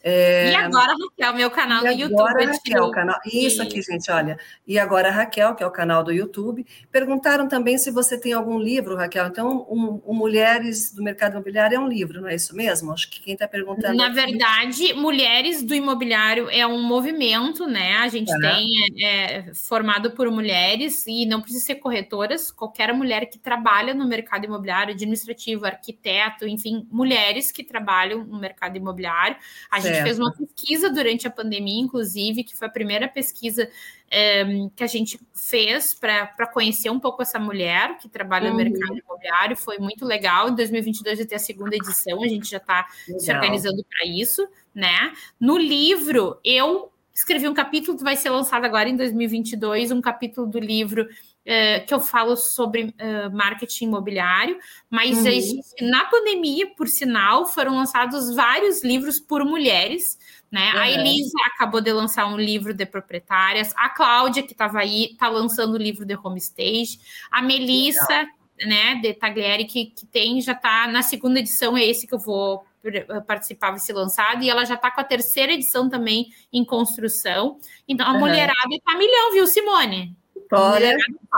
É... 0.02 0.52
E 0.52 0.56
agora, 0.56 0.94
Raquel, 0.94 1.34
meu 1.34 1.52
canal 1.52 1.86
e 1.86 1.96
no 1.98 2.06
agora, 2.06 2.44
YouTube. 2.44 2.46
Raquel, 2.46 2.92
canal... 2.92 3.20
Isso 3.26 3.62
aqui, 3.62 3.82
gente, 3.82 4.10
olha. 4.10 4.38
E 4.66 4.80
agora, 4.80 5.12
Raquel, 5.12 5.56
que 5.56 5.64
é 5.64 5.68
o 5.68 5.72
canal 5.72 6.04
do 6.04 6.12
YouTube. 6.12 6.66
Perguntaram 6.92 7.48
também 7.48 7.78
se 7.78 7.92
você 7.92 8.20
tem 8.20 8.34
algum 8.34 8.58
livro, 8.60 8.96
Raquel. 8.96 9.28
Então, 9.28 9.66
um, 9.70 10.02
um 10.06 10.14
Mulheres 10.14 10.94
do 10.94 11.02
Mercado 11.02 11.34
Imobiliário 11.34 11.76
é 11.76 11.80
um 11.80 11.88
livro, 11.88 12.22
não 12.22 12.30
é 12.30 12.36
isso 12.36 12.56
mesmo? 12.56 12.94
Acho 12.94 13.10
que 13.10 13.22
quem 13.22 13.34
está 13.34 13.48
perguntando. 13.48 13.96
Na 13.96 14.10
verdade, 14.10 14.94
Mulheres 14.94 15.64
do 15.64 15.74
Imobiliário 15.74 16.50
é 16.50 16.66
um 16.66 16.82
movimento, 16.82 17.66
né? 17.66 17.98
A 17.98 18.08
gente 18.08 18.32
tem 18.40 18.70
é, 19.02 19.38
é, 19.38 19.54
formado 19.54 20.12
por 20.12 20.30
mulheres 20.30 21.06
e 21.08 21.26
não 21.26 21.42
precisa 21.42 21.66
ser 21.66 21.76
corretoras. 21.76 22.52
Qualquer 22.52 22.94
mulher 22.94 23.26
que 23.26 23.40
trabalha 23.40 23.94
no 23.94 24.08
mercado 24.08 24.46
imobiliário, 24.46 24.94
administrativo, 24.94 25.66
arquiteto, 25.66 26.48
enfim, 26.48 26.88
mulheres 26.92 27.52
que 27.52 27.64
trabalham 27.64 28.24
no 28.24 28.40
mercado 28.40 28.78
imobiliário. 28.78 29.38
A 29.70 29.80
gente 29.80 29.89
gente 29.94 30.04
fez 30.04 30.20
uma 30.20 30.34
pesquisa 30.34 30.90
durante 30.90 31.28
a 31.28 31.32
pandemia, 31.32 31.82
inclusive, 31.82 32.44
que 32.44 32.56
foi 32.56 32.68
a 32.68 32.72
primeira 32.72 33.08
pesquisa 33.08 33.70
é, 34.10 34.44
que 34.76 34.84
a 34.84 34.88
gente 34.88 35.20
fez 35.34 35.94
para 35.94 36.48
conhecer 36.48 36.90
um 36.90 37.00
pouco 37.00 37.22
essa 37.22 37.40
mulher 37.40 37.98
que 37.98 38.10
trabalha 38.10 38.52
uhum. 38.52 38.58
no 38.58 38.64
mercado 38.64 38.98
imobiliário. 38.98 39.56
Foi 39.58 39.78
muito 39.78 40.06
legal. 40.06 40.50
Em 40.50 40.56
2022 40.56 41.18
vai 41.18 41.28
ter 41.28 41.36
a 41.36 41.40
segunda 41.40 41.76
edição, 41.76 42.24
a 42.24 42.28
gente 42.28 42.50
já 42.50 42.58
está 42.58 42.86
se 43.18 43.32
organizando 43.32 43.84
para 43.84 44.08
isso, 44.08 44.48
né? 44.74 45.14
No 45.40 45.58
livro, 45.58 46.40
eu 46.44 46.92
escrevi 47.14 47.48
um 47.48 47.54
capítulo 47.54 47.98
que 47.98 48.04
vai 48.04 48.16
ser 48.16 48.30
lançado 48.30 48.64
agora 48.64 48.88
em 48.88 48.96
2022, 48.96 49.92
um 49.92 50.02
capítulo 50.02 50.48
do 50.48 50.60
livro 50.60 51.08
uh, 51.50 51.86
que 51.86 51.94
eu 51.94 52.00
falo 52.00 52.38
sobre 52.38 52.84
uh, 52.84 53.36
marketing 53.36 53.86
imobiliário, 53.86 54.60
mas 54.90 55.18
uhum. 55.18 55.24
gente, 55.24 55.62
na 55.82 56.06
pandemia, 56.06 56.68
por 56.76 56.88
sinal, 56.88 57.48
foram 57.48 57.76
lançados 57.76 58.36
vários 58.36 58.84
livros 58.84 59.20
por 59.20 59.44
mulheres. 59.44 60.18
Né? 60.52 60.72
Uhum. 60.74 60.80
A 60.80 60.90
Elisa 60.90 61.38
acabou 61.46 61.82
de 61.82 61.92
lançar 61.92 62.26
um 62.28 62.38
livro 62.38 62.74
de 62.74 62.86
proprietárias, 62.86 63.74
a 63.76 63.90
Cláudia, 63.90 64.44
que 64.44 64.52
estava 64.52 64.80
aí, 64.80 65.12
está 65.12 65.28
lançando 65.28 65.74
o 65.74 65.78
livro 65.78 66.06
de 66.06 66.16
Homestage, 66.16 67.00
a 67.32 67.42
Melissa, 67.42 68.28
né, 68.66 68.96
de 68.96 69.14
Taglieri, 69.14 69.66
que, 69.66 69.86
que 69.86 70.06
tem, 70.06 70.42
já 70.42 70.52
está 70.52 70.88
na 70.88 71.02
segunda 71.02 71.40
edição, 71.40 71.78
é 71.78 71.86
esse 71.86 72.06
que 72.06 72.14
eu 72.14 72.20
vou 72.20 72.66
participar, 73.28 73.72
vai 73.72 73.80
ser 73.80 73.94
lançado, 73.94 74.44
e 74.44 74.50
ela 74.50 74.66
já 74.66 74.76
está 74.76 74.90
com 74.90 75.02
a 75.02 75.04
terceira 75.04 75.54
edição 75.54 75.90
também 75.90 76.34
em 76.52 76.64
construção. 76.64 77.58
Então, 77.88 78.08
a 78.08 78.14
uhum. 78.14 78.20
mulherada 78.20 78.70
está 78.72 78.98
milhão, 78.98 79.32
viu, 79.34 79.46
Simone? 79.48 80.16
Olha, 80.52 80.98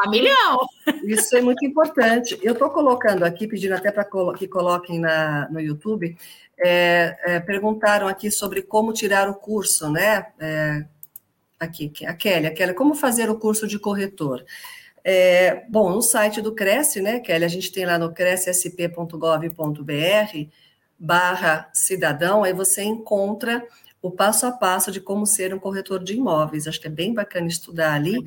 milhão. 0.09 0.68
Isso 1.03 1.36
é 1.36 1.41
muito 1.41 1.66
importante. 1.66 2.39
Eu 2.41 2.53
estou 2.53 2.70
colocando 2.70 3.24
aqui, 3.24 3.47
pedindo 3.47 3.76
até 3.76 3.91
para 3.91 4.07
que 4.38 4.47
coloquem 4.47 4.99
na, 4.99 5.49
no 5.49 5.59
YouTube, 5.59 6.18
é, 6.57 7.18
é, 7.26 7.39
perguntaram 7.39 8.07
aqui 8.07 8.32
sobre 8.32 8.62
como 8.62 8.93
tirar 8.93 9.30
o 9.30 9.36
curso, 9.36 9.91
né? 9.91 10.28
É, 10.39 10.86
aqui, 11.59 11.91
a 12.05 12.14
Kelly, 12.14 12.47
a 12.47 12.53
Kelly, 12.53 12.74
como 12.74 12.95
fazer 12.95 13.30
o 13.30 13.38
curso 13.38 13.68
de 13.68 13.78
corretor? 13.78 14.45
É, 15.03 15.66
bom, 15.68 15.89
no 15.89 16.01
site 16.01 16.41
do 16.41 16.53
Cresce, 16.53 17.01
né, 17.01 17.20
Kelly, 17.20 17.43
a 17.43 17.47
gente 17.47 17.72
tem 17.72 17.86
lá 17.86 17.97
no 17.97 18.14
crescsp.gov.br 18.14 20.49
barra 20.97 21.70
cidadão, 21.74 22.43
aí 22.43 22.53
você 22.53 22.84
encontra 22.84 23.66
o 24.02 24.10
passo 24.10 24.45
a 24.47 24.52
passo 24.52 24.91
de 24.91 24.99
como 24.99 25.26
ser 25.26 25.54
um 25.54 25.60
corretor 25.60 26.04
de 26.04 26.16
imóveis. 26.16 26.68
Acho 26.68 26.82
que 26.82 26.88
é 26.88 26.91
bem 26.91 27.14
bacana 27.14 27.47
estudar 27.47 27.93
ali. 27.93 28.18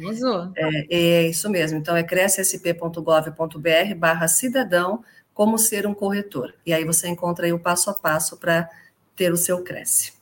É, 0.56 0.96
é 0.96 1.28
isso 1.28 1.50
mesmo. 1.50 1.78
Então, 1.78 1.96
é 1.96 2.02
crescsp.gov.br 2.02 3.94
barra 3.96 4.28
cidadão, 4.28 5.02
como 5.32 5.58
ser 5.58 5.86
um 5.86 5.92
corretor. 5.94 6.54
E 6.64 6.72
aí 6.72 6.84
você 6.84 7.08
encontra 7.08 7.46
aí 7.46 7.52
o 7.52 7.58
passo 7.58 7.90
a 7.90 7.94
passo 7.94 8.36
para 8.36 8.70
ter 9.16 9.32
o 9.32 9.36
seu 9.36 9.62
Cresce. 9.62 10.12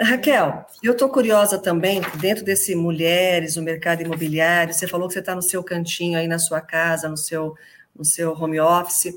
Raquel, 0.00 0.64
eu 0.82 0.92
estou 0.92 1.08
curiosa 1.08 1.58
também, 1.58 2.00
dentro 2.20 2.44
desse 2.44 2.74
Mulheres, 2.74 3.56
o 3.56 3.62
mercado 3.62 4.02
imobiliário, 4.02 4.72
você 4.72 4.86
falou 4.86 5.08
que 5.08 5.14
você 5.14 5.20
está 5.20 5.34
no 5.34 5.42
seu 5.42 5.62
cantinho 5.62 6.16
aí 6.16 6.28
na 6.28 6.38
sua 6.38 6.60
casa, 6.60 7.08
no 7.08 7.16
seu, 7.16 7.56
no 7.96 8.04
seu 8.04 8.32
home 8.32 8.60
office. 8.60 9.12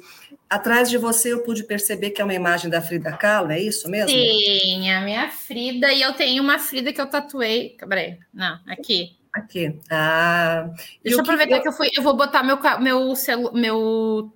Atrás 0.51 0.89
de 0.89 0.97
você 0.97 1.31
eu 1.31 1.43
pude 1.43 1.63
perceber 1.63 2.09
que 2.09 2.21
é 2.21 2.25
uma 2.25 2.33
imagem 2.33 2.69
da 2.69 2.81
Frida 2.81 3.13
Kahlo, 3.13 3.53
é 3.53 3.59
isso 3.61 3.89
mesmo? 3.89 4.09
Sim, 4.09 4.91
a 4.91 4.99
minha 4.99 5.31
Frida, 5.31 5.93
e 5.93 6.01
eu 6.01 6.11
tenho 6.11 6.43
uma 6.43 6.59
Frida 6.59 6.91
que 6.91 6.99
eu 6.99 7.09
tatuei. 7.09 7.77
Peraí, 7.79 8.19
não, 8.33 8.59
aqui. 8.67 9.15
Aqui. 9.31 9.79
Ah, 9.89 10.69
Deixa 11.01 11.17
eu 11.17 11.21
aproveitar 11.21 11.53
que 11.53 11.59
eu... 11.59 11.61
que 11.61 11.67
eu 11.69 11.71
fui. 11.71 11.89
Eu 11.95 12.03
vou 12.03 12.17
botar 12.17 12.43
meu, 12.43 12.59
meu, 12.81 13.15
celu, 13.15 13.53
meu 13.53 14.33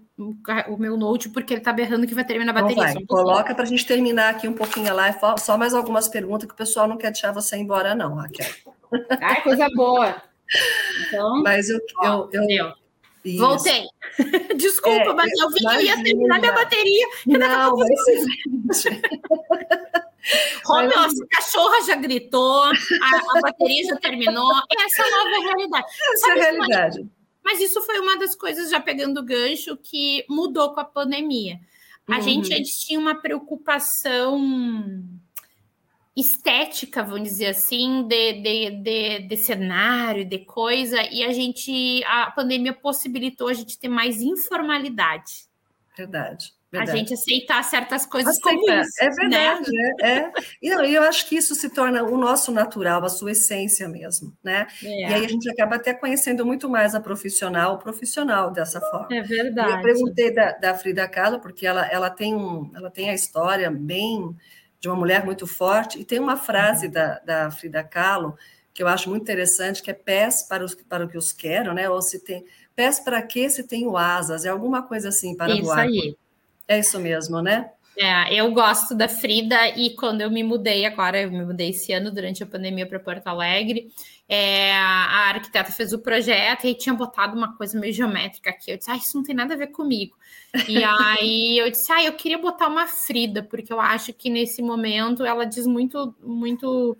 o 0.69 0.77
meu 0.77 0.95
note, 0.95 1.27
porque 1.27 1.53
ele 1.53 1.61
tá 1.61 1.73
berrando 1.73 2.07
que 2.07 2.15
vai 2.15 2.23
terminar 2.23 2.55
a 2.55 2.61
então 2.61 2.75
bateria. 2.75 2.93
Vai, 2.93 3.05
coloca 3.05 3.53
para 3.53 3.63
a 3.65 3.67
gente 3.67 3.85
terminar 3.85 4.29
aqui 4.29 4.47
um 4.47 4.53
pouquinho 4.53 4.89
a 4.89 4.93
live, 4.93 5.19
só 5.37 5.57
mais 5.57 5.73
algumas 5.73 6.07
perguntas 6.07 6.47
que 6.47 6.53
o 6.53 6.57
pessoal 6.57 6.87
não 6.87 6.95
quer 6.95 7.11
deixar 7.11 7.33
você 7.33 7.57
embora, 7.57 7.93
não, 7.93 8.15
Raquel. 8.15 8.47
Ai, 9.19 9.41
coisa 9.41 9.67
boa. 9.75 10.15
Então, 11.07 11.41
Mas 11.41 11.69
eu, 11.69 11.79
ó, 11.97 12.29
eu, 12.31 12.45
eu, 12.47 12.73
isso. 13.25 13.39
Voltei. 13.39 13.87
Desculpa, 14.55 15.09
é, 15.09 15.13
mas 15.13 15.31
eu 15.39 15.49
vi 15.49 15.59
que 15.59 15.83
ia 15.83 16.03
terminar 16.03 16.39
minha 16.39 16.51
bateria. 16.51 17.07
Não, 17.25 17.77
mas... 17.77 18.85
Home 20.67 20.87
office, 20.87 21.21
a 21.21 21.27
cachorra 21.35 21.83
já 21.85 21.95
gritou, 21.95 22.63
a, 22.63 22.71
a, 22.71 23.41
bateria 23.41 23.83
já 23.85 23.95
terminou. 23.97 24.51
Essa 24.79 25.03
é 25.03 25.05
a 25.05 25.11
nova 25.11 25.45
realidade. 25.45 25.85
Essa 26.13 26.29
é 26.29 26.31
a 26.31 26.35
realidade. 26.35 27.09
Mas 27.43 27.61
isso 27.61 27.79
foi 27.83 27.99
uma 27.99 28.17
das 28.17 28.35
coisas, 28.35 28.71
já 28.71 28.79
pegando 28.79 29.19
o 29.19 29.23
gancho, 29.23 29.77
que 29.77 30.25
mudou 30.27 30.73
com 30.73 30.79
a 30.79 30.85
pandemia. 30.85 31.59
A 32.07 32.15
uhum. 32.15 32.21
gente 32.21 32.63
tinha 32.63 32.99
uma 32.99 33.13
preocupação 33.13 34.39
estética, 36.15 37.03
vamos 37.03 37.23
dizer 37.23 37.47
assim, 37.47 38.07
de, 38.07 38.33
de, 38.33 38.71
de, 38.71 39.19
de, 39.27 39.37
cenário, 39.37 40.23
de 40.23 40.39
coisa, 40.39 41.01
e 41.11 41.23
a 41.23 41.33
gente, 41.33 42.03
a 42.05 42.31
pandemia 42.31 42.73
possibilitou 42.73 43.49
a 43.49 43.53
gente 43.53 43.77
ter 43.77 43.89
mais 43.89 44.21
informalidade. 44.21 45.45
Verdade. 45.97 46.53
Verdade. 46.71 46.91
A 46.91 46.95
gente 46.95 47.13
aceitar 47.13 47.63
certas 47.63 48.05
coisas 48.05 48.37
Aceita, 48.37 48.49
como 48.49 48.81
isso. 48.81 48.91
É 48.99 49.09
verdade, 49.09 49.71
né? 49.71 49.91
é. 50.01 50.09
é. 50.09 50.31
E 50.61 50.69
não, 50.69 50.83
eu 50.83 51.03
acho 51.03 51.27
que 51.27 51.35
isso 51.35 51.55
se 51.55 51.69
torna 51.69 52.03
o 52.03 52.17
nosso 52.17 52.51
natural, 52.51 53.03
a 53.05 53.09
sua 53.09 53.31
essência 53.31 53.87
mesmo, 53.87 54.35
né? 54.43 54.67
É. 54.83 54.87
E 54.87 55.05
aí 55.05 55.25
a 55.25 55.27
gente 55.27 55.49
acaba 55.49 55.75
até 55.75 55.93
conhecendo 55.93 56.45
muito 56.45 56.69
mais 56.69 56.93
a 56.93 56.99
profissional, 56.99 57.75
o 57.75 57.77
profissional 57.77 58.51
dessa 58.51 58.81
forma. 58.81 59.07
É 59.11 59.21
verdade. 59.21 59.71
E 59.71 59.75
eu 59.75 59.81
perguntei 59.81 60.33
da, 60.33 60.51
da 60.51 60.75
Frida 60.75 61.07
Kahlo, 61.07 61.39
porque 61.39 61.65
ela, 61.65 61.85
ela, 61.87 62.09
tem 62.09 62.35
um, 62.35 62.69
ela 62.75 62.89
tem 62.89 63.09
a 63.09 63.13
história 63.13 63.71
bem 63.71 64.35
de 64.85 64.89
uma 64.89 64.95
mulher 64.95 65.25
muito 65.25 65.47
forte. 65.47 65.99
E 65.99 66.05
tem 66.05 66.19
uma 66.19 66.37
frase 66.37 66.85
uhum. 66.85 66.91
da, 66.91 67.19
da 67.19 67.51
Frida 67.51 67.83
Kahlo 67.83 68.37
que 68.71 68.83
eu 68.83 68.87
acho 68.87 69.09
muito 69.09 69.23
interessante, 69.23 69.81
que 69.81 69.89
é 69.89 69.93
pés 69.93 70.43
para, 70.43 70.63
os, 70.63 70.75
para 70.75 71.05
o 71.05 71.07
que 71.07 71.17
os 71.17 71.31
quero, 71.31 71.73
né? 71.73 71.89
Ou 71.89 72.01
se 72.01 72.19
tem 72.19 72.45
pés 72.75 72.99
para 72.99 73.21
que 73.21 73.49
se 73.49 73.63
tenho 73.63 73.95
asas, 73.95 74.43
é 74.43 74.49
alguma 74.49 74.83
coisa 74.83 75.09
assim 75.09 75.35
para 75.35 75.53
isso 75.53 75.63
voar. 75.63 75.79
Aí. 75.79 76.15
É 76.67 76.77
isso 76.77 76.99
mesmo, 76.99 77.41
né? 77.41 77.71
É, 77.97 78.33
eu 78.33 78.51
gosto 78.51 78.93
da 78.93 79.07
Frida 79.07 79.69
e 79.69 79.95
quando 79.95 80.19
eu 80.21 80.29
me 80.29 80.43
mudei 80.43 80.85
agora, 80.85 81.21
eu 81.21 81.31
me 81.31 81.45
mudei 81.45 81.69
esse 81.69 81.93
ano 81.93 82.11
durante 82.11 82.43
a 82.43 82.45
pandemia 82.45 82.85
para 82.85 82.99
Porto 82.99 83.27
Alegre, 83.27 83.87
é, 84.27 84.73
a 84.73 85.29
arquiteta 85.29 85.71
fez 85.71 85.93
o 85.93 85.99
projeto 85.99 86.67
e 86.67 86.75
tinha 86.75 86.93
botado 86.93 87.37
uma 87.37 87.55
coisa 87.55 87.79
meio 87.79 87.93
geométrica 87.93 88.49
aqui. 88.49 88.71
Eu 88.71 88.77
disse, 88.77 88.91
ah, 88.91 88.97
isso 88.97 89.15
não 89.15 89.23
tem 89.23 89.33
nada 89.33 89.53
a 89.53 89.57
ver 89.57 89.67
comigo. 89.67 90.17
E 90.67 90.83
aí 90.83 91.57
eu 91.57 91.69
disse, 91.71 91.91
ah, 91.91 92.03
eu 92.03 92.13
queria 92.13 92.37
botar 92.37 92.67
uma 92.67 92.85
Frida, 92.85 93.41
porque 93.43 93.71
eu 93.71 93.79
acho 93.79 94.11
que 94.13 94.29
nesse 94.29 94.61
momento 94.61 95.23
ela 95.23 95.45
diz 95.45 95.65
muito, 95.65 96.13
muito 96.21 96.97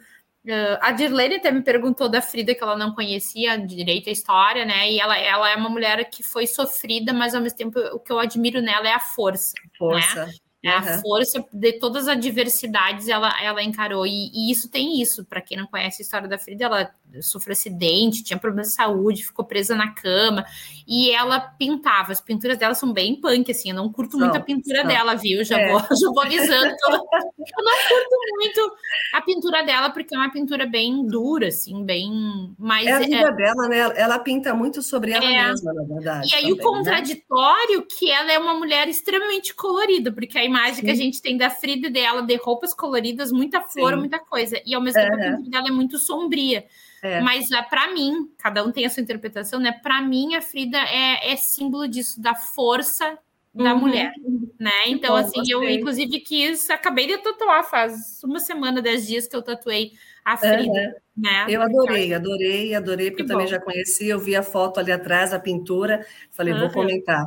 Uh, 0.47 0.77
a 0.79 0.91
Dirlene 0.91 1.37
até 1.37 1.51
me 1.51 1.63
perguntou 1.63 2.07
da 2.07 2.21
Frida, 2.21 2.53
que 2.53 2.61
ela 2.61 2.77
não 2.77 2.93
conhecia 2.93 3.57
direito 3.57 4.09
a 4.09 4.11
história, 4.11 4.63
né? 4.63 4.91
E 4.91 4.99
ela, 4.99 5.17
ela 5.17 5.49
é 5.49 5.55
uma 5.55 5.71
mulher 5.71 6.07
que 6.07 6.21
foi 6.21 6.45
sofrida, 6.45 7.11
mas 7.11 7.33
ao 7.33 7.41
mesmo 7.41 7.57
tempo 7.57 7.79
o 7.79 7.99
que 7.99 8.11
eu 8.11 8.19
admiro 8.19 8.61
nela 8.61 8.87
é 8.87 8.93
a 8.93 8.99
força. 8.99 9.53
Força. 9.75 10.27
Né? 10.27 10.33
A 10.69 11.01
força 11.01 11.45
de 11.51 11.73
todas 11.73 12.07
as 12.07 12.17
adversidades 12.17 13.07
ela, 13.07 13.33
ela 13.41 13.61
encarou. 13.63 14.05
E, 14.05 14.31
e 14.33 14.51
isso 14.51 14.69
tem 14.69 15.01
isso. 15.01 15.23
Para 15.25 15.41
quem 15.41 15.57
não 15.57 15.67
conhece 15.67 16.01
a 16.01 16.03
história 16.03 16.27
da 16.27 16.37
Frida, 16.37 16.65
ela 16.65 16.91
sofreu 17.21 17.53
acidente, 17.53 18.23
tinha 18.23 18.37
problemas 18.37 18.69
de 18.69 18.75
saúde, 18.75 19.25
ficou 19.25 19.45
presa 19.45 19.75
na 19.75 19.91
cama. 19.91 20.45
E 20.87 21.11
ela 21.11 21.39
pintava. 21.39 22.11
As 22.11 22.21
pinturas 22.21 22.57
dela 22.57 22.75
são 22.75 22.93
bem 22.93 23.19
punk, 23.19 23.51
assim. 23.51 23.69
Eu 23.69 23.75
não 23.75 23.91
curto 23.91 24.17
muito 24.17 24.35
a 24.35 24.39
pintura 24.39 24.83
dela, 24.83 25.15
viu? 25.15 25.43
Já, 25.43 25.59
é. 25.59 25.71
vou, 25.71 25.79
já 25.95 26.07
vou 26.09 26.21
avisando. 26.21 26.75
eu, 26.87 26.89
não 26.91 27.77
curto 27.87 28.17
muito 28.35 28.75
a 29.13 29.21
pintura 29.21 29.63
dela, 29.63 29.89
porque 29.89 30.15
é 30.15 30.17
uma 30.17 30.31
pintura 30.31 30.65
bem 30.65 31.05
dura, 31.07 31.47
assim, 31.47 31.83
bem. 31.83 32.53
mais 32.57 32.85
é 32.85 32.91
a 32.91 32.99
vida 32.99 33.15
é, 33.15 33.31
dela, 33.31 33.67
né? 33.67 33.77
Ela 33.95 34.19
pinta 34.19 34.53
muito 34.53 34.81
sobre 34.81 35.11
ela 35.11 35.25
é, 35.25 35.47
mesma, 35.47 35.73
na 35.73 35.83
verdade. 35.83 36.29
E 36.29 36.35
aí 36.35 36.41
também, 36.43 36.53
o 36.53 36.57
né? 36.57 36.63
contraditório 36.63 37.79
né? 37.79 37.85
que 37.97 38.11
ela 38.11 38.31
é 38.31 38.39
uma 38.39 38.53
mulher 38.53 38.87
extremamente 38.87 39.53
colorida, 39.55 40.11
porque 40.11 40.37
a 40.37 40.43
imagem 40.43 40.75
Sim. 40.75 40.81
que 40.81 40.91
a 40.91 40.95
gente 40.95 41.21
tem 41.21 41.37
da 41.37 41.49
Frida 41.49 41.89
dela 41.89 42.21
de 42.21 42.35
roupas 42.37 42.73
coloridas, 42.73 43.31
muita 43.31 43.61
flor, 43.61 43.93
Sim. 43.93 43.99
muita 43.99 44.19
coisa. 44.19 44.61
E 44.65 44.75
ao 44.75 44.81
mesmo 44.81 45.01
tempo 45.01 45.13
a 45.13 45.17
pintura 45.17 45.49
dela 45.49 45.67
é 45.67 45.71
muito 45.71 45.97
sombria. 45.97 46.65
É. 47.05 47.21
Mas 47.21 47.51
uh, 47.51 47.69
para 47.69 47.93
mim, 47.93 48.31
cada 48.37 48.63
um 48.63 48.71
tem 48.71 48.85
a 48.85 48.89
sua 48.89 49.03
interpretação, 49.03 49.59
né? 49.59 49.71
Para 49.71 50.01
mim, 50.01 50.33
a 50.33 50.41
Frida 50.41 50.79
é, 50.79 51.31
é 51.31 51.35
símbolo 51.35 51.87
disso, 51.87 52.19
da 52.19 52.33
força 52.33 53.17
da 53.53 53.73
uhum. 53.73 53.79
mulher, 53.79 54.11
né? 54.59 54.71
Então, 54.87 55.11
bom, 55.11 55.17
assim, 55.17 55.37
gostei. 55.37 55.53
eu 55.53 55.63
inclusive 55.69 56.19
quis, 56.19 56.69
acabei 56.69 57.07
de 57.07 57.17
tatuar 57.19 57.63
faz 57.63 58.21
uma 58.23 58.39
semana, 58.39 58.81
dez 58.81 59.07
dias 59.07 59.27
que 59.27 59.35
eu 59.35 59.41
tatuei 59.41 59.93
a 60.25 60.35
Frida, 60.35 60.57
uhum. 60.57 60.93
né? 61.15 61.45
Eu 61.47 61.61
adorei, 61.61 62.11
adorei, 62.11 62.73
adorei, 62.73 63.11
porque 63.11 63.21
eu 63.21 63.27
também 63.27 63.45
já 63.45 63.59
conheci, 63.59 64.07
eu 64.07 64.17
vi 64.17 64.35
a 64.35 64.41
foto 64.41 64.79
ali 64.79 64.91
atrás, 64.91 65.31
a 65.31 65.39
pintura, 65.39 66.03
falei, 66.31 66.51
uhum. 66.51 66.61
vou 66.61 66.71
comentar. 66.71 67.23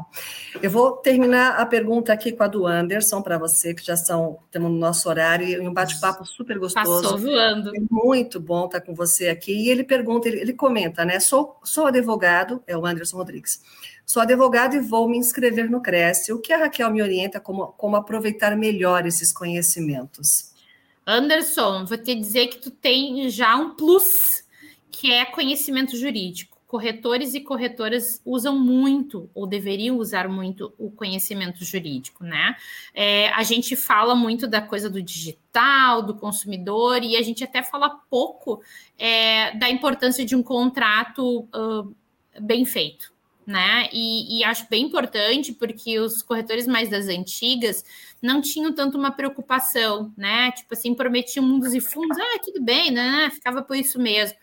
Eu 0.60 0.68
vou 0.68 0.96
terminar 0.96 1.60
a 1.60 1.64
pergunta 1.64 2.12
aqui 2.12 2.32
com 2.32 2.42
a 2.42 2.48
do 2.48 2.66
Anderson, 2.66 3.22
para 3.22 3.38
você, 3.38 3.72
que 3.72 3.86
já 3.86 3.96
são, 3.96 4.40
temos 4.50 4.72
no 4.72 4.76
nosso 4.76 5.08
horário, 5.08 5.46
e 5.46 5.60
um 5.60 5.72
bate-papo 5.72 6.24
super 6.24 6.58
gostoso. 6.58 7.02
Passou 7.02 7.18
voando. 7.18 7.70
É 7.76 7.80
muito 7.88 8.40
bom 8.40 8.66
estar 8.66 8.80
com 8.80 8.96
você 8.96 9.28
aqui. 9.28 9.52
E 9.52 9.70
ele 9.70 9.84
pergunta, 9.84 10.26
ele, 10.26 10.40
ele 10.40 10.52
comenta, 10.52 11.04
né? 11.04 11.20
Sou, 11.20 11.56
sou 11.62 11.86
advogado, 11.86 12.60
é 12.66 12.76
o 12.76 12.84
Anderson 12.84 13.16
Rodrigues. 13.16 13.62
Sou 14.04 14.20
advogado 14.20 14.74
e 14.74 14.80
vou 14.80 15.08
me 15.08 15.18
inscrever 15.18 15.70
no 15.70 15.80
Cresce. 15.80 16.32
O 16.32 16.40
que 16.40 16.52
a 16.52 16.58
Raquel 16.58 16.90
me 16.90 17.00
orienta 17.00 17.38
como, 17.38 17.68
como 17.68 17.94
aproveitar 17.94 18.56
melhor 18.56 19.06
esses 19.06 19.32
conhecimentos? 19.32 20.57
Anderson, 21.08 21.86
vou 21.86 21.96
te 21.96 22.14
dizer 22.14 22.48
que 22.48 22.58
tu 22.58 22.70
tem 22.70 23.30
já 23.30 23.56
um 23.56 23.70
plus, 23.70 24.44
que 24.90 25.10
é 25.10 25.24
conhecimento 25.24 25.96
jurídico. 25.96 26.58
Corretores 26.66 27.32
e 27.32 27.40
corretoras 27.40 28.20
usam 28.26 28.58
muito, 28.58 29.30
ou 29.34 29.46
deveriam 29.46 29.96
usar 29.96 30.28
muito, 30.28 30.74
o 30.76 30.90
conhecimento 30.90 31.64
jurídico, 31.64 32.22
né? 32.22 32.54
É, 32.92 33.30
a 33.30 33.42
gente 33.42 33.74
fala 33.74 34.14
muito 34.14 34.46
da 34.46 34.60
coisa 34.60 34.90
do 34.90 35.00
digital, 35.00 36.02
do 36.02 36.14
consumidor, 36.14 37.02
e 37.02 37.16
a 37.16 37.22
gente 37.22 37.42
até 37.42 37.62
fala 37.62 37.88
pouco 38.10 38.60
é, 38.98 39.56
da 39.56 39.70
importância 39.70 40.26
de 40.26 40.36
um 40.36 40.42
contrato 40.42 41.48
uh, 41.54 41.96
bem 42.38 42.66
feito, 42.66 43.14
né? 43.48 43.88
E, 43.94 44.40
e, 44.40 44.44
acho 44.44 44.68
bem 44.68 44.84
importante 44.84 45.54
porque 45.54 45.98
os 45.98 46.20
corretores 46.20 46.66
mais 46.66 46.90
das 46.90 47.08
antigas 47.08 47.82
não 48.20 48.42
tinham 48.42 48.74
tanto 48.74 48.98
uma 48.98 49.10
preocupação, 49.10 50.12
né? 50.18 50.52
Tipo 50.52 50.74
assim, 50.74 50.94
prometiam 50.94 51.42
mundos 51.42 51.72
e 51.72 51.80
fundos, 51.80 52.18
ah, 52.18 52.40
tudo 52.44 52.62
bem, 52.62 52.90
né? 52.90 53.30
Ficava 53.30 53.62
por 53.62 53.74
isso 53.74 53.98
mesmo. 53.98 54.36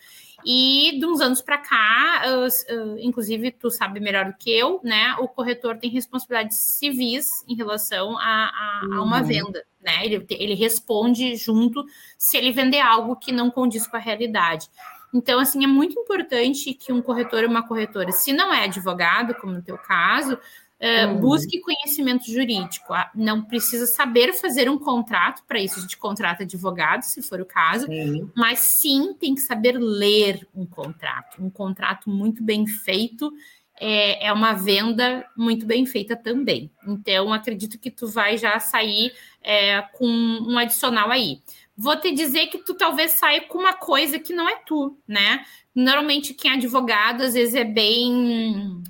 E 0.43 0.97
de 0.99 1.05
uns 1.05 1.21
anos 1.21 1.39
para 1.39 1.59
cá, 1.59 2.23
uh, 2.25 2.97
inclusive 2.99 3.51
tu 3.51 3.69
sabe 3.69 3.99
melhor 3.99 4.25
do 4.25 4.37
que 4.39 4.49
eu, 4.49 4.79
né? 4.83 5.15
O 5.19 5.27
corretor 5.27 5.77
tem 5.77 5.91
responsabilidades 5.91 6.57
civis 6.57 7.27
em 7.47 7.55
relação 7.55 8.17
a, 8.17 8.23
a, 8.23 8.81
a 8.91 9.03
uma 9.03 9.21
uhum. 9.21 9.27
venda, 9.27 9.63
né? 9.83 10.03
Ele, 10.03 10.25
ele 10.31 10.55
responde 10.55 11.35
junto 11.35 11.85
se 12.17 12.37
ele 12.37 12.51
vender 12.51 12.79
algo 12.79 13.15
que 13.15 13.31
não 13.31 13.51
condiz 13.51 13.85
com 13.85 13.97
a 13.97 13.99
realidade. 13.99 14.67
Então, 15.15 15.39
assim, 15.39 15.63
é 15.63 15.67
muito 15.67 15.97
importante 15.97 16.73
que 16.73 16.91
um 16.91 17.01
corretor 17.01 17.43
e 17.43 17.47
uma 17.47 17.65
corretora, 17.65 18.11
se 18.11 18.33
não 18.33 18.53
é 18.53 18.65
advogado, 18.65 19.33
como 19.35 19.53
no 19.53 19.61
teu 19.61 19.77
caso, 19.77 20.37
Uh, 20.77 21.17
busque 21.21 21.61
conhecimento 21.61 22.29
jurídico. 22.29 22.93
Ah, 22.93 23.09
não 23.15 23.41
precisa 23.41 23.87
saber 23.87 24.33
fazer 24.33 24.69
um 24.69 24.77
contrato, 24.77 25.41
para 25.47 25.57
isso 25.57 25.79
a 25.79 25.81
gente 25.81 25.95
contrata 25.95 26.43
advogado, 26.43 27.03
se 27.03 27.21
for 27.21 27.39
o 27.39 27.45
caso, 27.45 27.85
sim. 27.85 28.29
mas 28.35 28.59
sim 28.81 29.13
tem 29.13 29.33
que 29.33 29.41
saber 29.41 29.77
ler 29.79 30.45
um 30.53 30.65
contrato. 30.65 31.41
Um 31.41 31.49
contrato 31.49 32.09
muito 32.09 32.43
bem 32.43 32.67
feito 32.67 33.31
é, 33.79 34.27
é, 34.27 34.33
uma 34.33 34.53
venda 34.53 35.25
muito 35.35 35.65
bem 35.65 35.85
feita 35.85 36.15
também. 36.15 36.69
Então, 36.85 37.31
acredito 37.31 37.79
que 37.79 37.89
tu 37.89 38.07
vai 38.07 38.37
já 38.37 38.59
sair 38.59 39.13
é, 39.41 39.81
com 39.81 40.05
um 40.05 40.57
adicional 40.57 41.09
aí 41.09 41.39
vou 41.77 41.99
te 41.99 42.11
dizer 42.11 42.47
que 42.47 42.59
tu 42.59 42.73
talvez 42.73 43.11
saia 43.11 43.41
com 43.41 43.57
uma 43.57 43.73
coisa 43.73 44.19
que 44.19 44.33
não 44.33 44.47
é 44.47 44.55
tu, 44.65 44.97
né? 45.07 45.45
Normalmente 45.73 46.33
quem 46.33 46.51
é 46.51 46.53
advogado 46.55 47.21
às 47.21 47.33
vezes 47.33 47.55
é 47.55 47.63
bem 47.63 48.81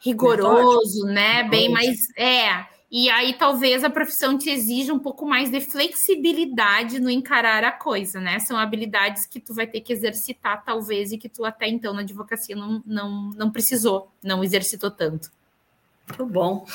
rigoroso, 0.00 1.06
né? 1.06 1.44
Bem 1.44 1.70
mais 1.70 2.06
é. 2.16 2.66
E 2.90 3.08
aí 3.10 3.34
talvez 3.34 3.82
a 3.82 3.90
profissão 3.90 4.38
te 4.38 4.50
exija 4.50 4.92
um 4.92 4.98
pouco 4.98 5.26
mais 5.26 5.50
de 5.50 5.60
flexibilidade 5.60 7.00
no 7.00 7.10
encarar 7.10 7.64
a 7.64 7.72
coisa, 7.72 8.20
né? 8.20 8.38
São 8.38 8.56
habilidades 8.56 9.26
que 9.26 9.40
tu 9.40 9.52
vai 9.54 9.66
ter 9.66 9.80
que 9.80 9.92
exercitar 9.92 10.62
talvez 10.64 11.10
e 11.10 11.18
que 11.18 11.28
tu 11.28 11.44
até 11.44 11.66
então 11.66 11.92
na 11.92 12.02
advocacia 12.02 12.54
não, 12.54 12.82
não, 12.86 13.30
não 13.30 13.50
precisou, 13.50 14.12
não 14.22 14.44
exercitou 14.44 14.90
tanto. 14.90 15.32
Muito 16.08 16.26
bom. 16.26 16.66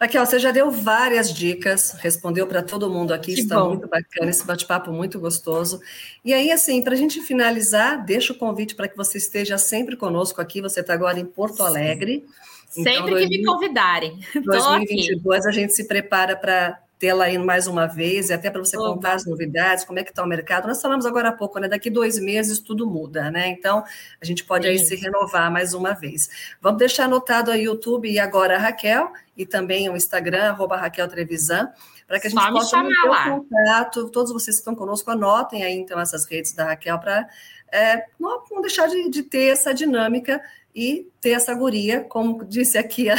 Raquel, 0.00 0.24
você 0.24 0.38
já 0.38 0.50
deu 0.50 0.70
várias 0.70 1.32
dicas, 1.32 1.92
respondeu 1.98 2.46
para 2.46 2.62
todo 2.62 2.88
mundo 2.88 3.12
aqui, 3.12 3.34
que 3.34 3.40
está 3.40 3.60
bom. 3.60 3.70
muito 3.70 3.88
bacana, 3.88 4.30
esse 4.30 4.46
bate-papo 4.46 4.92
muito 4.92 5.18
gostoso. 5.18 5.80
E 6.24 6.32
aí, 6.32 6.52
assim, 6.52 6.82
para 6.82 6.94
a 6.94 6.96
gente 6.96 7.20
finalizar, 7.20 8.04
deixo 8.04 8.32
o 8.32 8.36
convite 8.36 8.74
para 8.74 8.88
que 8.88 8.96
você 8.96 9.18
esteja 9.18 9.58
sempre 9.58 9.96
conosco 9.96 10.40
aqui. 10.40 10.60
Você 10.60 10.80
está 10.80 10.94
agora 10.94 11.18
em 11.18 11.24
Porto 11.24 11.62
Alegre. 11.62 12.24
Sempre 12.68 12.92
então, 12.92 13.04
que 13.06 13.10
2000, 13.12 13.38
me 13.38 13.44
convidarem. 13.44 14.20
2022 14.44 15.46
a 15.46 15.50
gente 15.50 15.72
se 15.72 15.88
prepara 15.88 16.36
para 16.36 16.78
tê-la 16.98 17.24
aí 17.24 17.36
mais 17.38 17.66
uma 17.66 17.86
vez, 17.86 18.30
e 18.30 18.32
até 18.32 18.50
para 18.50 18.60
você 18.60 18.76
contar 18.76 19.14
as 19.14 19.26
novidades, 19.26 19.84
como 19.84 19.98
é 19.98 20.04
que 20.04 20.10
está 20.10 20.22
o 20.22 20.26
mercado. 20.26 20.66
Nós 20.66 20.80
falamos 20.80 21.04
agora 21.04 21.28
há 21.28 21.32
pouco, 21.32 21.58
né? 21.58 21.68
Daqui 21.68 21.90
dois 21.90 22.18
meses 22.18 22.58
tudo 22.58 22.86
muda, 22.86 23.30
né? 23.30 23.48
Então, 23.48 23.84
a 24.20 24.24
gente 24.24 24.44
pode 24.44 24.64
Sim. 24.64 24.70
aí 24.70 24.78
se 24.78 24.96
renovar 24.96 25.50
mais 25.50 25.74
uma 25.74 25.92
vez. 25.92 26.28
Vamos 26.60 26.78
deixar 26.78 27.04
anotado 27.04 27.50
aí 27.50 27.68
o 27.68 27.72
YouTube 27.72 28.10
e 28.10 28.18
agora 28.18 28.56
a 28.56 28.58
Raquel, 28.58 29.12
e 29.36 29.44
também 29.44 29.90
o 29.90 29.96
Instagram, 29.96 30.50
arroba 30.50 30.76
Raquel 30.76 31.06
Trevisan, 31.08 31.70
para 32.06 32.18
que 32.18 32.28
a 32.28 32.30
gente 32.30 32.42
Só 32.42 32.52
possa 32.52 32.76
manter 32.78 33.08
o 33.08 33.40
contato. 33.40 34.10
Todos 34.10 34.32
vocês 34.32 34.56
que 34.56 34.60
estão 34.60 34.74
conosco, 34.74 35.10
anotem 35.10 35.64
aí 35.64 35.74
então 35.74 36.00
essas 36.00 36.24
redes 36.26 36.52
da 36.52 36.64
Raquel 36.64 36.98
para 36.98 37.28
é, 37.70 38.06
não, 38.18 38.42
não 38.50 38.62
deixar 38.62 38.86
de, 38.86 39.10
de 39.10 39.22
ter 39.22 39.48
essa 39.48 39.74
dinâmica 39.74 40.40
e 40.76 41.10
ter 41.22 41.30
essa 41.30 41.54
guria, 41.54 42.02
como 42.02 42.44
disse 42.44 42.76
aqui 42.76 43.08
a, 43.08 43.16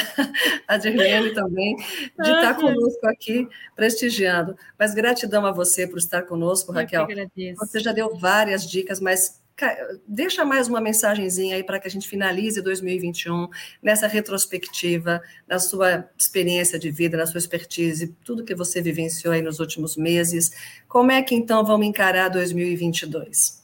a 0.68 0.78
Dirlene 0.78 1.34
também, 1.34 1.76
de 1.76 2.30
estar 2.30 2.54
conosco 2.54 3.08
aqui 3.08 3.48
prestigiando. 3.76 4.56
Mas 4.78 4.94
gratidão 4.94 5.44
a 5.44 5.52
você 5.52 5.88
por 5.88 5.98
estar 5.98 6.22
conosco, 6.22 6.72
Raquel. 6.72 7.08
Você 7.58 7.80
já 7.80 7.92
deu 7.92 8.16
várias 8.16 8.70
dicas, 8.70 9.00
mas 9.00 9.42
deixa 10.08 10.46
mais 10.46 10.68
uma 10.68 10.80
mensagenzinha 10.80 11.56
aí 11.56 11.64
para 11.64 11.80
que 11.80 11.88
a 11.88 11.92
gente 11.92 12.08
finalize 12.08 12.62
2021 12.62 13.48
nessa 13.82 14.06
retrospectiva, 14.06 15.20
na 15.48 15.58
sua 15.58 16.08
experiência 16.16 16.78
de 16.78 16.92
vida, 16.92 17.18
na 17.18 17.26
sua 17.26 17.40
expertise, 17.40 18.16
tudo 18.24 18.44
que 18.44 18.54
você 18.54 18.84
vivenciou 18.84 19.34
aí 19.34 19.42
nos 19.42 19.60
últimos 19.60 19.98
meses. 19.98 20.52
Como 20.88 21.12
é 21.12 21.24
que 21.24 21.34
então 21.34 21.66
vamos 21.66 21.88
encarar 21.88 22.30
2022? 22.30 23.57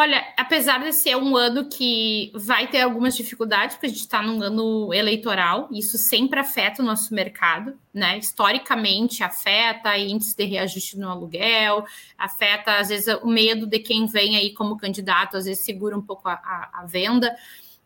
Olha, 0.00 0.24
apesar 0.36 0.78
de 0.78 0.92
ser 0.92 1.16
um 1.16 1.36
ano 1.36 1.68
que 1.68 2.30
vai 2.32 2.68
ter 2.68 2.82
algumas 2.82 3.16
dificuldades, 3.16 3.74
porque 3.74 3.86
a 3.86 3.88
gente 3.88 3.98
está 3.98 4.22
num 4.22 4.40
ano 4.40 4.94
eleitoral, 4.94 5.68
isso 5.72 5.98
sempre 5.98 6.38
afeta 6.38 6.80
o 6.80 6.86
nosso 6.86 7.12
mercado, 7.12 7.76
né? 7.92 8.16
Historicamente 8.16 9.24
afeta 9.24 9.98
índice 9.98 10.36
de 10.36 10.44
reajuste 10.44 10.96
no 10.96 11.08
aluguel, 11.08 11.84
afeta, 12.16 12.76
às 12.78 12.90
vezes, 12.90 13.12
o 13.24 13.26
medo 13.26 13.66
de 13.66 13.80
quem 13.80 14.06
vem 14.06 14.36
aí 14.36 14.54
como 14.54 14.78
candidato, 14.78 15.36
às 15.36 15.46
vezes 15.46 15.64
segura 15.64 15.98
um 15.98 16.02
pouco 16.02 16.28
a, 16.28 16.34
a, 16.34 16.70
a 16.74 16.86
venda. 16.86 17.34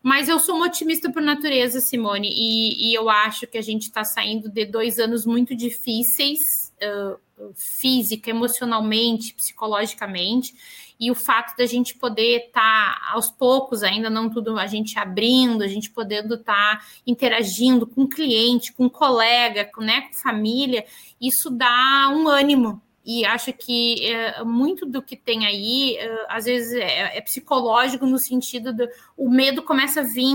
Mas 0.03 0.29
eu 0.29 0.37
sou 0.37 0.57
uma 0.57 0.67
otimista 0.67 1.11
por 1.11 1.21
natureza, 1.23 1.79
Simone, 1.79 2.29
e, 2.31 2.91
e 2.91 2.93
eu 2.93 3.09
acho 3.09 3.47
que 3.47 3.57
a 3.57 3.61
gente 3.63 3.87
está 3.87 4.03
saindo 4.03 4.51
de 4.51 4.67
dois 4.67 4.99
anos 4.99 5.25
muito 5.25 5.55
difíceis, 5.55 6.71
uh, 6.79 7.51
física, 7.55 8.29
emocionalmente, 8.29 9.33
psicologicamente 9.33 10.53
e 11.03 11.11
o 11.11 11.15
fato 11.15 11.57
da 11.57 11.65
gente 11.65 11.95
poder 11.97 12.45
estar 12.45 12.61
tá, 12.97 13.11
aos 13.11 13.29
poucos, 13.29 13.83
ainda 13.83 14.09
não 14.09 14.29
tudo 14.29 14.57
a 14.57 14.67
gente 14.67 14.97
abrindo, 14.97 15.61
a 15.61 15.67
gente 15.67 15.89
podendo 15.89 16.35
estar 16.35 16.79
tá 16.79 16.85
interagindo 17.05 17.85
com 17.85 18.07
cliente, 18.07 18.71
com 18.71 18.89
colega, 18.89 19.65
com, 19.65 19.81
né, 19.81 20.01
com 20.01 20.13
família, 20.13 20.85
isso 21.19 21.49
dá 21.49 22.09
um 22.09 22.29
ânimo. 22.29 22.81
E 23.03 23.25
acho 23.25 23.51
que 23.51 24.09
é, 24.09 24.45
muito 24.45 24.85
do 24.85 25.01
que 25.01 25.17
tem 25.17 25.45
aí, 25.45 25.97
é, 25.97 26.25
às 26.29 26.45
vezes, 26.45 26.71
é, 26.71 27.17
é, 27.17 27.21
psicológico 27.21 28.05
no 28.05 28.17
sentido 28.17 28.71
do 28.71 28.87
o 29.17 29.29
medo 29.29 29.61
começa 29.61 29.99
a 29.99 30.03
vir 30.03 30.33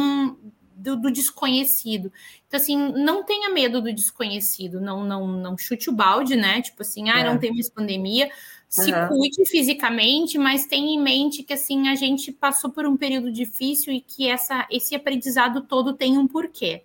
do, 0.76 0.96
do, 0.96 1.10
desconhecido. 1.10 2.12
Então, 2.46 2.60
assim, 2.60 2.76
não 2.76 3.24
tenha 3.24 3.48
medo 3.48 3.80
do 3.80 3.90
desconhecido, 3.90 4.82
não, 4.82 5.02
não, 5.02 5.26
não 5.26 5.56
chute 5.56 5.88
o 5.88 5.94
balde, 5.94 6.36
né? 6.36 6.60
Tipo 6.60 6.82
assim, 6.82 7.08
ah, 7.08 7.24
não 7.24 7.38
tem 7.38 7.54
mais 7.54 7.70
pandemia 7.70 8.30
se 8.68 8.92
uhum. 8.92 9.08
cuide 9.08 9.46
fisicamente, 9.46 10.36
mas 10.36 10.66
tenha 10.66 10.94
em 10.94 11.02
mente 11.02 11.42
que 11.42 11.54
assim 11.54 11.88
a 11.88 11.94
gente 11.94 12.30
passou 12.30 12.70
por 12.70 12.86
um 12.86 12.96
período 12.96 13.32
difícil 13.32 13.92
e 13.92 14.00
que 14.00 14.28
essa, 14.28 14.66
esse 14.70 14.94
aprendizado 14.94 15.62
todo 15.62 15.94
tem 15.94 16.18
um 16.18 16.28
porquê. 16.28 16.82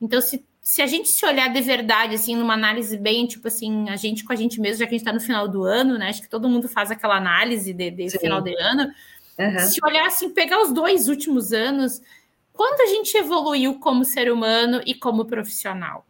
Então, 0.00 0.20
se, 0.22 0.42
se 0.62 0.80
a 0.80 0.86
gente 0.86 1.10
se 1.10 1.26
olhar 1.26 1.52
de 1.52 1.60
verdade, 1.60 2.14
assim, 2.14 2.34
numa 2.34 2.54
análise 2.54 2.96
bem, 2.96 3.26
tipo 3.26 3.48
assim, 3.48 3.90
a 3.90 3.96
gente 3.96 4.24
com 4.24 4.32
a 4.32 4.36
gente 4.36 4.58
mesmo, 4.58 4.78
já 4.78 4.86
que 4.86 4.94
a 4.94 4.98
gente 4.98 5.06
está 5.06 5.12
no 5.12 5.20
final 5.20 5.46
do 5.46 5.62
ano, 5.64 5.98
né? 5.98 6.08
Acho 6.08 6.22
que 6.22 6.28
todo 6.28 6.48
mundo 6.48 6.68
faz 6.68 6.90
aquela 6.90 7.16
análise 7.16 7.74
de, 7.74 7.90
de 7.90 8.10
final 8.18 8.40
de 8.40 8.54
ano. 8.58 8.90
Uhum. 9.38 9.58
Se 9.58 9.78
olhar 9.84 10.06
assim, 10.06 10.30
pegar 10.30 10.62
os 10.62 10.72
dois 10.72 11.06
últimos 11.06 11.52
anos, 11.52 12.00
quanto 12.52 12.80
a 12.82 12.86
gente 12.86 13.14
evoluiu 13.14 13.78
como 13.78 14.06
ser 14.06 14.32
humano 14.32 14.80
e 14.86 14.94
como 14.94 15.26
profissional? 15.26 16.06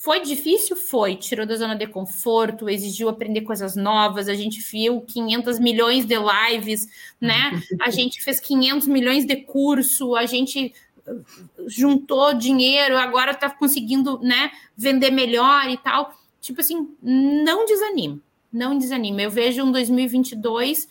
Foi 0.00 0.22
difícil? 0.22 0.76
Foi. 0.76 1.14
Tirou 1.14 1.44
da 1.44 1.54
zona 1.56 1.76
de 1.76 1.86
conforto, 1.86 2.70
exigiu 2.70 3.10
aprender 3.10 3.42
coisas 3.42 3.76
novas. 3.76 4.30
A 4.30 4.34
gente 4.34 4.58
viu 4.58 5.02
500 5.02 5.58
milhões 5.58 6.06
de 6.06 6.14
lives, 6.16 6.88
né? 7.20 7.62
A 7.82 7.90
gente 7.92 8.24
fez 8.24 8.40
500 8.40 8.88
milhões 8.88 9.26
de 9.26 9.36
curso, 9.36 10.16
a 10.16 10.24
gente 10.24 10.72
uh, 11.06 11.22
juntou 11.66 12.32
dinheiro, 12.32 12.96
agora 12.96 13.32
está 13.32 13.50
conseguindo, 13.50 14.18
né, 14.20 14.50
vender 14.74 15.10
melhor 15.10 15.68
e 15.68 15.76
tal. 15.76 16.14
Tipo 16.40 16.62
assim, 16.62 16.96
não 17.02 17.66
desanime, 17.66 18.22
não 18.50 18.78
desanime. 18.78 19.24
Eu 19.24 19.30
vejo 19.30 19.62
um 19.62 19.70
2022 19.70 20.84
uh, 20.84 20.88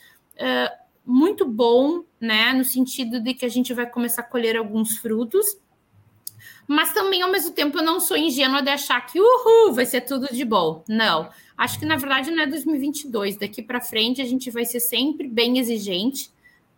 muito 1.04 1.48
bom, 1.48 2.04
né, 2.22 2.54
no 2.54 2.64
sentido 2.64 3.20
de 3.20 3.34
que 3.34 3.44
a 3.44 3.50
gente 3.50 3.74
vai 3.74 3.90
começar 3.90 4.22
a 4.22 4.26
colher 4.26 4.56
alguns 4.56 4.98
frutos 4.98 5.58
mas 6.70 6.94
também, 6.94 7.24
ao 7.24 7.32
mesmo 7.32 7.50
tempo, 7.50 7.80
eu 7.80 7.84
não 7.84 8.00
sou 8.00 8.16
ingênua 8.16 8.62
de 8.62 8.70
achar 8.70 9.04
que, 9.04 9.20
uhul, 9.20 9.74
vai 9.74 9.88
ser 9.88 10.02
tudo 10.02 10.32
de 10.32 10.46
bom. 10.46 10.84
Não. 10.88 11.28
Acho 11.58 11.80
que, 11.80 11.86
na 11.86 11.96
verdade, 11.96 12.30
não 12.30 12.44
é 12.44 12.46
2022. 12.46 13.38
Daqui 13.38 13.64
para 13.64 13.82
frente, 13.82 14.22
a 14.22 14.26
gente 14.26 14.52
vai 14.52 14.64
ser 14.66 14.80
sempre 14.80 15.28
bem 15.28 15.58
exigente 15.58 16.30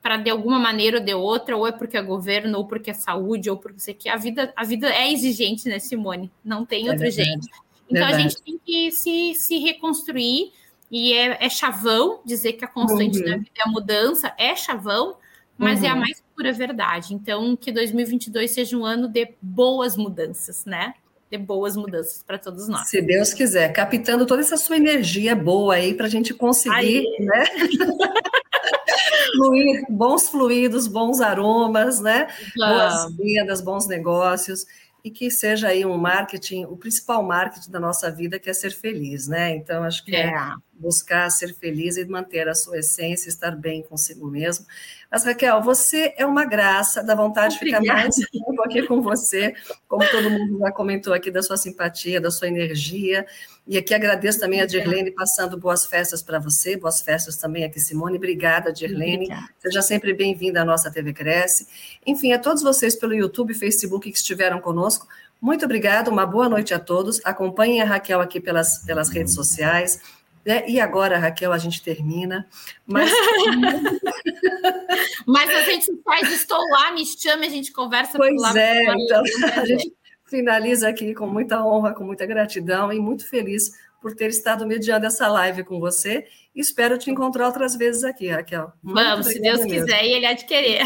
para, 0.02 0.16
de 0.16 0.30
alguma 0.30 0.58
maneira 0.58 1.00
ou 1.00 1.04
de 1.04 1.14
outra, 1.14 1.58
ou 1.58 1.68
é 1.68 1.74
porque 1.74 1.98
é 1.98 2.02
governo, 2.02 2.58
ou 2.60 2.66
porque 2.66 2.92
é 2.92 2.94
saúde, 2.94 3.50
ou 3.50 3.58
porque 3.58 3.82
você 3.82 3.94
quer. 3.94 4.12
A 4.12 4.16
vida, 4.16 4.54
a 4.56 4.64
vida 4.64 4.88
é 4.90 5.12
exigente, 5.12 5.68
né, 5.68 5.78
Simone? 5.78 6.32
Não 6.42 6.66
tem 6.66 6.88
é 6.88 6.92
outro 6.92 7.04
verdade. 7.04 7.26
jeito. 7.26 7.48
Então, 7.90 8.08
verdade. 8.08 8.14
a 8.14 8.20
gente 8.20 8.42
tem 8.42 8.62
que 8.66 8.92
se, 8.94 9.34
se 9.34 9.58
reconstruir. 9.58 10.54
E 10.90 11.12
é, 11.12 11.46
é 11.46 11.50
chavão 11.50 12.22
dizer 12.26 12.54
que 12.54 12.64
a 12.64 12.68
constante 12.70 13.20
uhum. 13.20 13.26
da 13.26 13.38
vida 13.38 13.52
é 13.58 13.68
a 13.68 13.70
mudança, 13.70 14.34
é 14.38 14.56
chavão, 14.56 15.18
mas 15.58 15.82
uhum. 15.82 15.86
é 15.86 15.90
a 15.90 15.94
uhum. 15.94 16.00
mais 16.00 16.24
pura 16.42 16.52
verdade. 16.52 17.14
Então, 17.14 17.56
que 17.56 17.72
2022 17.72 18.50
seja 18.50 18.76
um 18.76 18.84
ano 18.84 19.08
de 19.08 19.30
boas 19.40 19.96
mudanças, 19.96 20.66
né? 20.66 20.96
De 21.30 21.38
boas 21.38 21.78
mudanças 21.78 22.24
para 22.24 22.40
todos 22.40 22.68
nós. 22.68 22.90
Se 22.90 23.00
Deus 23.00 23.32
quiser, 23.32 23.72
captando 23.72 24.26
toda 24.26 24.42
essa 24.42 24.58
sua 24.58 24.76
energia 24.76 25.36
boa 25.36 25.76
aí 25.76 25.94
para 25.94 26.08
a 26.08 26.10
gente 26.10 26.34
conseguir, 26.34 26.76
aí. 26.76 27.18
né? 27.20 27.46
Fluir, 29.36 29.86
bons 29.88 30.30
fluidos, 30.30 30.88
bons 30.88 31.22
aromas, 31.22 32.02
né? 32.02 32.28
Boas 32.58 33.16
vendas, 33.16 33.62
bons 33.62 33.88
negócios 33.88 34.66
e 35.04 35.10
que 35.10 35.32
seja 35.32 35.70
aí 35.70 35.86
um 35.86 35.98
marketing, 35.98 36.66
o 36.66 36.78
principal 36.78 37.24
marketing 37.24 37.72
da 37.72 37.80
nossa 37.80 38.12
vida, 38.12 38.40
que 38.40 38.50
é 38.50 38.54
ser 38.54 38.72
feliz, 38.72 39.28
né? 39.28 39.56
Então, 39.56 39.84
acho 39.84 40.04
que 40.06 40.16
é, 40.16 40.28
é 40.28 40.54
buscar 40.74 41.30
ser 41.30 41.54
feliz 41.56 41.98
e 41.98 42.06
manter 42.06 42.48
a 42.48 42.56
sua 42.56 42.80
essência, 42.80 43.30
estar 43.30 43.56
bem 43.56 43.84
consigo 43.84 44.28
mesmo. 44.28 44.66
Mas, 45.12 45.24
Raquel, 45.24 45.62
você 45.62 46.14
é 46.18 46.26
uma 46.26 46.46
graça, 46.46 47.04
dá 47.04 47.14
vontade 47.16 47.56
Obrigada. 47.58 47.84
de 47.84 47.88
ficar 47.88 48.04
mais 48.04 48.16
tempo 48.16 48.62
aqui 48.64 48.88
com 48.88 49.02
você, 49.02 49.54
como 49.88 50.08
todo 50.10 50.30
mundo 50.30 50.60
já 50.60 50.72
comentou 50.72 51.14
aqui, 51.14 51.30
da 51.30 51.44
sua 51.44 51.58
simpatia, 51.58 52.22
da 52.22 52.32
sua 52.32 52.48
energia. 52.48 53.26
E 53.68 53.78
aqui 53.78 53.94
agradeço 53.94 54.40
também 54.40 54.60
a 54.60 54.66
Dirlene 54.66 55.12
passando 55.12 55.58
boas 55.58 55.86
festas 55.86 56.22
para 56.22 56.40
você, 56.40 56.76
boas 56.76 57.02
festas 57.02 57.38
também 57.38 57.64
aqui, 57.64 57.80
Simone. 57.80 58.18
Obrigada, 58.18 58.74
Dirlene. 58.74 59.26
Obrigada. 59.26 59.50
Seja 59.60 59.82
sempre 59.82 60.14
bem-vinda 60.14 60.62
à 60.62 60.66
nossa 60.66 60.92
TV 60.92 61.14
Cresce. 61.14 61.68
Enfim, 62.06 62.34
a 62.34 62.40
todos 62.40 62.64
vocês 62.64 62.96
pelo 62.96 63.14
YouTube 63.14 63.52
e 63.52 63.56
Facebook 63.56 64.12
que 64.12 64.18
estiveram 64.18 64.60
conosco, 64.60 65.08
muito 65.40 65.66
obrigada, 65.66 66.10
uma 66.10 66.26
boa 66.26 66.50
noite 66.50 66.74
a 66.74 66.80
todos. 66.80 67.22
Acompanhem 67.24 67.82
a 67.82 67.86
Raquel 67.86 68.20
aqui 68.20 68.40
pelas, 68.40 68.80
pelas 68.80 69.10
redes 69.10 69.34
sociais 69.34 70.02
né? 70.46 70.64
E 70.68 70.80
agora, 70.80 71.18
Raquel, 71.18 71.52
a 71.54 71.58
gente 71.58 71.82
termina. 71.82 72.48
Mas... 72.86 73.12
mas 75.26 75.50
a 75.50 75.62
gente 75.64 75.92
faz, 76.04 76.32
estou 76.32 76.60
lá, 76.72 76.92
me 76.92 77.06
chama, 77.06 77.46
a 77.46 77.50
gente 77.50 77.72
conversa 77.72 78.18
pois 78.18 78.34
por 78.34 78.42
lá. 78.42 78.52
Pois 78.52 78.64
é, 78.64 78.84
então 78.84 79.22
a 79.56 79.66
gente 79.66 79.94
finaliza 80.32 80.88
aqui 80.88 81.14
com 81.14 81.28
muita 81.28 81.64
honra, 81.64 81.94
com 81.94 82.06
muita 82.06 82.26
gratidão 82.26 82.92
e 82.92 83.00
muito 83.00 83.28
feliz 83.28 83.74
por 84.02 84.16
ter 84.16 84.30
estado 84.30 84.66
mediando 84.66 85.06
essa 85.06 85.28
live 85.28 85.64
com 85.64 85.80
você. 85.80 86.26
Espero 86.56 86.98
te 86.98 87.12
encontrar 87.12 87.46
outras 87.46 87.76
vezes 87.76 88.04
aqui, 88.04 88.30
Raquel. 88.30 88.72
Muito 88.82 89.00
Vamos, 89.00 89.28
se 89.28 89.40
Deus 89.40 89.60
mesmo. 89.60 89.86
quiser, 89.86 90.04
e 90.04 90.14
ele 90.14 90.26
há 90.26 90.34
de 90.34 90.46
querer. 90.46 90.82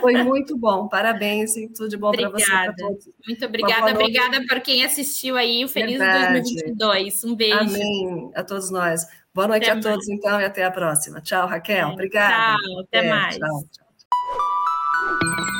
Foi 0.00 0.22
muito 0.22 0.56
bom, 0.56 0.86
parabéns 0.88 1.56
e 1.56 1.68
tudo 1.68 1.88
de 1.88 1.96
bom 1.96 2.10
para 2.12 2.28
você. 2.28 2.52
Muito 3.26 3.46
obrigada, 3.46 3.92
obrigada 3.92 4.44
por 4.46 4.60
quem 4.60 4.84
assistiu 4.84 5.36
aí. 5.36 5.64
O 5.64 5.68
feliz 5.68 5.98
Verdade. 5.98 6.42
2022. 6.42 7.24
Um 7.24 7.34
beijo. 7.34 7.58
Amém 7.58 8.30
a 8.34 8.44
todos 8.44 8.70
nós. 8.70 9.06
Boa 9.32 9.48
noite 9.48 9.70
até 9.70 9.78
a 9.78 9.82
todos, 9.82 10.06
mais. 10.06 10.18
então, 10.18 10.40
e 10.40 10.44
até 10.44 10.64
a 10.64 10.70
próxima. 10.70 11.20
Tchau, 11.20 11.46
Raquel. 11.46 11.88
Obrigada. 11.88 12.56
Tchau, 12.58 12.80
até, 12.80 12.98
até 12.98 13.08
mais. 13.08 13.36
Tchau, 13.36 13.64
tchau. 13.72 15.59